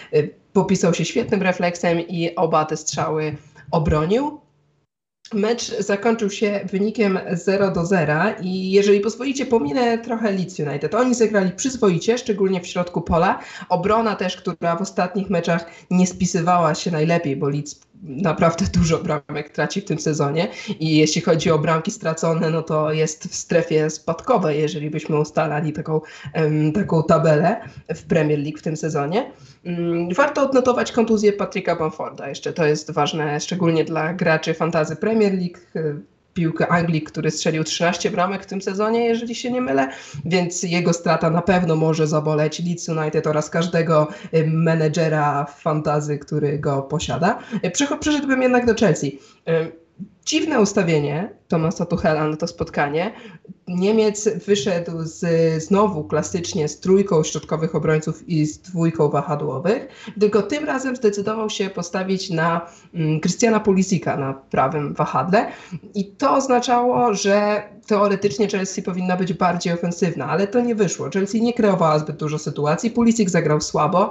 popisał 0.52 0.94
się 0.94 1.04
świetnym 1.04 1.42
refleksem 1.42 2.00
i 2.00 2.34
oba 2.34 2.64
te 2.64 2.76
strzały 2.76 3.36
obronił. 3.70 4.40
Mecz 5.34 5.78
zakończył 5.78 6.30
się 6.30 6.60
wynikiem 6.72 7.18
0 7.32 7.70
do 7.70 7.86
0 7.86 8.14
i 8.42 8.70
jeżeli 8.70 9.00
pozwolicie, 9.00 9.46
pominę 9.46 9.98
trochę 9.98 10.32
Leeds 10.32 10.58
United. 10.58 10.94
Oni 10.94 11.14
zagrali 11.14 11.52
przyzwoicie, 11.52 12.18
szczególnie 12.18 12.60
w 12.60 12.66
środku 12.66 13.02
pola. 13.02 13.40
Obrona 13.68 14.16
też, 14.16 14.36
która 14.36 14.76
w 14.76 14.82
ostatnich 14.82 15.30
meczach 15.30 15.70
nie 15.90 16.06
spisywała 16.06 16.74
się 16.74 16.90
najlepiej, 16.90 17.36
bo 17.36 17.48
Leeds 17.48 17.80
naprawdę 18.02 18.66
dużo 18.78 18.98
bramek 18.98 19.50
traci 19.50 19.80
w 19.80 19.84
tym 19.84 19.98
sezonie 19.98 20.48
i 20.80 20.96
jeśli 20.96 21.20
chodzi 21.20 21.50
o 21.50 21.58
bramki 21.58 21.90
stracone, 21.90 22.50
no 22.50 22.62
to 22.62 22.92
jest 22.92 23.28
w 23.28 23.34
strefie 23.34 23.90
spadkowej, 23.90 24.60
jeżeli 24.60 24.90
byśmy 24.90 25.18
ustalali 25.18 25.72
taką, 25.72 26.00
taką 26.74 27.02
tabelę 27.02 27.60
w 27.94 28.02
Premier 28.02 28.38
League 28.38 28.58
w 28.58 28.62
tym 28.62 28.76
sezonie. 28.76 29.32
Mm, 29.64 30.14
warto 30.14 30.42
odnotować 30.42 30.92
kontuzję 30.92 31.32
Patryka 31.32 31.76
Bamforda 31.76 32.28
jeszcze, 32.28 32.52
to 32.52 32.66
jest 32.66 32.90
ważne, 32.90 33.40
szczególnie 33.40 33.84
dla 33.84 34.14
graczy 34.14 34.54
fantazy 34.54 34.96
Premier 34.96 35.32
League, 35.32 35.58
piłkę 36.34 36.68
Anglii, 36.68 37.02
który 37.02 37.30
strzelił 37.30 37.64
13 37.64 38.10
bramek 38.10 38.42
w 38.42 38.46
tym 38.46 38.62
sezonie, 38.62 39.04
jeżeli 39.04 39.34
się 39.34 39.50
nie 39.50 39.60
mylę, 39.60 39.88
więc 40.24 40.62
jego 40.62 40.92
strata 40.92 41.30
na 41.30 41.42
pewno 41.42 41.76
może 41.76 42.06
zaboleć 42.06 42.64
Leeds 42.64 42.88
United 42.88 43.26
oraz 43.26 43.50
każdego 43.50 44.08
y, 44.34 44.46
menedżera 44.46 45.44
fantazy, 45.44 46.18
który 46.18 46.58
go 46.58 46.82
posiada. 46.82 47.38
Y, 47.64 47.98
przeszedłbym 48.00 48.42
jednak 48.42 48.66
do 48.66 48.74
Chelsea. 48.74 49.18
Dziwne 50.26 50.60
ustawienie 50.60 51.40
Tomasa 51.48 51.86
Tuchela 51.86 52.28
na 52.28 52.36
to 52.36 52.46
spotkanie. 52.46 53.12
Niemiec 53.68 54.28
wyszedł 54.46 54.92
z, 55.02 55.24
znowu 55.62 56.04
klasycznie 56.04 56.68
z 56.68 56.80
trójką 56.80 57.22
środkowych 57.22 57.74
obrońców 57.74 58.28
i 58.28 58.46
z 58.46 58.58
dwójką 58.58 59.08
wahadłowych, 59.08 59.88
tylko 60.20 60.42
tym 60.42 60.64
razem 60.64 60.96
zdecydował 60.96 61.50
się 61.50 61.70
postawić 61.70 62.30
na 62.30 62.66
mm, 62.94 63.20
Krystiana 63.20 63.60
Pulisika 63.60 64.16
na 64.16 64.34
prawym 64.34 64.94
wahadle 64.94 65.46
i 65.94 66.04
to 66.04 66.34
oznaczało, 66.34 67.14
że 67.14 67.62
teoretycznie 67.86 68.48
Chelsea 68.48 68.82
powinna 68.82 69.16
być 69.16 69.32
bardziej 69.32 69.72
ofensywna, 69.72 70.26
ale 70.26 70.46
to 70.46 70.60
nie 70.60 70.74
wyszło. 70.74 71.10
Chelsea 71.10 71.42
nie 71.42 71.52
kreowała 71.52 71.98
zbyt 71.98 72.16
dużo 72.16 72.38
sytuacji, 72.38 72.90
Pulisic 72.90 73.30
zagrał 73.30 73.60
słabo, 73.60 74.10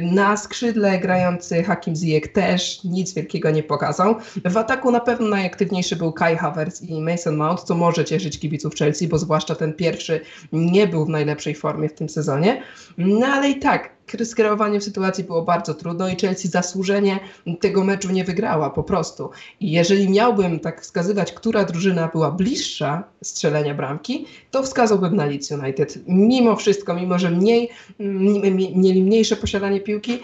na 0.00 0.36
skrzydle 0.36 0.98
grający 0.98 1.62
Hakim 1.62 1.96
Ziyech 1.96 2.32
też 2.32 2.84
nic 2.84 3.14
wielkiego 3.14 3.50
nie 3.50 3.62
pokazał. 3.62 4.14
W 4.44 4.56
ataku 4.56 4.90
na 4.90 5.00
pewno 5.00 5.28
najaktywniejszy 5.50 5.96
był 5.96 6.12
Kai 6.12 6.36
Havertz 6.36 6.82
i 6.82 7.00
Mason 7.00 7.36
Mount, 7.36 7.60
co 7.60 7.74
może 7.74 8.04
cieszyć 8.04 8.38
kibiców 8.38 8.74
Chelsea, 8.74 9.08
bo 9.08 9.18
zwłaszcza 9.18 9.54
ten 9.54 9.72
pierwszy 9.72 10.20
nie 10.52 10.86
był 10.86 11.04
w 11.06 11.08
najlepszej 11.08 11.54
formie 11.54 11.88
w 11.88 11.94
tym 11.94 12.08
sezonie. 12.08 12.62
No 12.98 13.26
ale 13.26 13.50
i 13.50 13.58
tak, 13.58 13.90
skierowanie 14.24 14.80
w 14.80 14.84
sytuacji 14.84 15.24
było 15.24 15.42
bardzo 15.42 15.74
trudno 15.74 16.08
i 16.08 16.16
Chelsea 16.16 16.48
zasłużenie 16.48 17.20
tego 17.60 17.84
meczu 17.84 18.10
nie 18.10 18.24
wygrała 18.24 18.70
po 18.70 18.82
prostu. 18.82 19.30
I 19.60 19.70
jeżeli 19.70 20.10
miałbym 20.10 20.60
tak 20.60 20.82
wskazywać, 20.82 21.32
która 21.32 21.64
drużyna 21.64 22.08
była 22.08 22.30
bliższa 22.30 23.04
strzelenia 23.22 23.74
bramki, 23.74 24.26
to 24.50 24.62
wskazałbym 24.62 25.16
na 25.16 25.26
Leeds 25.26 25.50
United. 25.50 25.98
Mimo 26.06 26.56
wszystko, 26.56 26.94
mimo 26.94 27.18
że 27.18 27.30
mniej, 27.30 27.70
mieli 28.74 29.02
mniejsze 29.02 29.36
posiadanie 29.36 29.80
piłki, 29.80 30.18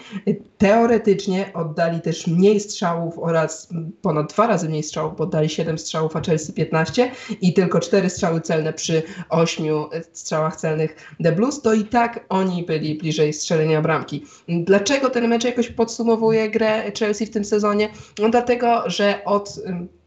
teoretycznie 0.57 1.51
oddali 1.53 2.01
też 2.01 2.27
mniej 2.27 2.59
strzałów 2.59 3.19
oraz 3.19 3.69
ponad 4.01 4.33
dwa 4.33 4.47
razy 4.47 4.69
mniej 4.69 4.83
strzałów, 4.83 5.17
bo 5.17 5.23
oddali 5.23 5.49
7 5.49 5.77
strzałów, 5.77 6.15
a 6.15 6.21
Chelsea 6.21 6.53
15 6.53 7.11
i 7.41 7.53
tylko 7.53 7.79
4 7.79 8.09
strzały 8.09 8.41
celne 8.41 8.73
przy 8.73 9.03
8 9.29 9.65
strzałach 10.13 10.55
celnych 10.55 10.95
The 11.23 11.31
Blues, 11.31 11.61
to 11.61 11.73
i 11.73 11.83
tak 11.83 12.25
oni 12.29 12.63
byli 12.63 12.95
bliżej 12.95 13.33
strzelenia 13.33 13.76
bramki. 13.81 14.25
Dlaczego 14.47 15.09
ten 15.09 15.27
mecz 15.27 15.43
jakoś 15.43 15.69
podsumowuje 15.69 16.49
grę 16.49 16.91
Chelsea 16.99 17.25
w 17.25 17.29
tym 17.29 17.45
sezonie? 17.45 17.89
No 18.19 18.29
dlatego, 18.29 18.89
że 18.89 19.21
od 19.25 19.59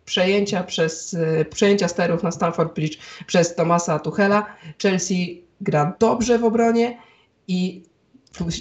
przejęcia 0.05 0.63
przez 0.63 1.17
przejęcia 1.51 1.89
sterów 1.89 2.23
na 2.23 2.31
Stamford 2.31 2.75
Bridge 2.75 2.99
przez 3.27 3.55
Tomasa 3.55 3.99
Tuchela 3.99 4.47
Chelsea 4.83 5.45
gra 5.61 5.97
dobrze 5.99 6.39
w 6.39 6.45
obronie 6.45 6.99
i 7.49 7.83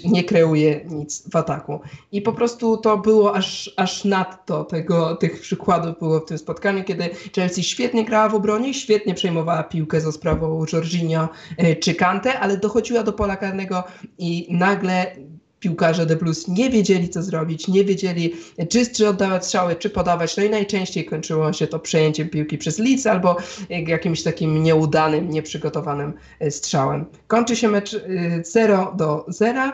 nie 0.04 0.24
kreuje 0.24 0.84
nic 0.88 1.30
w 1.30 1.36
ataku. 1.36 1.80
I 2.12 2.22
po 2.22 2.32
prostu 2.32 2.76
to 2.76 2.98
było 2.98 3.34
aż, 3.34 3.74
aż 3.76 4.04
nadto 4.04 4.64
tego, 4.64 5.16
tych 5.16 5.40
przykładów 5.40 5.98
było 5.98 6.20
w 6.20 6.24
tym 6.24 6.38
spotkaniu, 6.38 6.84
kiedy 6.84 7.10
Chelsea 7.34 7.62
świetnie 7.62 8.04
grała 8.04 8.28
w 8.28 8.34
obronie, 8.34 8.74
świetnie 8.74 9.14
przejmowała 9.14 9.62
piłkę 9.62 10.00
za 10.00 10.12
sprawą 10.12 10.64
Jorginho 10.72 11.28
e, 11.56 11.76
czy 11.76 11.94
Kante, 11.94 12.40
ale 12.40 12.56
dochodziła 12.56 13.02
do 13.02 13.12
pola 13.12 13.36
karnego 13.36 13.84
i 14.18 14.46
nagle 14.50 15.16
piłkarze 15.60 16.06
The 16.06 16.16
Blues 16.16 16.48
nie 16.48 16.70
wiedzieli, 16.70 17.08
co 17.08 17.22
zrobić, 17.22 17.68
nie 17.68 17.84
wiedzieli, 17.84 18.34
czy, 18.68 18.86
czy 18.86 19.08
oddawać 19.08 19.44
strzały, 19.44 19.76
czy 19.76 19.90
podawać. 19.90 20.36
No 20.36 20.42
i 20.42 20.50
najczęściej 20.50 21.04
kończyło 21.04 21.52
się 21.52 21.66
to 21.66 21.78
przejęciem 21.78 22.28
piłki 22.28 22.58
przez 22.58 22.78
Leeds 22.78 23.06
albo 23.06 23.36
jakimś 23.70 24.22
takim 24.22 24.62
nieudanym, 24.62 25.30
nieprzygotowanym 25.30 26.12
e, 26.40 26.50
strzałem. 26.50 27.04
Kończy 27.26 27.56
się 27.56 27.68
mecz 27.68 27.96
0 28.42 28.92
e, 28.92 28.96
do 28.96 29.24
0. 29.28 29.72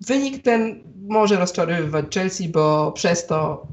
Wynik 0.00 0.42
ten 0.42 0.82
może 1.06 1.36
rozczarowywać 1.36 2.14
Chelsea, 2.14 2.48
bo 2.48 2.92
przez 2.92 3.26
to 3.26 3.66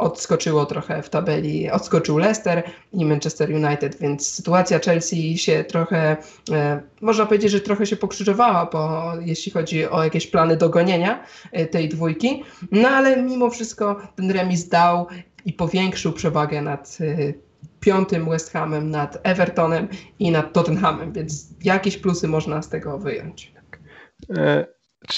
odskoczyło 0.00 0.66
trochę 0.66 1.02
w 1.02 1.10
tabeli, 1.10 1.70
odskoczył 1.70 2.18
Leicester 2.18 2.62
i 2.92 3.04
Manchester 3.04 3.50
United, 3.50 3.98
więc 4.00 4.28
sytuacja 4.28 4.78
Chelsea 4.78 5.38
się 5.38 5.64
trochę, 5.64 6.16
e, 6.50 6.82
można 7.00 7.26
powiedzieć, 7.26 7.50
że 7.50 7.60
trochę 7.60 7.86
się 7.86 7.96
pokrzyżowała, 7.96 8.66
bo 8.72 9.12
jeśli 9.20 9.52
chodzi 9.52 9.86
o 9.86 10.04
jakieś 10.04 10.26
plany 10.26 10.56
dogonienia 10.56 11.24
e, 11.52 11.66
tej 11.66 11.88
dwójki, 11.88 12.44
no 12.72 12.88
ale 12.88 13.22
mimo 13.22 13.50
wszystko 13.50 14.00
ten 14.16 14.30
remis 14.30 14.68
dał 14.68 15.06
i 15.44 15.52
powiększył 15.52 16.12
przewagę 16.12 16.62
nad 16.62 16.98
e, 17.00 17.32
piątym 17.80 18.30
West 18.30 18.52
Hamem, 18.52 18.90
nad 18.90 19.18
Evertonem 19.22 19.88
i 20.18 20.30
nad 20.30 20.52
Tottenhamem, 20.52 21.12
więc 21.12 21.48
jakieś 21.64 21.96
plusy 21.96 22.28
można 22.28 22.62
z 22.62 22.68
tego 22.68 22.98
wyjąć. 22.98 23.52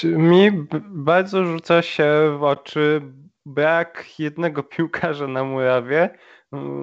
Mi 0.04 0.50
bardzo 0.88 1.44
rzuca 1.44 1.82
się 1.82 2.36
w 2.38 2.42
oczy 2.42 3.02
brak 3.46 4.18
jednego 4.18 4.62
piłkarza 4.72 5.26
na 5.26 5.44
murawie. 5.44 6.18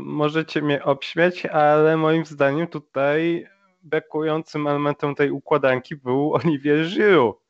Możecie 0.02 0.62
mnie 0.62 0.84
obśmiać, 0.84 1.46
ale 1.46 1.98
moim 1.98 2.26
zdaniem 2.26 2.68
tutaj 2.68 3.48
brakującym 3.84 4.68
elementem 4.68 5.16
tej 5.16 5.32
układanki 5.32 5.96
był 5.96 6.34
Olivier 6.34 6.86
Giroud 6.86 7.49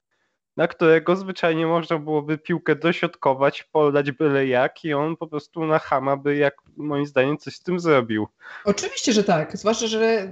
na 0.60 0.68
którego 0.68 1.16
zwyczajnie 1.16 1.68
można 1.68 1.97
byłoby 1.97 2.38
piłkę 2.38 2.76
dośrodkować, 2.76 3.64
podać 3.64 4.12
byle 4.12 4.47
jak 4.47 4.86
i 4.86 4.93
on 4.93 5.18
po 5.18 5.28
prostu 5.28 5.66
na 5.66 5.80
hama 5.80 6.18
by 6.18 6.36
jak 6.36 6.55
moim 6.78 7.05
zdaniem 7.05 7.38
coś 7.38 7.55
z 7.55 7.64
tym 7.64 7.80
zrobił. 7.80 8.28
Oczywiście, 8.66 9.14
że 9.14 9.24
tak. 9.24 9.57
Zwłaszcza, 9.57 9.88
że 9.88 10.32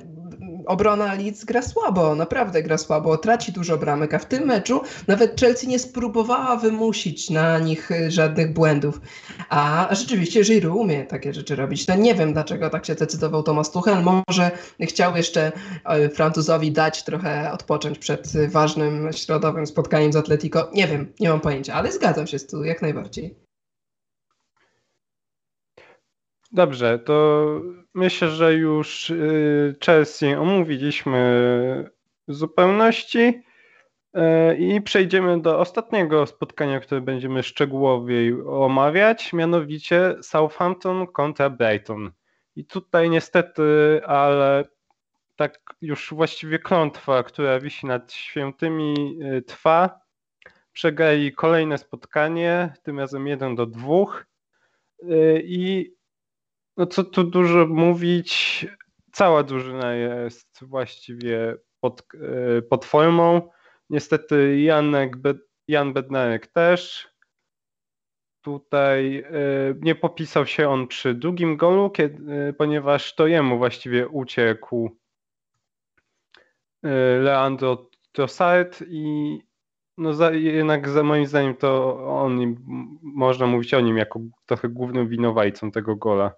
obrona 0.65 1.13
Leeds 1.13 1.45
gra 1.45 1.61
słabo, 1.61 2.15
naprawdę 2.15 2.63
gra 2.63 2.77
słabo, 2.77 3.17
traci 3.17 3.51
dużo 3.51 3.77
bramek, 3.77 4.13
a 4.13 4.19
w 4.19 4.25
tym 4.25 4.45
meczu 4.45 4.81
nawet 5.07 5.39
Chelsea 5.39 5.67
nie 5.67 5.79
spróbowała 5.79 6.57
wymusić 6.57 7.29
na 7.29 7.59
nich 7.59 7.89
żadnych 8.07 8.53
błędów. 8.53 9.01
A 9.49 9.87
rzeczywiście 9.91 10.43
Giroud 10.43 10.81
umie 10.81 11.05
takie 11.05 11.33
rzeczy 11.33 11.55
robić. 11.55 11.87
No 11.87 11.95
nie 11.95 12.15
wiem, 12.15 12.33
dlaczego 12.33 12.69
tak 12.69 12.85
się 12.85 12.95
decydował 12.95 13.43
Thomas 13.43 13.71
Tuchel. 13.71 14.03
Może 14.03 14.51
chciał 14.81 15.15
jeszcze 15.15 15.51
e, 15.85 16.09
Francuzowi 16.09 16.71
dać 16.71 17.03
trochę 17.03 17.51
odpocząć 17.51 17.99
przed 17.99 18.51
ważnym 18.51 19.13
środowym 19.13 19.67
spotkaniem 19.67 20.13
z 20.13 20.16
Atletico. 20.19 20.69
Nie 20.73 20.87
wiem, 20.87 21.13
nie 21.19 21.29
mam 21.29 21.41
pojęcia, 21.41 21.73
ale 21.73 21.91
zgadzam 21.91 22.27
się 22.27 22.39
z 22.39 22.47
tym 22.47 22.65
jak 22.65 22.81
najbardziej. 22.81 23.47
Dobrze, 26.51 26.99
to 26.99 27.45
myślę, 27.93 28.29
że 28.29 28.53
już 28.53 29.09
y, 29.09 29.75
Chelsea 29.85 30.33
omówiliśmy 30.35 31.19
w 32.27 32.33
zupełności 32.33 33.19
y, 33.19 34.57
i 34.57 34.81
przejdziemy 34.81 35.41
do 35.41 35.59
ostatniego 35.59 36.25
spotkania, 36.25 36.79
które 36.79 37.01
będziemy 37.01 37.43
szczegółowiej 37.43 38.41
omawiać, 38.41 39.33
mianowicie 39.33 40.15
Southampton 40.21 41.07
kontra 41.07 41.49
Brighton. 41.49 42.11
I 42.55 42.65
tutaj 42.65 43.09
niestety, 43.09 43.63
ale 44.05 44.63
tak 45.35 45.59
już 45.81 46.13
właściwie 46.13 46.59
klątwa, 46.59 47.23
która 47.23 47.59
wisi 47.59 47.85
nad 47.85 48.13
świętymi 48.13 49.19
y, 49.23 49.41
trwa. 49.41 50.06
Przegrali 50.77 51.33
kolejne 51.33 51.77
spotkanie, 51.77 52.73
tym 52.83 52.99
razem 52.99 53.27
1 53.27 53.55
do 53.55 53.65
2 53.65 53.87
i 55.43 55.93
no 56.77 56.85
co 56.85 57.03
tu 57.03 57.23
dużo 57.23 57.67
mówić, 57.67 58.65
cała 59.11 59.43
drużyna 59.43 59.93
jest 59.93 60.59
właściwie 60.61 61.55
pod, 61.79 62.03
e, 62.13 62.61
pod 62.61 62.85
formą. 62.85 63.49
Niestety 63.89 64.61
Janek, 64.61 65.13
Jan 65.67 65.93
Bednarek 65.93 66.47
też. 66.47 67.09
Tutaj 68.41 69.17
e, 69.17 69.23
nie 69.81 69.95
popisał 69.95 70.45
się 70.45 70.69
on 70.69 70.87
przy 70.87 71.13
drugim 71.13 71.57
golu, 71.57 71.89
kiedy, 71.89 72.53
ponieważ 72.57 73.15
to 73.15 73.27
jemu 73.27 73.57
właściwie 73.57 74.07
uciekł 74.07 74.97
Leandro 77.23 77.89
Trossard 78.11 78.83
i 78.87 79.46
no 79.97 80.13
za, 80.13 80.31
jednak 80.31 80.89
za 80.89 81.03
moim 81.03 81.25
zdaniem 81.25 81.55
to 81.55 81.99
on, 82.07 82.55
można 83.01 83.47
mówić 83.47 83.73
o 83.73 83.81
nim 83.81 83.97
jako 83.97 84.19
trochę 84.45 84.69
głównym 84.69 85.07
winowajcą 85.07 85.71
tego 85.71 85.95
gola. 85.95 86.31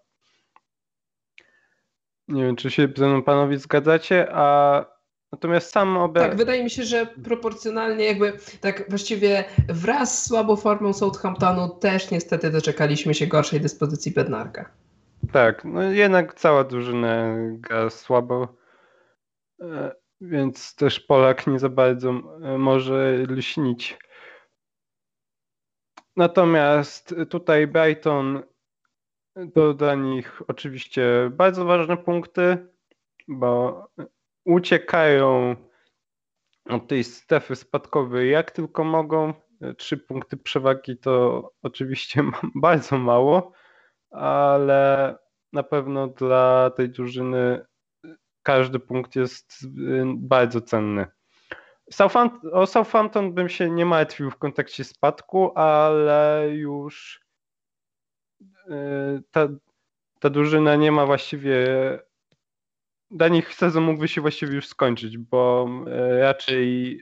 Nie 2.28 2.44
wiem, 2.44 2.56
czy 2.56 2.72
się 2.72 2.88
ze 2.96 3.08
mną 3.08 3.24
panowie 3.24 3.58
zgadzacie, 3.58 4.28
a 4.32 4.86
natomiast 5.32 5.72
sam 5.72 5.98
obraz... 5.98 6.28
Tak, 6.28 6.38
wydaje 6.38 6.64
mi 6.64 6.70
się, 6.70 6.84
że 6.84 7.06
proporcjonalnie 7.06 8.06
jakby 8.06 8.34
tak 8.62 8.90
właściwie 8.90 9.44
wraz 9.70 10.24
z 10.24 10.28
słabą 10.28 10.56
formą 10.56 10.94
Southamptonu 10.94 11.70
też 11.70 12.12
niestety 12.12 12.50
doczekaliśmy 12.50 13.14
się 13.14 13.28
gorszej 13.28 13.62
dyspozycji 13.62 14.12
Bednarka. 14.12 14.70
Tak, 15.32 15.66
no 15.66 15.84
jednak 15.84 16.34
cała 16.34 16.64
drużyna 16.64 17.36
gra 17.52 17.90
słabo, 17.90 18.48
e, 19.62 19.92
więc 20.22 20.76
też 20.76 21.00
Polak 21.00 21.48
nie 21.48 21.60
za 21.60 21.70
bardzo 21.70 22.10
e, 22.10 22.58
może 22.58 23.26
lśnić. 23.30 23.98
Natomiast 26.16 27.16
tutaj 27.30 27.68
Brighton 27.68 28.44
to 29.54 29.74
dla 29.74 29.96
nich 29.96 30.42
oczywiście 30.48 31.32
bardzo 31.32 31.66
ważne 31.66 31.98
punkty, 31.98 32.68
bo 33.28 33.88
uciekają 34.46 35.56
od 36.66 36.88
tej 36.88 37.04
strefy 37.04 37.56
spadkowej 37.56 38.32
jak 38.32 38.52
tylko 38.52 38.84
mogą. 38.84 39.34
Trzy 39.78 39.98
punkty 39.98 40.38
przewagi 40.38 40.98
to 40.98 41.44
oczywiście 41.62 42.24
bardzo 42.56 42.98
mało, 42.98 43.52
ale 44.12 45.16
na 45.54 45.64
pewno 45.64 46.08
dla 46.08 46.72
tej 46.76 46.90
drużyny 46.90 47.66
każdy 48.44 48.80
punkt 48.80 49.16
jest 49.16 49.68
bardzo 50.16 50.62
cenny. 50.62 51.08
Southampton, 51.92 52.52
o 52.54 52.68
Southampton 52.68 53.34
bym 53.34 53.50
się 53.50 53.70
nie 53.70 53.86
martwił 53.86 54.32
w 54.32 54.38
kontekście 54.38 54.84
spadku, 54.84 55.58
ale 55.58 56.48
już 56.52 57.26
ta, 59.32 59.48
ta 60.20 60.30
drużyna 60.30 60.76
nie 60.76 60.92
ma 60.92 61.06
właściwie. 61.06 61.68
Dla 63.12 63.28
nich 63.28 63.54
sezon 63.54 63.84
mógłby 63.84 64.08
się 64.08 64.22
właściwie 64.22 64.56
już 64.56 64.68
skończyć, 64.68 65.18
bo 65.18 65.70
raczej 66.20 67.02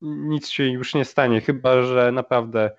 nic 0.00 0.48
się 0.48 0.64
już 0.64 0.94
nie 0.94 1.04
stanie, 1.04 1.40
chyba 1.40 1.82
że 1.82 2.12
naprawdę 2.12 2.76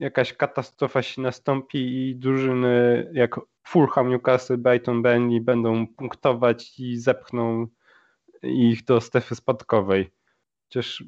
jakaś 0.00 0.32
katastrofa 0.32 1.02
się 1.02 1.22
nastąpi 1.22 1.78
i 1.78 2.16
drużyny 2.16 3.06
jak 3.12 3.40
Fulham, 3.66 4.10
Newcastle, 4.10 4.58
Brighton, 4.58 5.02
Burnley 5.02 5.40
będą 5.40 5.86
punktować 5.86 6.78
i 6.78 6.96
zepchną 6.96 7.66
ich 8.42 8.84
do 8.84 9.00
strefy 9.00 9.34
spadkowej. 9.34 10.10
Chociaż 10.64 11.04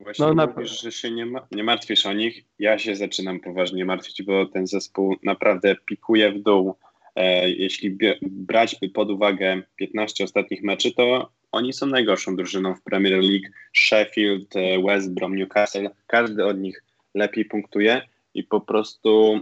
Właśnie 0.00 0.26
no, 0.34 0.46
mówisz, 0.46 0.82
że 0.82 0.92
się 0.92 1.10
nie, 1.10 1.26
ma, 1.26 1.46
nie 1.52 1.64
martwisz 1.64 2.06
o 2.06 2.12
nich. 2.12 2.44
Ja 2.58 2.78
się 2.78 2.96
zaczynam 2.96 3.40
poważnie 3.40 3.84
martwić, 3.84 4.22
bo 4.22 4.46
ten 4.46 4.66
zespół 4.66 5.16
naprawdę 5.22 5.76
pikuje 5.86 6.32
w 6.32 6.42
dół. 6.42 6.74
E, 7.16 7.50
jeśli 7.50 7.98
brać 8.22 8.76
by 8.80 8.88
pod 8.88 9.10
uwagę 9.10 9.62
15 9.76 10.24
ostatnich 10.24 10.62
meczy, 10.62 10.94
to 10.94 11.32
oni 11.52 11.72
są 11.72 11.86
najgorszą 11.86 12.36
drużyną 12.36 12.74
w 12.74 12.82
Premier 12.82 13.12
League. 13.12 13.48
Sheffield, 13.76 14.56
e, 14.56 14.82
West 14.82 15.14
Brom, 15.14 15.36
Newcastle, 15.36 15.90
każdy 16.06 16.44
od 16.44 16.58
nich 16.58 16.82
lepiej 17.16 17.44
punktuje 17.44 18.02
i 18.34 18.44
po 18.44 18.60
prostu 18.60 19.40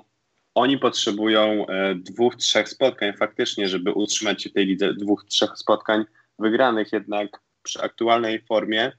oni 0.54 0.78
potrzebują 0.78 1.66
e, 1.66 1.94
dwóch, 1.94 2.36
trzech 2.36 2.68
spotkań 2.68 3.12
faktycznie, 3.16 3.68
żeby 3.68 3.92
utrzymać 3.92 4.42
się 4.42 4.50
w 4.50 4.52
tej 4.52 4.66
lidze, 4.66 4.94
dwóch, 4.94 5.24
trzech 5.24 5.50
spotkań 5.58 6.04
wygranych 6.38 6.92
jednak 6.92 7.40
przy 7.62 7.82
aktualnej 7.82 8.42
formie. 8.42 8.92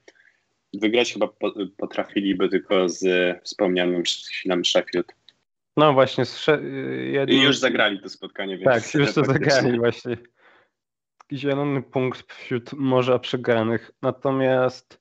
Wygrać 0.74 1.12
chyba 1.12 1.28
potrafiliby 1.76 2.48
tylko 2.48 2.88
z 2.88 3.04
wspomnianym 3.44 4.02
przed 4.02 4.26
chwilą 4.26 4.64
Sheffield. 4.64 5.12
No 5.76 5.92
właśnie. 5.92 6.24
jednym... 7.12 7.38
I 7.38 7.42
już 7.42 7.58
zagrali 7.58 8.00
to 8.00 8.08
spotkanie. 8.08 8.58
Więc 8.58 8.64
tak, 8.64 8.94
już 8.94 9.14
to 9.14 9.24
zagrali 9.24 9.78
właśnie. 9.78 10.16
Zielony 11.32 11.82
punkt 11.82 12.32
wśród 12.32 12.72
morza 12.72 13.18
przegranych. 13.18 13.90
Natomiast 14.02 15.00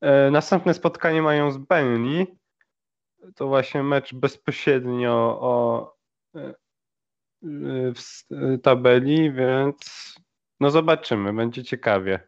e, 0.00 0.30
następne 0.30 0.74
spotkanie 0.74 1.22
mają 1.22 1.50
z 1.50 1.58
Burnley 1.58 2.26
to 3.36 3.48
właśnie 3.48 3.82
mecz 3.82 4.14
bezpośrednio 4.14 5.38
o 5.40 5.96
e, 6.34 6.54
w 7.94 8.24
tabeli, 8.62 9.32
więc 9.32 10.14
no 10.60 10.70
zobaczymy, 10.70 11.32
będzie 11.32 11.64
ciekawie. 11.64 12.20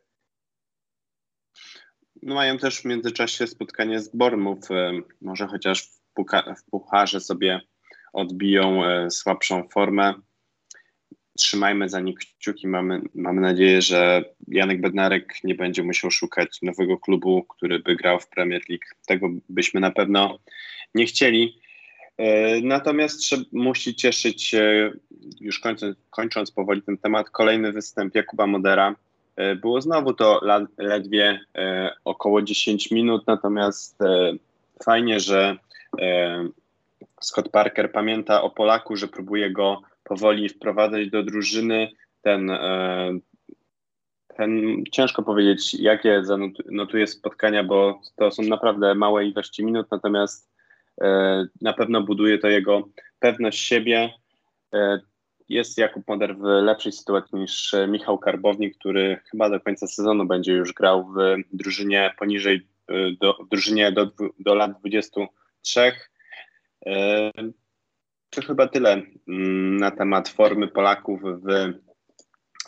No 2.23 2.35
mają 2.35 2.59
też 2.59 2.81
w 2.81 2.85
międzyczasie 2.85 3.47
spotkanie 3.47 4.01
z 4.01 4.17
Bormów. 4.17 4.71
E, 4.71 4.93
może 5.21 5.47
chociaż 5.47 5.83
w, 5.83 6.01
puka, 6.15 6.55
w 6.55 6.71
pucharze 6.71 7.21
sobie 7.21 7.61
odbiją 8.13 8.85
e, 8.85 9.11
słabszą 9.11 9.69
formę. 9.69 10.15
Trzymajmy 11.37 11.89
za 11.89 12.01
nich 12.01 12.19
kciuki. 12.19 12.69
Mamy, 12.69 13.01
mamy 13.15 13.41
nadzieję, 13.41 13.83
że 13.83 14.25
Janek 14.49 14.81
Bednarek 14.81 15.45
nie 15.45 15.55
będzie 15.55 15.83
musiał 15.83 16.11
szukać 16.11 16.63
nowego 16.63 16.99
klubu, 16.99 17.45
który 17.45 17.79
by 17.79 17.97
grał 17.97 18.21
w 18.21 18.29
Premier 18.29 18.63
League. 18.69 18.85
Tego 19.07 19.29
byśmy 19.49 19.81
na 19.81 19.91
pewno 19.91 20.39
nie 20.95 21.07
chcieli. 21.07 21.59
E, 22.19 22.61
natomiast 22.61 23.23
musi 23.53 23.95
cieszyć, 23.95 24.55
już 25.41 25.59
kończąc, 25.59 25.97
kończąc 26.11 26.51
powoli 26.51 26.83
ten 26.83 26.99
temat, 26.99 27.31
kolejny 27.31 27.73
występ 27.73 28.15
Jakuba 28.15 28.47
Modera. 28.47 28.95
E, 29.37 29.57
było 29.57 29.81
znowu 29.81 30.15
to 30.15 30.41
ledwie 30.79 31.41
e, 31.55 31.93
około 32.05 32.43
10 32.43 32.91
minut, 32.91 33.27
natomiast 33.27 33.99
fajnie, 34.85 35.21
że 35.21 35.57
Scott 37.21 37.49
Parker 37.49 37.93
pamięta 37.93 38.43
o 38.43 38.51
Polaku, 38.51 38.97
że 38.97 39.09
próbuje 39.09 39.51
go 39.51 39.83
powoli 40.09 40.49
wprowadzać 40.49 41.11
do 41.11 41.23
drużyny. 41.23 41.89
Ten, 42.23 42.51
ten 44.37 44.83
ciężko 44.93 45.23
powiedzieć, 45.23 45.75
jakie 45.75 46.23
zanotuje 46.25 47.07
spotkania, 47.07 47.65
bo 47.65 48.01
to 48.17 48.31
są 48.31 48.43
naprawdę 48.43 48.95
małe 48.95 49.27
ilości 49.27 49.65
minut, 49.65 49.87
natomiast 49.91 50.57
E, 51.01 51.47
na 51.61 51.73
pewno 51.73 52.03
buduje 52.03 52.39
to 52.39 52.49
jego 52.49 52.89
pewność 53.19 53.61
siebie. 53.61 54.11
E, 54.75 55.01
jest 55.49 55.79
Jakub 55.79 56.09
Moder 56.09 56.37
w 56.37 56.43
lepszej 56.43 56.93
sytuacji 56.93 57.39
niż 57.39 57.75
Michał 57.89 58.19
Karbownik, 58.19 58.79
który 58.79 59.21
chyba 59.31 59.51
do 59.51 59.61
końca 59.61 59.87
sezonu 59.87 60.27
będzie 60.27 60.53
już 60.53 60.73
grał 60.73 61.05
w 61.05 61.37
drużynie 61.53 62.15
poniżej, 62.19 62.69
e, 62.89 62.95
do, 63.21 63.35
w 63.47 63.49
drużynie 63.49 63.93
do, 63.93 64.11
do 64.39 64.55
lat 64.55 64.81
23. 64.81 65.93
To 68.31 68.43
chyba 68.43 68.69
tyle 68.69 68.93
mm, 69.29 69.77
na 69.77 69.91
temat 69.91 70.29
formy 70.29 70.69
Polaków 70.69 71.21
w, 71.23 71.73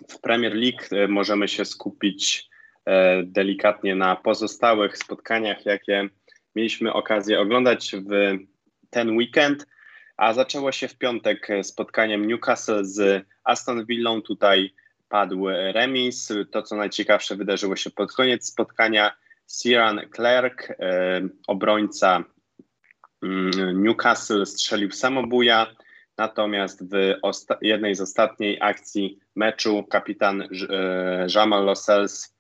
w 0.09 0.21
Premier 0.21 0.55
League. 0.55 1.09
Możemy 1.09 1.49
się 1.49 1.65
skupić 1.65 2.49
delikatnie 3.25 3.95
na 3.95 4.17
pozostałych 4.17 4.99
spotkaniach, 4.99 5.67
jakie 5.67 6.09
mieliśmy 6.57 6.93
okazję 6.93 7.41
oglądać 7.41 7.93
w 7.97 8.39
ten 8.91 9.17
weekend, 9.17 9.67
a 10.17 10.33
zaczęło 10.33 10.73
się 10.73 10.89
w 10.89 10.99
piątek 10.99 11.49
spotkaniem 11.63 12.27
Newcastle 12.27 12.85
z 12.85 13.27
Aston 13.45 13.87
Villą. 13.87 14.23
Tutaj 14.23 14.75
padł 15.09 15.47
remis. 15.49 16.33
To, 16.51 16.63
co 16.63 16.77
najciekawsze, 16.77 17.37
wydarzyło 17.37 17.77
się 17.77 17.91
pod 17.91 18.13
koniec 18.13 18.47
spotkania. 18.47 19.13
Ciaran 19.63 20.01
Clark, 20.15 20.71
e, 20.71 21.21
obrońca 21.47 22.25
Newcastle, 23.75 24.47
strzelił 24.47 24.91
samobuja. 24.91 25.67
Natomiast 26.19 26.91
w 26.91 27.15
jednej 27.63 27.95
z 27.95 28.01
ostatniej 28.01 28.59
akcji 28.61 29.19
meczu 29.37 29.85
kapitan 29.91 30.43
e, 30.43 30.47
Jamal 31.35 31.65
Lascelles 31.65 32.39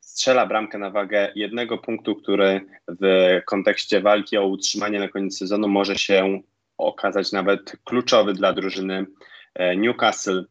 strzela 0.00 0.46
bramkę 0.46 0.78
na 0.78 0.90
wagę 0.90 1.32
jednego 1.34 1.78
punktu, 1.78 2.16
który 2.16 2.60
w 2.88 3.40
kontekście 3.46 4.00
walki 4.00 4.38
o 4.38 4.46
utrzymanie 4.46 4.98
na 4.98 5.08
koniec 5.08 5.38
sezonu 5.38 5.68
może 5.68 5.98
się 5.98 6.40
okazać 6.78 7.32
nawet 7.32 7.76
kluczowy 7.84 8.32
dla 8.32 8.52
drużyny 8.52 9.06
e, 9.54 9.76
Newcastle. 9.76 10.44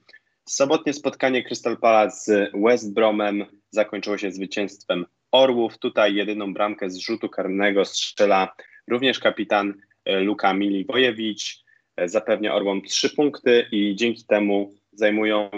Sobotnie 0.46 0.94
spotkanie 0.94 1.44
Crystal 1.44 1.78
Palace 1.78 2.16
z 2.16 2.52
West 2.64 2.94
Bromem 2.94 3.46
zakończyło 3.70 4.18
się 4.18 4.32
zwycięstwem 4.32 5.06
Orłów. 5.32 5.78
Tutaj 5.78 6.16
jedyną 6.16 6.54
bramkę 6.54 6.90
z 6.90 6.98
rzutu 6.98 7.30
karnego 7.30 7.86
strzela 7.86 8.56
również 8.88 9.20
kapitan 9.20 9.74
e, 10.06 10.20
Luka 10.20 10.54
Miliwojewicz. 10.54 11.64
E, 11.96 12.10
zapewnia 12.10 12.56
Orłom 12.56 12.82
trzy 12.82 13.10
punkty 13.10 13.66
i 13.72 13.96
dzięki 13.96 14.24
temu 14.26 14.74
zajmują 14.92 15.50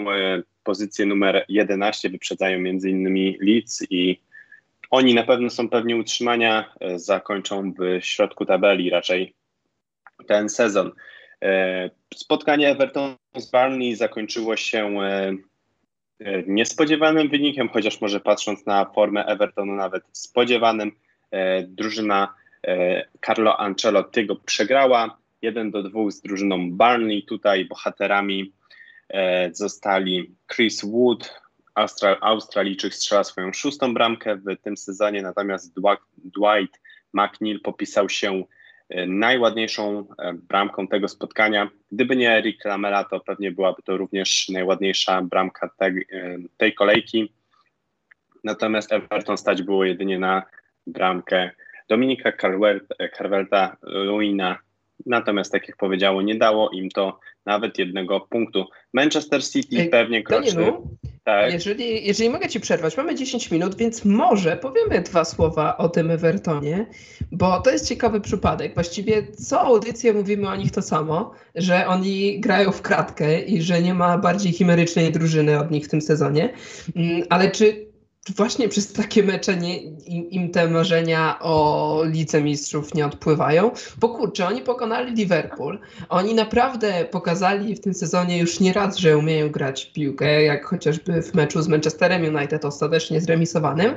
pozycję 0.66 1.06
numer 1.06 1.44
11, 1.48 2.10
wyprzedzają 2.10 2.58
innymi 2.58 3.38
Leeds 3.40 3.86
i 3.90 4.20
oni 4.90 5.14
na 5.14 5.22
pewno 5.22 5.50
są 5.50 5.68
pewnie 5.68 5.96
utrzymania, 5.96 6.72
e, 6.80 6.98
zakończą 6.98 7.72
w 7.72 8.04
środku 8.04 8.46
tabeli 8.46 8.90
raczej 8.90 9.34
ten 10.26 10.48
sezon. 10.48 10.92
E, 11.42 11.90
spotkanie 12.14 12.68
Everton 12.68 13.16
z 13.36 13.50
Barney 13.50 13.96
zakończyło 13.96 14.56
się 14.56 15.00
e, 15.00 15.32
niespodziewanym 16.46 17.28
wynikiem, 17.28 17.68
chociaż 17.68 18.00
może 18.00 18.20
patrząc 18.20 18.66
na 18.66 18.84
formę 18.84 19.24
Evertonu 19.26 19.74
nawet 19.74 20.02
spodziewanym. 20.12 20.92
Drużyna 21.66 22.34
Carlo 23.26 23.60
Ancelottiego 23.60 24.36
przegrała 24.36 25.18
1 25.42 25.70
do 25.70 25.82
2 25.82 26.10
z 26.10 26.20
drużyną 26.20 26.70
Barney. 26.70 27.22
Tutaj 27.22 27.64
bohaterami 27.64 28.52
E, 29.08 29.50
zostali 29.54 30.34
Chris 30.54 30.84
Wood, 30.84 31.40
Austral 31.74 32.16
Australijczyk 32.20 32.94
strzela 32.94 33.24
swoją 33.24 33.52
szóstą 33.52 33.94
bramkę 33.94 34.36
w 34.36 34.56
tym 34.62 34.76
sezonie, 34.76 35.22
natomiast 35.22 35.74
Dwight 36.16 36.80
McNeil 37.12 37.60
popisał 37.60 38.08
się 38.08 38.44
e, 38.88 39.06
najładniejszą 39.06 40.06
e, 40.18 40.32
bramką 40.32 40.88
tego 40.88 41.08
spotkania. 41.08 41.70
Gdyby 41.92 42.16
nie 42.16 42.32
Eric 42.32 42.64
Lamela, 42.64 43.04
to 43.04 43.20
pewnie 43.20 43.52
byłaby 43.52 43.82
to 43.82 43.96
również 43.96 44.48
najładniejsza 44.48 45.22
bramka 45.22 45.70
tej, 45.78 46.06
tej 46.56 46.74
kolejki. 46.74 47.32
Natomiast 48.44 48.92
Everton 48.92 49.38
stać 49.38 49.62
było 49.62 49.84
jedynie 49.84 50.18
na 50.18 50.42
bramkę 50.86 51.50
Dominika 51.88 52.32
Carvelta 53.16 53.76
Luina 53.82 54.58
Natomiast, 55.06 55.52
tak 55.52 55.68
jak 55.68 55.76
powiedziało, 55.76 56.22
nie 56.22 56.34
dało 56.34 56.70
im 56.70 56.90
to 56.90 57.18
nawet 57.46 57.78
jednego 57.78 58.20
punktu. 58.20 58.64
Manchester 58.92 59.44
City 59.44 59.80
Ej, 59.80 59.88
pewnie 59.88 60.22
kroczy. 60.22 60.72
Tak. 61.24 61.52
Jeżeli, 61.52 62.06
jeżeli 62.06 62.30
mogę 62.30 62.48
Ci 62.48 62.60
przerwać, 62.60 62.96
mamy 62.96 63.14
10 63.14 63.50
minut, 63.50 63.76
więc 63.76 64.04
może 64.04 64.56
powiemy 64.56 65.00
dwa 65.00 65.24
słowa 65.24 65.76
o 65.76 65.88
tym 65.88 66.10
Evertonie, 66.10 66.86
bo 67.32 67.60
to 67.60 67.70
jest 67.70 67.88
ciekawy 67.88 68.20
przypadek. 68.20 68.74
Właściwie 68.74 69.32
co 69.32 69.60
audycję 69.60 70.12
mówimy 70.12 70.48
o 70.48 70.56
nich 70.56 70.70
to 70.70 70.82
samo, 70.82 71.32
że 71.54 71.86
oni 71.86 72.40
grają 72.40 72.72
w 72.72 72.82
kratkę 72.82 73.40
i 73.40 73.62
że 73.62 73.82
nie 73.82 73.94
ma 73.94 74.18
bardziej 74.18 74.52
chimerycznej 74.52 75.12
drużyny 75.12 75.58
od 75.58 75.70
nich 75.70 75.84
w 75.84 75.88
tym 75.88 76.00
sezonie. 76.00 76.52
Mm, 76.96 77.22
ale 77.30 77.50
czy 77.50 77.85
właśnie 78.34 78.68
przez 78.68 78.92
takie 78.92 79.22
mecze 79.22 79.56
nie, 79.56 79.82
im, 79.82 80.30
im, 80.30 80.50
te 80.50 80.68
marzenia 80.68 81.38
o 81.40 82.02
Lidze 82.04 82.42
Mistrzów 82.42 82.94
nie 82.94 83.06
odpływają, 83.06 83.70
bo 84.00 84.08
kurczę, 84.08 84.46
oni 84.46 84.60
pokonali 84.60 85.14
Liverpool, 85.14 85.78
oni 86.08 86.34
naprawdę 86.34 87.04
pokazali 87.10 87.74
w 87.74 87.80
tym 87.80 87.94
sezonie 87.94 88.38
już 88.38 88.60
nie 88.60 88.72
raz, 88.72 88.96
że 88.96 89.18
umieją 89.18 89.50
grać 89.50 89.92
piłkę, 89.92 90.42
jak 90.42 90.64
chociażby 90.64 91.22
w 91.22 91.34
meczu 91.34 91.62
z 91.62 91.68
Manchesterem 91.68 92.36
United 92.36 92.64
ostatecznie 92.64 93.20
zremisowanym, 93.20 93.94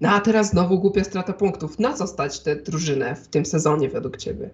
no 0.00 0.10
a 0.10 0.20
teraz 0.20 0.50
znowu 0.50 0.78
głupia 0.78 1.04
strata 1.04 1.32
punktów. 1.32 1.78
Na 1.78 1.92
co 1.92 2.06
stać 2.06 2.40
tę 2.40 2.56
drużynę 2.56 3.14
w 3.14 3.28
tym 3.28 3.44
sezonie 3.44 3.88
według 3.88 4.16
Ciebie? 4.16 4.50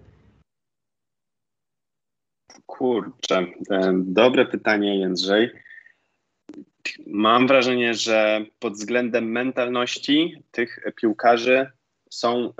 Kurczę, 2.65 3.45
dobre 3.93 4.45
pytanie 4.45 4.99
Jędrzej. 4.99 5.51
Mam 7.07 7.47
wrażenie, 7.47 7.93
że 7.93 8.45
pod 8.59 8.73
względem 8.73 9.31
mentalności 9.31 10.43
tych 10.51 10.79
piłkarzy 10.95 11.71
są, 12.09 12.53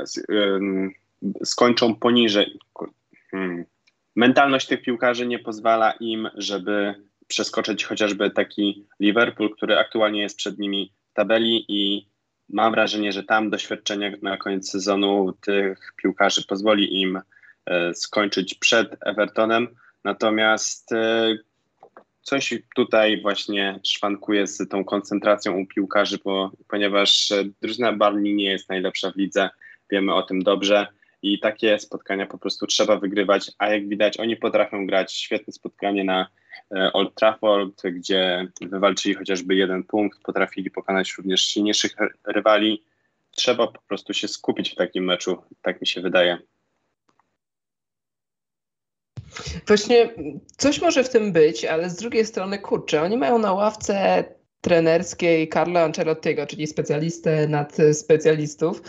skończą 1.44 1.96
poniżej. 1.96 2.60
Hmm. 3.32 3.66
Mentalność 4.16 4.68
tych 4.68 4.82
piłkarzy 4.82 5.28
nie 5.28 5.40
pozwala 5.40 5.92
im, 5.92 6.30
żeby 6.34 6.96
przeskoczyć 7.28 7.86
chociażby 7.86 8.32
taki 8.32 8.88
Liverpool, 9.00 9.56
który 9.56 9.78
aktualnie 9.78 10.22
jest 10.22 10.38
przed 10.38 10.60
nimi 10.60 10.94
w 11.12 11.14
tabeli 11.14 11.66
i 11.68 12.12
mam 12.50 12.72
wrażenie, 12.72 13.12
że 13.12 13.24
tam 13.24 13.50
doświadczenie 13.50 14.18
na 14.22 14.38
koniec 14.38 14.72
sezonu 14.72 15.34
tych 15.42 15.94
piłkarzy 15.96 16.46
pozwoli 16.48 17.02
im 17.02 17.22
e, 17.66 17.94
skończyć 17.94 18.56
przed 18.56 18.96
Evertonem. 19.06 19.68
Natomiast 20.04 20.92
e, 20.92 21.38
coś 22.22 22.54
tutaj 22.76 23.22
właśnie 23.22 23.80
szwankuje 23.84 24.48
z 24.48 24.70
tą 24.70 24.86
koncentracją 24.86 25.58
u 25.58 25.66
piłkarzy, 25.66 26.20
bo, 26.24 26.52
ponieważ 26.68 27.32
e, 27.32 27.44
drużyna 27.62 27.94
Barney 27.94 28.36
nie 28.36 28.52
jest 28.52 28.70
najlepsza 28.70 29.12
w 29.12 29.16
lidze, 29.16 29.50
wiemy 29.92 30.14
o 30.14 30.24
tym 30.24 30.44
dobrze 30.44 30.88
i 31.22 31.40
takie 31.40 31.80
spotkania 31.80 32.26
po 32.26 32.38
prostu 32.38 32.68
trzeba 32.68 32.98
wygrywać, 32.98 33.52
a 33.58 33.70
jak 33.70 33.88
widać 33.88 34.20
oni 34.20 34.38
potrafią 34.38 34.88
grać 34.88 35.14
świetne 35.14 35.54
spotkanie 35.54 36.04
na 36.04 36.28
e, 36.76 36.94
Old 36.94 37.16
Trafford, 37.16 37.82
gdzie 37.84 38.48
wywalczyli 38.62 39.16
chociażby 39.16 39.56
jeden 39.56 39.84
punkt, 39.84 40.22
potrafili 40.24 40.72
pokonać 40.72 41.14
również 41.18 41.42
silniejszych 41.42 41.92
rywali. 42.28 42.84
Trzeba 43.32 43.68
po 43.68 43.82
prostu 43.82 44.14
się 44.14 44.28
skupić 44.28 44.70
w 44.70 44.76
takim 44.76 45.04
meczu, 45.04 45.38
tak 45.62 45.82
mi 45.82 45.88
się 45.88 46.02
wydaje. 46.02 46.38
Właśnie 49.68 50.10
coś 50.58 50.82
może 50.82 51.04
w 51.04 51.10
tym 51.10 51.32
być, 51.32 51.66
ale 51.66 51.90
z 51.90 51.96
drugiej 51.96 52.26
strony, 52.26 52.60
kurczę, 52.60 53.02
oni 53.02 53.18
mają 53.18 53.40
na 53.40 53.54
ławce 53.54 54.24
trenerskiej 54.62 55.50
Carlo 55.50 55.80
Ancelottiego, 55.80 56.46
czyli 56.46 56.68
specjalistę 56.68 57.48
nad 57.48 57.78
specjalistów. 57.94 58.82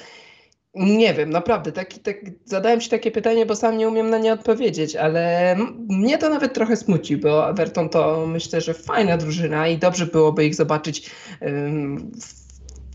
Nie 0.74 1.14
wiem, 1.14 1.30
naprawdę, 1.30 1.72
taki, 1.72 2.00
tak, 2.00 2.16
zadałem 2.44 2.80
ci 2.80 2.90
takie 2.90 3.10
pytanie, 3.10 3.46
bo 3.46 3.56
sam 3.56 3.78
nie 3.78 3.88
umiem 3.88 4.10
na 4.10 4.18
nie 4.18 4.32
odpowiedzieć, 4.32 4.96
ale 4.96 5.56
mnie 5.88 6.18
to 6.18 6.28
nawet 6.28 6.54
trochę 6.54 6.76
smuci, 6.76 7.16
bo 7.16 7.50
Everton 7.50 7.88
to 7.88 8.26
myślę, 8.26 8.60
że 8.60 8.74
fajna 8.74 9.16
drużyna 9.16 9.68
i 9.68 9.78
dobrze 9.78 10.06
byłoby 10.06 10.44
ich 10.46 10.54
zobaczyć 10.54 11.10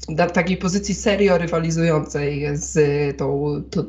w 0.10 0.32
takiej 0.34 0.58
pozycji 0.58 0.96
serio 0.96 1.38
rywalizującej 1.38 2.48
z 2.54 2.78
tą, 3.18 3.62
tą 3.72 3.84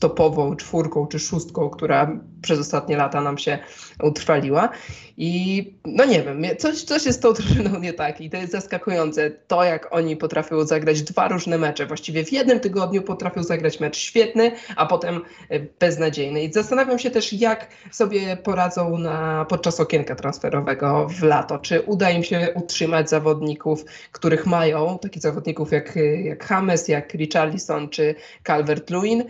topową 0.00 0.56
czwórką 0.56 1.06
czy 1.06 1.18
szóstką, 1.18 1.70
która 1.70 2.20
przez 2.42 2.60
ostatnie 2.60 2.96
lata 2.96 3.20
nam 3.20 3.38
się 3.38 3.58
utrwaliła. 4.02 4.68
I 5.16 5.64
no 5.84 6.04
nie 6.04 6.22
wiem, 6.22 6.42
coś, 6.58 6.82
coś 6.82 7.06
jest 7.06 7.18
z 7.18 7.22
tą 7.22 7.32
drużyną 7.32 7.80
nie 7.80 7.92
tak 7.92 8.20
i 8.20 8.30
to 8.30 8.36
jest 8.36 8.52
zaskakujące. 8.52 9.30
To, 9.30 9.64
jak 9.64 9.88
oni 9.90 10.16
potrafią 10.16 10.64
zagrać 10.64 11.02
dwa 11.02 11.28
różne 11.28 11.58
mecze, 11.58 11.86
właściwie 11.86 12.24
w 12.24 12.32
jednym 12.32 12.60
tygodniu 12.60 13.02
potrafią 13.02 13.42
zagrać 13.42 13.80
mecz 13.80 13.96
świetny, 13.96 14.52
a 14.76 14.86
potem 14.86 15.20
e, 15.48 15.60
beznadziejny. 15.60 16.42
I 16.42 16.52
zastanawiam 16.52 16.98
się 16.98 17.10
też, 17.10 17.32
jak 17.32 17.66
sobie 17.90 18.36
poradzą 18.36 18.98
na, 18.98 19.46
podczas 19.48 19.80
okienka 19.80 20.14
transferowego 20.14 21.08
w 21.08 21.22
lato. 21.22 21.58
Czy 21.58 21.80
uda 21.80 22.10
im 22.10 22.24
się 22.24 22.48
utrzymać 22.54 23.10
zawodników, 23.10 23.84
których 24.12 24.46
mają, 24.46 24.98
takich 24.98 25.22
zawodników 25.22 25.72
jak, 25.72 25.98
jak 26.24 26.50
James, 26.50 26.88
jak 26.88 27.14
Richarlison 27.14 27.88
czy 27.88 28.14
Calvert-Lewin 28.44 29.24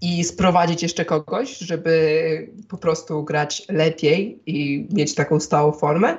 i 0.00 0.24
sprowadzić 0.24 0.82
jeszcze 0.82 1.04
kogoś, 1.04 1.58
żeby 1.58 2.50
po 2.68 2.78
prostu 2.78 3.24
grać 3.24 3.62
lepiej 3.68 4.42
i 4.46 4.88
mieć 4.92 5.14
taką 5.14 5.40
stałą 5.40 5.72
formę, 5.72 6.16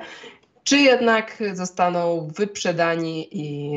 czy 0.64 0.76
jednak 0.78 1.42
zostaną 1.52 2.28
wyprzedani 2.36 3.28
i, 3.32 3.72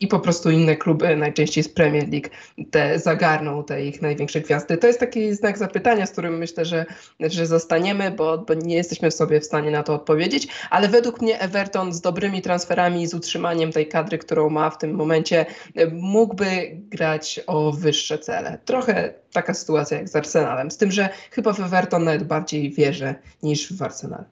i 0.00 0.08
po 0.08 0.20
prostu 0.20 0.50
inne 0.50 0.76
kluby, 0.76 1.16
najczęściej 1.16 1.64
z 1.64 1.68
Premier 1.68 2.08
League, 2.08 2.28
te 2.70 2.98
zagarną 2.98 3.64
te 3.64 3.86
ich 3.86 4.02
największe 4.02 4.40
gwiazdy. 4.40 4.76
To 4.76 4.86
jest 4.86 5.00
taki 5.00 5.34
znak 5.34 5.58
zapytania, 5.58 6.06
z 6.06 6.10
którym 6.10 6.38
myślę, 6.38 6.64
że, 6.64 6.86
że 7.20 7.46
zostaniemy, 7.46 8.10
bo, 8.10 8.38
bo 8.38 8.54
nie 8.54 8.76
jesteśmy 8.76 9.10
sobie 9.10 9.40
w 9.40 9.44
stanie 9.44 9.70
na 9.70 9.82
to 9.82 9.94
odpowiedzieć, 9.94 10.48
ale 10.70 10.88
według 10.88 11.22
mnie 11.22 11.40
Everton 11.40 11.92
z 11.92 12.00
dobrymi 12.00 12.42
transferami, 12.42 13.06
z 13.06 13.14
utrzymaniem 13.14 13.72
tej 13.72 13.88
kadry, 13.88 14.18
którą 14.18 14.50
ma 14.50 14.70
w 14.70 14.78
tym 14.78 14.94
momencie, 14.94 15.46
mógłby 15.92 16.76
grać 16.76 17.40
o 17.46 17.72
wyższe 17.72 18.18
cele. 18.18 18.58
Trochę 18.64 19.14
taka 19.32 19.54
sytuacja 19.54 19.98
jak 19.98 20.08
z 20.08 20.16
Arsenalem, 20.16 20.70
z 20.70 20.76
tym, 20.76 20.90
że 20.90 21.08
chyba 21.30 21.52
w 21.52 21.60
Everton 21.60 22.04
nawet 22.04 22.24
bardziej 22.24 22.70
wierzę 22.70 23.14
niż 23.42 23.72
w 23.72 23.82
Arsenal. 23.82 24.24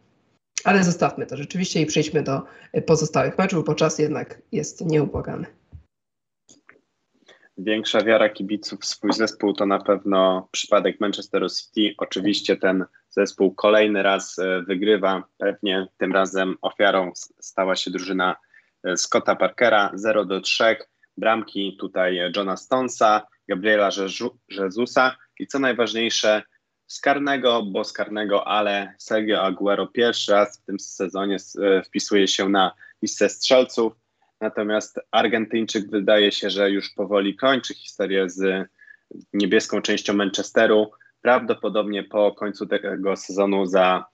Ale 0.64 0.84
zostawmy 0.84 1.26
to 1.26 1.36
rzeczywiście 1.36 1.80
i 1.80 1.86
przejdźmy 1.86 2.22
do 2.22 2.42
pozostałych 2.86 3.38
meczów, 3.38 3.64
bo 3.64 3.74
czas 3.74 3.98
jednak 3.98 4.42
jest 4.52 4.86
nieubłagany. 4.86 5.46
Większa 7.58 8.04
wiara 8.04 8.28
kibiców 8.28 8.80
w 8.80 8.86
swój 8.86 9.12
zespół 9.12 9.52
to 9.52 9.66
na 9.66 9.78
pewno 9.78 10.48
przypadek 10.52 11.00
Manchesteru 11.00 11.46
City. 11.48 11.94
Oczywiście 11.98 12.56
ten 12.56 12.84
zespół 13.10 13.54
kolejny 13.54 14.02
raz 14.02 14.38
e, 14.38 14.62
wygrywa. 14.62 15.24
Pewnie 15.38 15.86
tym 15.98 16.12
razem 16.12 16.56
ofiarą 16.62 17.12
stała 17.40 17.76
się 17.76 17.90
drużyna 17.90 18.36
e, 18.84 18.96
Scotta 18.96 19.36
Parkera 19.36 19.90
0 19.94 20.24
do 20.24 20.40
3. 20.40 20.64
Bramki 21.16 21.76
tutaj 21.80 22.32
Johna 22.36 22.56
Stonesa, 22.56 23.26
Gabriela 23.48 23.90
Jezusa 24.48 25.16
i 25.38 25.46
co 25.46 25.58
najważniejsze 25.58 26.42
z 26.92 27.00
karnego, 27.00 27.62
bo 27.62 27.84
z 27.84 27.92
karnego, 27.92 28.46
ale 28.48 28.94
Sergio 28.98 29.42
Aguero 29.42 29.86
pierwszy 29.86 30.32
raz 30.32 30.58
w 30.58 30.64
tym 30.64 30.80
sezonie 30.80 31.36
e, 31.62 31.82
wpisuje 31.82 32.28
się 32.28 32.48
na 32.48 32.72
listę 33.02 33.28
strzelców. 33.28 33.92
Natomiast 34.40 35.00
Argentyńczyk 35.10 35.90
wydaje 35.90 36.32
się, 36.32 36.50
że 36.50 36.70
już 36.70 36.90
powoli 36.90 37.36
kończy 37.36 37.74
historię 37.74 38.30
z 38.30 38.68
niebieską 39.32 39.82
częścią 39.82 40.14
Manchesteru. 40.14 40.90
Prawdopodobnie 41.22 42.02
po 42.04 42.32
końcu 42.32 42.66
tego 42.66 43.16
sezonu 43.16 43.66
za, 43.66 44.04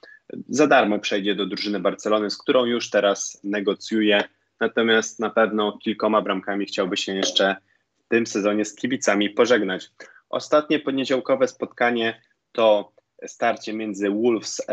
za 0.48 0.66
darmo 0.66 0.98
przejdzie 0.98 1.34
do 1.34 1.46
drużyny 1.46 1.80
Barcelony, 1.80 2.30
z 2.30 2.38
którą 2.38 2.64
już 2.64 2.90
teraz 2.90 3.40
negocjuje. 3.44 4.24
Natomiast 4.60 5.20
na 5.20 5.30
pewno 5.30 5.78
kilkoma 5.78 6.22
bramkami 6.22 6.66
chciałby 6.66 6.96
się 6.96 7.14
jeszcze 7.14 7.56
w 8.04 8.08
tym 8.08 8.26
sezonie 8.26 8.64
z 8.64 8.74
kibicami 8.74 9.30
pożegnać. 9.30 9.90
Ostatnie 10.30 10.78
poniedziałkowe 10.78 11.48
spotkanie 11.48 12.28
to 12.52 12.92
starcie 13.26 13.72
między 13.72 14.10
Wolves 14.10 14.66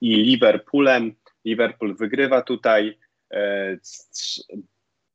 i 0.00 0.16
Liverpoolem. 0.16 1.14
Liverpool 1.44 1.96
wygrywa 1.96 2.42
tutaj. 2.42 2.98
E, 3.32 3.76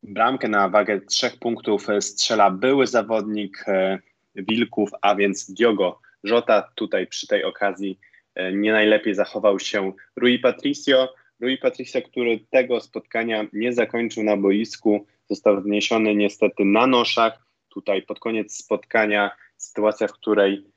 bramkę 0.04 0.48
na 0.48 0.70
wagę 0.70 1.02
trzech 1.02 1.38
punktów 1.40 1.88
strzela 2.00 2.52
były 2.52 2.88
zawodnik 2.88 3.64
e, 3.68 4.00
Wilków, 4.36 4.90
a 5.02 5.16
więc 5.16 5.52
Diogo 5.54 6.00
Jota. 6.24 6.72
Tutaj 6.76 7.08
przy 7.08 7.28
tej 7.28 7.44
okazji 7.44 8.00
e, 8.36 8.54
nie 8.54 8.72
najlepiej 8.72 9.16
zachował 9.16 9.60
się 9.60 9.94
Rui 10.16 10.40
Patricio. 10.40 11.14
Rui 11.40 11.58
Patricio, 11.58 12.02
który 12.02 12.40
tego 12.50 12.82
spotkania 12.82 13.46
nie 13.54 13.74
zakończył 13.74 14.24
na 14.24 14.38
boisku, 14.38 15.06
został 15.30 15.62
zniesiony 15.62 16.16
niestety 16.16 16.66
na 16.66 16.88
noszach. 16.88 17.46
Tutaj 17.70 18.02
pod 18.02 18.20
koniec 18.20 18.58
spotkania 18.58 19.32
sytuacja, 19.58 20.08
w 20.08 20.14
której 20.14 20.71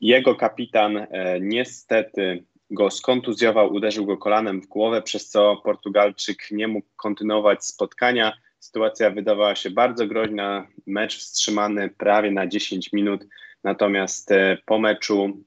jego 0.00 0.34
kapitan 0.34 0.96
e, 0.96 1.40
niestety 1.40 2.44
go 2.70 2.90
skontuzjował, 2.90 3.72
uderzył 3.72 4.06
go 4.06 4.16
kolanem 4.16 4.60
w 4.60 4.66
głowę, 4.66 5.02
przez 5.02 5.28
co 5.28 5.56
Portugalczyk 5.64 6.50
nie 6.50 6.68
mógł 6.68 6.88
kontynuować 6.96 7.64
spotkania. 7.64 8.32
Sytuacja 8.58 9.10
wydawała 9.10 9.54
się 9.54 9.70
bardzo 9.70 10.06
groźna, 10.06 10.66
mecz 10.86 11.18
wstrzymany 11.18 11.90
prawie 11.90 12.30
na 12.30 12.46
10 12.46 12.92
minut, 12.92 13.24
natomiast 13.64 14.32
e, 14.32 14.58
po 14.66 14.78
meczu 14.78 15.44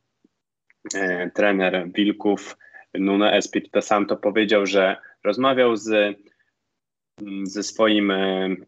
e, 0.95 1.31
trener 1.31 1.87
Wilków 1.95 2.57
Nuno 2.93 3.31
Espirito 3.31 3.81
Santo 3.81 4.17
powiedział, 4.17 4.65
że 4.65 4.97
rozmawiał 5.23 5.75
z 5.75 5.89
mm, 7.21 7.45
ze 7.45 7.63
swoim 7.63 8.13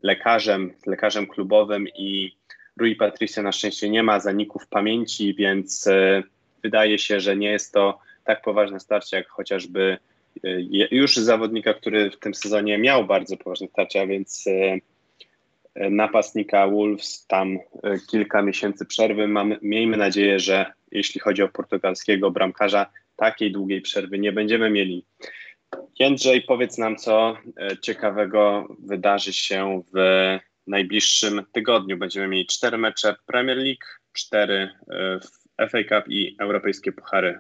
lekarzem, 0.04 0.74
lekarzem 0.86 1.28
klubowym 1.28 1.88
i 1.88 2.37
Rui 2.80 2.96
Patricio 2.96 3.42
na 3.42 3.52
szczęście 3.52 3.90
nie 3.90 4.04
ma 4.04 4.20
zaników 4.20 4.68
pamięci, 4.68 5.34
więc 5.34 5.88
e, 5.88 6.24
wydaje 6.64 7.00
się, 7.00 7.20
że 7.20 7.38
nie 7.38 7.52
jest 7.52 7.74
to 7.74 8.00
tak 8.24 8.42
poważne 8.42 8.80
starcie 8.80 9.18
jak 9.18 9.28
chociażby 9.28 9.98
już 10.92 11.16
zawodnika, 11.16 11.74
który 11.74 12.12
w 12.12 12.20
tym 12.20 12.34
sezonie 12.34 12.78
miał 12.78 13.06
bardzo 13.06 13.38
poważne 13.38 13.68
starcia, 13.68 14.08
więc 14.08 14.46
napastnika 15.76 16.68
Wolves 16.68 17.26
tam 17.28 17.60
kilka 18.10 18.42
miesięcy 18.42 18.86
przerwy. 18.86 19.28
Mamy, 19.28 19.60
miejmy 19.62 19.98
nadzieję, 19.98 20.40
że 20.40 20.66
jeśli 20.92 21.20
chodzi 21.20 21.44
o 21.44 21.48
portugalskiego 21.48 22.32
bramkarza, 22.32 22.86
takiej 23.16 23.52
długiej 23.52 23.82
przerwy 23.82 24.20
nie 24.20 24.32
będziemy 24.32 24.70
mieli. 24.70 25.06
Jędrzej, 26.00 26.42
powiedz 26.42 26.78
nam, 26.78 26.96
co 26.96 27.38
e, 27.58 27.78
ciekawego 27.78 28.68
wydarzy 28.80 29.34
się 29.34 29.84
w 29.94 29.98
najbliższym 30.68 31.46
tygodniu. 31.54 31.98
Będziemy 31.98 32.28
mieli 32.28 32.46
cztery 32.46 32.78
mecze 32.78 33.16
Premier 33.26 33.58
League, 33.58 33.86
cztery 34.14 34.70
e, 34.90 35.20
w 35.20 35.70
FA 35.72 35.84
Cup 35.90 36.10
i 36.10 36.36
europejskie 36.40 36.92
puchary. 36.92 37.40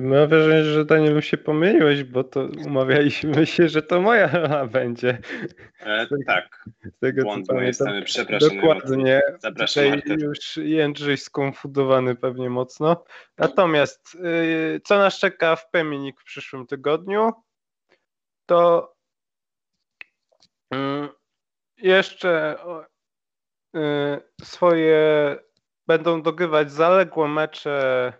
Mam 0.00 0.28
wrażenie, 0.28 0.64
że 0.64 0.84
Danielu 0.84 1.22
się 1.22 1.36
pomyliłeś, 1.36 2.04
bo 2.04 2.24
to 2.24 2.48
umawialiśmy 2.66 3.46
się, 3.46 3.68
że 3.68 3.82
to 3.82 4.00
moja 4.00 4.26
rola 4.26 4.66
będzie. 4.66 5.18
E, 5.80 6.06
tak. 6.26 6.64
Z 6.84 6.98
tego 6.98 7.22
Błąd 7.22 7.46
co 7.46 7.52
pamiętam. 7.54 8.04
Przepraszam. 8.04 8.48
Dokładnie. 8.56 9.22
Zapraszam. 9.38 10.00
Tutaj 10.00 10.16
już 10.18 10.56
Jędrzej 10.56 11.16
skonfudowany 11.16 12.14
pewnie 12.14 12.50
mocno. 12.50 13.04
Natomiast 13.38 14.14
yy, 14.14 14.80
co 14.84 14.98
nas 14.98 15.18
czeka 15.18 15.56
w 15.56 15.70
Peminik 15.70 16.20
w 16.20 16.24
przyszłym 16.24 16.66
tygodniu, 16.66 17.32
to 18.46 18.92
yy, 20.72 21.08
jeszcze 21.76 22.56
yy, 23.74 24.20
swoje 24.42 25.36
będą 25.86 26.22
dogrywać 26.22 26.72
zaległe 26.72 27.28
mecze 27.28 28.12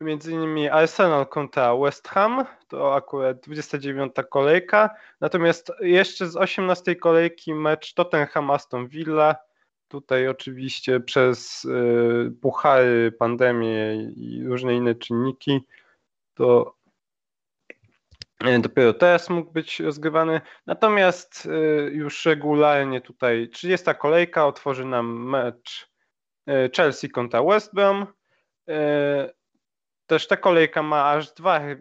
między 0.00 0.32
innymi 0.32 0.68
Arsenal 0.68 1.26
kontra 1.26 1.76
West 1.76 2.08
Ham, 2.08 2.44
to 2.68 2.94
akurat 2.94 3.40
29 3.40 4.12
kolejka, 4.30 4.90
natomiast 5.20 5.72
jeszcze 5.80 6.26
z 6.26 6.36
18 6.36 6.96
kolejki 6.96 7.54
mecz 7.54 7.94
Tottenham 7.94 8.50
Aston 8.50 8.88
Villa, 8.88 9.36
tutaj 9.88 10.28
oczywiście 10.28 11.00
przez 11.00 11.64
y, 11.64 12.32
puchary, 12.42 13.12
pandemię 13.12 13.96
i 14.16 14.44
różne 14.44 14.74
inne 14.74 14.94
czynniki, 14.94 15.60
to 16.34 16.76
y, 18.46 18.58
dopiero 18.58 18.92
teraz 18.92 19.30
mógł 19.30 19.52
być 19.52 19.80
rozgrywany. 19.80 20.40
Natomiast 20.66 21.46
y, 21.46 21.90
już 21.92 22.26
regularnie 22.26 23.00
tutaj 23.00 23.48
30 23.48 23.86
kolejka 23.98 24.46
otworzy 24.46 24.84
nam 24.84 25.28
mecz 25.28 25.90
y, 26.48 26.70
Chelsea 26.76 27.08
kontra 27.08 27.42
West 27.42 27.74
Brom. 27.74 28.06
Też 30.06 30.26
ta 30.26 30.36
kolejka 30.36 30.82
ma 30.82 31.10
aż 31.10 31.32
dwa 31.32 31.60
e, 31.60 31.74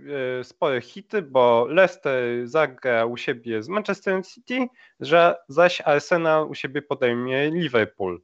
spore 0.43 0.81
hity, 0.81 1.21
bo 1.21 1.65
Leicester 1.69 2.47
zagra 2.47 3.05
u 3.05 3.17
siebie 3.17 3.63
z 3.63 3.69
Manchester 3.69 4.25
City, 4.25 4.67
że 4.99 5.35
zaś 5.47 5.81
Arsenal 5.81 6.49
u 6.49 6.55
siebie 6.55 6.81
podejmie 6.81 7.51
Liverpool. 7.51 8.21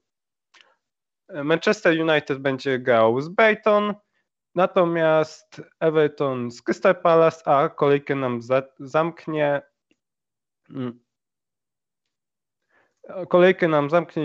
Manchester 1.43 2.01
United 2.01 2.39
będzie 2.39 2.79
grał 2.79 3.21
z 3.21 3.29
Brighton, 3.29 3.95
natomiast 4.55 5.61
Everton 5.79 6.51
z 6.51 6.61
Crystal 6.61 7.01
Palace, 7.01 7.47
a 7.47 7.69
kolejkę 7.69 8.15
nam 8.15 8.41
za, 8.41 8.63
zamknie 8.79 9.61
mm, 10.69 10.99
kolejkę 13.29 13.67
nam 13.67 13.89
zamknie 13.89 14.23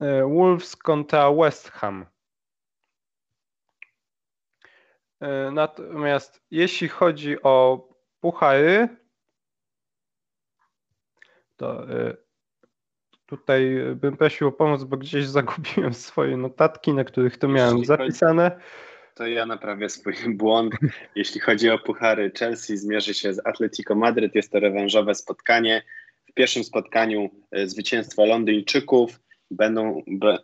e, 0.00 0.22
Wolves 0.24 0.76
kontra 0.76 1.32
West 1.32 1.70
Ham. 1.70 2.02
E, 2.02 2.06
natomiast 5.52 6.42
jeśli 6.50 6.88
chodzi 6.88 7.42
o 7.42 7.88
puchary, 8.20 8.88
to 11.56 11.90
e, 11.90 12.16
tutaj 13.26 13.76
bym 13.94 14.16
prosił 14.16 14.48
o 14.48 14.52
pomoc, 14.52 14.84
bo 14.84 14.96
gdzieś 14.96 15.26
zagubiłem 15.38 15.94
swoje 15.94 16.36
notatki, 16.36 16.92
na 16.92 17.04
których 17.04 17.36
to 17.36 17.48
miałem 17.48 17.84
zapisane. 17.84 18.60
to 19.14 19.26
ja 19.26 19.46
naprawię 19.46 19.88
swój 19.88 20.14
błąd. 20.34 20.74
Jeśli 21.14 21.40
chodzi 21.40 21.70
o 21.70 21.78
puchary, 21.78 22.32
Chelsea 22.38 22.76
zmierzy 22.76 23.14
się 23.14 23.34
z 23.34 23.46
Atletico 23.46 23.94
Madryt. 23.94 24.34
Jest 24.34 24.52
to 24.52 24.60
rewanżowe 24.60 25.14
spotkanie. 25.14 25.82
W 26.26 26.32
pierwszym 26.32 26.64
spotkaniu 26.64 27.30
e, 27.50 27.66
zwycięstwo 27.66 28.26
Londyńczyków 28.26 29.20
będą, 29.50 30.02
be, 30.06 30.34
y, 30.34 30.38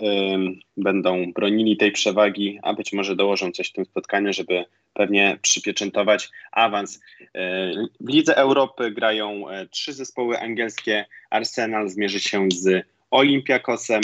będą 0.76 1.32
bronili 1.32 1.76
tej 1.76 1.92
przewagi, 1.92 2.58
a 2.62 2.74
być 2.74 2.92
może 2.92 3.16
dołożą 3.16 3.50
coś 3.50 3.70
w 3.70 3.72
tym 3.72 3.84
spotkaniu, 3.84 4.32
żeby 4.32 4.64
pewnie 4.94 5.38
przypieczętować 5.42 6.30
awans. 6.52 6.96
Y, 6.96 7.28
w 8.00 8.08
Lidze 8.08 8.36
Europy 8.36 8.90
grają 8.90 9.50
y, 9.50 9.68
trzy 9.68 9.92
zespoły 9.92 10.40
angielskie. 10.40 11.04
Arsenal 11.30 11.88
zmierzy 11.88 12.20
się 12.20 12.48
z 12.54 12.86
Olympiakosem, 13.10 14.00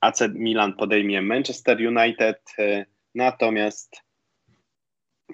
AC 0.00 0.22
Milan 0.34 0.72
podejmie 0.72 1.22
Manchester 1.22 1.78
United, 1.78 2.40
natomiast 3.14 4.02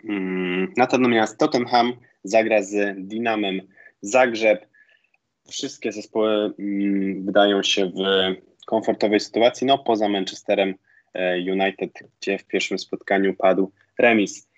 mm, 0.04 0.72
natomiast 0.76 1.38
Tottenham 1.38 1.92
zagra 2.24 2.62
z 2.62 2.96
Dinamem 2.98 3.60
Zagrzeb. 4.00 4.66
Wszystkie 5.48 5.92
zespoły 5.92 6.54
mm, 6.58 7.24
wydają 7.24 7.62
się 7.62 7.86
w 7.86 8.00
komfortowej 8.66 9.20
sytuacji, 9.20 9.66
no 9.66 9.78
poza 9.78 10.08
Manchesterem 10.08 10.74
e, 11.14 11.36
United, 11.38 11.90
gdzie 12.20 12.38
w 12.38 12.44
pierwszym 12.44 12.78
spotkaniu 12.78 13.34
padł 13.34 13.72
remis. 13.98 14.48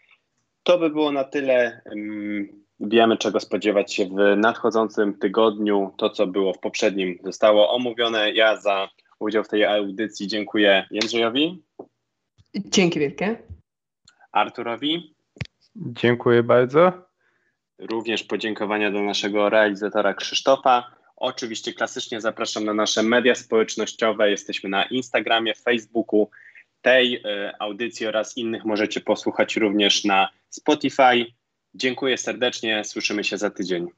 To 0.63 0.79
by 0.79 0.91
było 0.91 1.13
na 1.13 1.25
tyle. 1.25 1.83
Wiemy, 2.81 3.17
czego 3.17 3.41
spodziewać 3.41 3.95
się 3.95 4.07
w 4.07 4.37
nadchodzącym 4.37 5.19
tygodniu. 5.19 5.95
To, 5.97 6.11
co 6.11 6.27
było 6.27 6.53
w 6.53 6.59
poprzednim, 6.59 7.19
zostało 7.25 7.71
omówione. 7.71 8.33
Ja 8.33 8.57
za 8.57 8.89
udział 9.19 9.45
w 9.45 9.49
tej 9.49 9.65
audycji 9.65 10.29
dziękuję 10.29 10.87
Jędrzejowi. 10.91 11.63
Dzięki 12.55 13.01
wielkie. 13.01 13.37
Arturowi. 14.33 15.15
Dziękuję 15.77 16.43
bardzo. 16.43 16.93
Również 17.79 18.23
podziękowania 18.23 18.91
do 18.91 19.03
naszego 19.03 19.49
realizatora 19.49 20.15
Krzysztofa. 20.15 20.91
Oczywiście 21.17 21.73
klasycznie 21.73 22.21
zapraszam 22.21 22.65
na 22.65 22.75
nasze 22.75 23.03
media 23.03 23.35
społecznościowe. 23.35 24.31
Jesteśmy 24.31 24.71
na 24.71 24.85
Instagramie, 24.85 25.55
Facebooku. 25.55 26.31
Tej 26.83 27.23
e, 27.25 27.53
audycji 27.59 28.07
oraz 28.07 28.37
innych 28.37 28.65
możecie 28.65 29.01
posłuchać 29.01 29.57
również 29.57 30.05
na 30.05 30.29
Spotify. 30.51 31.27
Dziękuję 31.75 32.19
serdecznie. 32.19 32.85
Słyszymy 32.85 33.25
się 33.25 33.39
za 33.39 33.51
tydzień. 33.51 33.89